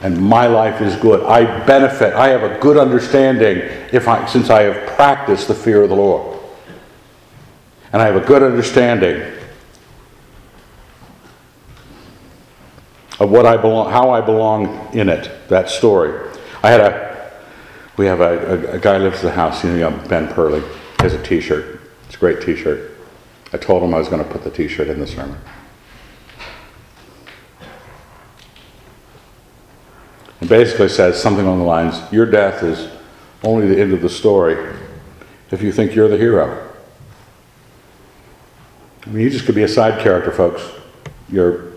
and 0.00 0.18
my 0.18 0.46
life 0.46 0.80
is 0.80 0.96
good. 0.96 1.22
I 1.26 1.44
benefit. 1.66 2.14
I 2.14 2.28
have 2.28 2.42
a 2.42 2.58
good 2.58 2.78
understanding 2.78 3.58
if 3.92 4.08
I, 4.08 4.24
since 4.24 4.48
I 4.48 4.62
have 4.62 4.86
practiced 4.96 5.48
the 5.48 5.54
fear 5.54 5.82
of 5.82 5.90
the 5.90 5.96
Lord. 5.96 6.35
And 7.96 8.02
I 8.02 8.06
have 8.08 8.22
a 8.22 8.26
good 8.26 8.42
understanding 8.42 9.22
of 13.18 13.30
what 13.30 13.46
I 13.46 13.56
belong, 13.56 13.90
how 13.90 14.10
I 14.10 14.20
belong 14.20 14.94
in 14.94 15.08
it, 15.08 15.30
that 15.48 15.70
story. 15.70 16.30
I 16.62 16.70
had 16.72 16.80
a, 16.82 17.32
we 17.96 18.04
have 18.04 18.20
a, 18.20 18.72
a, 18.72 18.72
a 18.72 18.78
guy 18.78 18.98
lives 18.98 19.20
in 19.20 19.28
the 19.28 19.32
house, 19.32 19.64
you 19.64 19.74
know, 19.78 19.92
Ben 20.08 20.28
Purley, 20.28 20.62
has 20.98 21.14
a 21.14 21.22
t-shirt. 21.22 21.80
It's 22.04 22.16
a 22.16 22.18
great 22.18 22.42
t-shirt. 22.42 22.98
I 23.54 23.56
told 23.56 23.82
him 23.82 23.94
I 23.94 23.98
was 23.98 24.10
going 24.10 24.22
to 24.22 24.30
put 24.30 24.44
the 24.44 24.50
t-shirt 24.50 24.88
in 24.88 25.00
the 25.00 25.06
sermon. 25.06 25.38
It 30.42 30.50
basically 30.50 30.90
says 30.90 31.18
something 31.18 31.46
along 31.46 31.60
the 31.60 31.64
lines 31.64 32.12
Your 32.12 32.26
death 32.26 32.62
is 32.62 32.92
only 33.42 33.66
the 33.66 33.80
end 33.80 33.94
of 33.94 34.02
the 34.02 34.10
story 34.10 34.76
if 35.50 35.62
you 35.62 35.72
think 35.72 35.94
you're 35.94 36.08
the 36.08 36.18
hero. 36.18 36.65
I 39.06 39.10
mean, 39.10 39.22
you 39.22 39.30
just 39.30 39.46
could 39.46 39.54
be 39.54 39.62
a 39.62 39.68
side 39.68 40.00
character, 40.00 40.32
folks. 40.32 40.62
You're, 41.28 41.72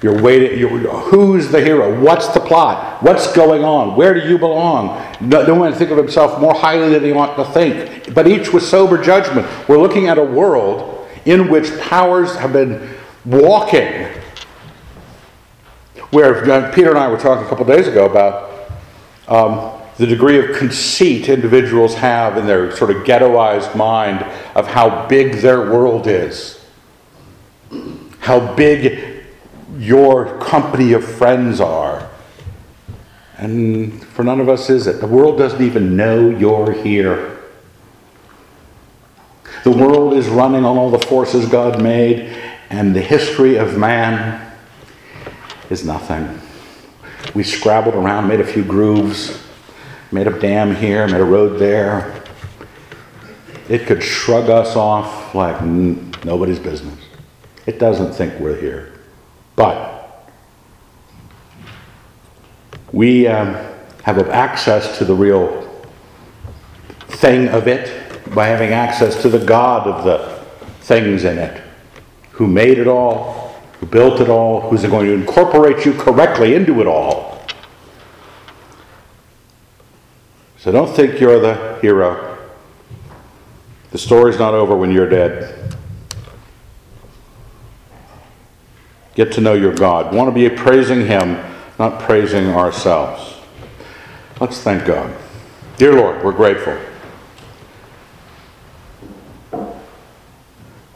you're 0.00 0.22
waiting. 0.22 0.58
You're, 0.58 0.78
who's 0.78 1.48
the 1.50 1.60
hero? 1.60 2.00
What's 2.00 2.28
the 2.28 2.40
plot? 2.40 3.02
What's 3.02 3.32
going 3.32 3.64
on? 3.64 3.96
Where 3.96 4.14
do 4.14 4.28
you 4.28 4.38
belong? 4.38 5.14
No, 5.20 5.44
no 5.44 5.54
one 5.54 5.74
think 5.74 5.90
of 5.90 5.98
himself 5.98 6.40
more 6.40 6.54
highly 6.54 6.90
than 6.90 7.02
he 7.02 7.12
ought 7.12 7.34
to 7.36 7.44
think, 7.52 8.14
but 8.14 8.28
each 8.28 8.52
with 8.52 8.62
sober 8.62 9.02
judgment. 9.02 9.46
We're 9.68 9.78
looking 9.78 10.06
at 10.06 10.18
a 10.18 10.24
world 10.24 11.08
in 11.24 11.50
which 11.50 11.76
powers 11.80 12.36
have 12.36 12.52
been 12.52 12.96
walking 13.24 14.06
where 16.10 16.50
uh, 16.50 16.72
Peter 16.72 16.90
and 16.90 16.98
I 16.98 17.08
were 17.08 17.18
talking 17.18 17.44
a 17.44 17.48
couple 17.48 17.64
days 17.64 17.88
ago 17.88 18.06
about 18.06 18.70
um, 19.28 19.75
the 19.98 20.06
degree 20.06 20.38
of 20.38 20.56
conceit 20.56 21.28
individuals 21.28 21.94
have 21.94 22.36
in 22.36 22.46
their 22.46 22.74
sort 22.76 22.90
of 22.90 23.04
ghettoized 23.04 23.74
mind 23.74 24.22
of 24.54 24.66
how 24.66 25.06
big 25.06 25.36
their 25.36 25.70
world 25.70 26.06
is, 26.06 26.62
how 28.20 28.54
big 28.54 29.24
your 29.78 30.38
company 30.38 30.92
of 30.92 31.04
friends 31.04 31.60
are. 31.60 32.10
And 33.38 34.02
for 34.02 34.22
none 34.22 34.40
of 34.40 34.48
us 34.48 34.68
is 34.70 34.86
it. 34.86 35.00
The 35.00 35.06
world 35.06 35.38
doesn't 35.38 35.62
even 35.62 35.96
know 35.96 36.30
you're 36.30 36.72
here. 36.72 37.38
The 39.64 39.70
world 39.70 40.14
is 40.14 40.28
running 40.28 40.64
on 40.64 40.76
all 40.76 40.90
the 40.90 40.98
forces 41.06 41.48
God 41.48 41.82
made, 41.82 42.34
and 42.70 42.94
the 42.94 43.00
history 43.00 43.56
of 43.56 43.76
man 43.76 44.52
is 45.70 45.84
nothing. 45.84 46.40
We 47.34 47.42
scrabbled 47.42 47.94
around, 47.94 48.28
made 48.28 48.40
a 48.40 48.46
few 48.46 48.62
grooves, 48.62 49.45
made 50.16 50.26
a 50.26 50.38
dam 50.38 50.74
here, 50.74 51.06
made 51.06 51.20
a 51.20 51.24
road 51.24 51.58
there. 51.58 52.22
It 53.68 53.86
could 53.86 54.02
shrug 54.02 54.48
us 54.48 54.74
off 54.74 55.34
like 55.34 55.60
n- 55.60 56.10
nobody's 56.24 56.58
business. 56.58 56.98
It 57.66 57.78
doesn't 57.78 58.14
think 58.14 58.40
we're 58.40 58.58
here. 58.58 58.94
But 59.56 60.32
we 62.92 63.26
um, 63.26 63.56
have 64.04 64.18
access 64.30 64.96
to 64.96 65.04
the 65.04 65.14
real 65.14 65.62
thing 67.08 67.48
of 67.48 67.68
it 67.68 68.34
by 68.34 68.46
having 68.46 68.70
access 68.70 69.20
to 69.20 69.28
the 69.28 69.44
God 69.44 69.86
of 69.86 70.04
the 70.04 70.42
things 70.80 71.24
in 71.24 71.36
it, 71.36 71.62
who 72.30 72.46
made 72.46 72.78
it 72.78 72.86
all, 72.86 73.60
who 73.80 73.86
built 73.86 74.22
it 74.22 74.30
all, 74.30 74.62
who's 74.62 74.82
going 74.84 75.08
to 75.08 75.12
incorporate 75.12 75.84
you 75.84 75.92
correctly 75.92 76.54
into 76.54 76.80
it 76.80 76.86
all. 76.86 77.35
So 80.66 80.72
don't 80.72 80.92
think 80.92 81.20
you're 81.20 81.38
the 81.38 81.78
hero. 81.80 82.44
The 83.92 83.98
story's 83.98 84.36
not 84.36 84.52
over 84.52 84.74
when 84.74 84.90
you're 84.90 85.08
dead. 85.08 85.76
Get 89.14 89.30
to 89.34 89.40
know 89.40 89.52
your 89.52 89.72
God. 89.72 90.12
Want 90.12 90.28
to 90.28 90.34
be 90.34 90.52
praising 90.52 91.06
Him, 91.06 91.40
not 91.78 92.00
praising 92.00 92.48
ourselves. 92.48 93.36
Let's 94.40 94.60
thank 94.60 94.84
God. 94.84 95.16
Dear 95.76 95.94
Lord, 95.94 96.24
we're 96.24 96.32
grateful 96.32 96.76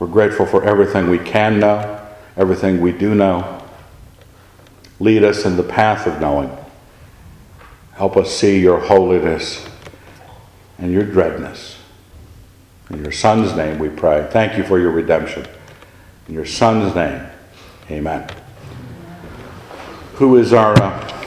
We're 0.01 0.09
grateful 0.09 0.47
for 0.47 0.65
everything 0.65 1.09
we 1.09 1.21
can 1.21 1.61
know, 1.61 2.05
everything 2.37 2.81
we 2.81 2.91
do 2.91 3.15
know. 3.15 3.65
Lead 4.99 5.23
us 5.23 5.45
in 5.45 5.57
the 5.57 5.63
path 5.63 6.09
of 6.09 6.21
knowing. 6.21 6.60
Help 8.01 8.17
us 8.17 8.35
see 8.35 8.59
your 8.59 8.81
holiness 8.81 9.63
and 10.79 10.91
your 10.91 11.05
dreadness. 11.05 11.77
In 12.89 13.03
your 13.03 13.13
Son's 13.13 13.55
name 13.55 13.79
we 13.79 13.91
pray. 13.91 14.27
Thank 14.31 14.57
you 14.57 14.65
for 14.65 14.79
your 14.79 14.91
redemption. 14.91 15.47
In 16.27 16.33
your 16.33 16.47
Son's 16.47 16.95
name, 16.95 17.27
amen. 17.91 18.27
Who 20.15 20.39
is 20.39 20.55
our 20.55 20.73
uh, 20.83 21.20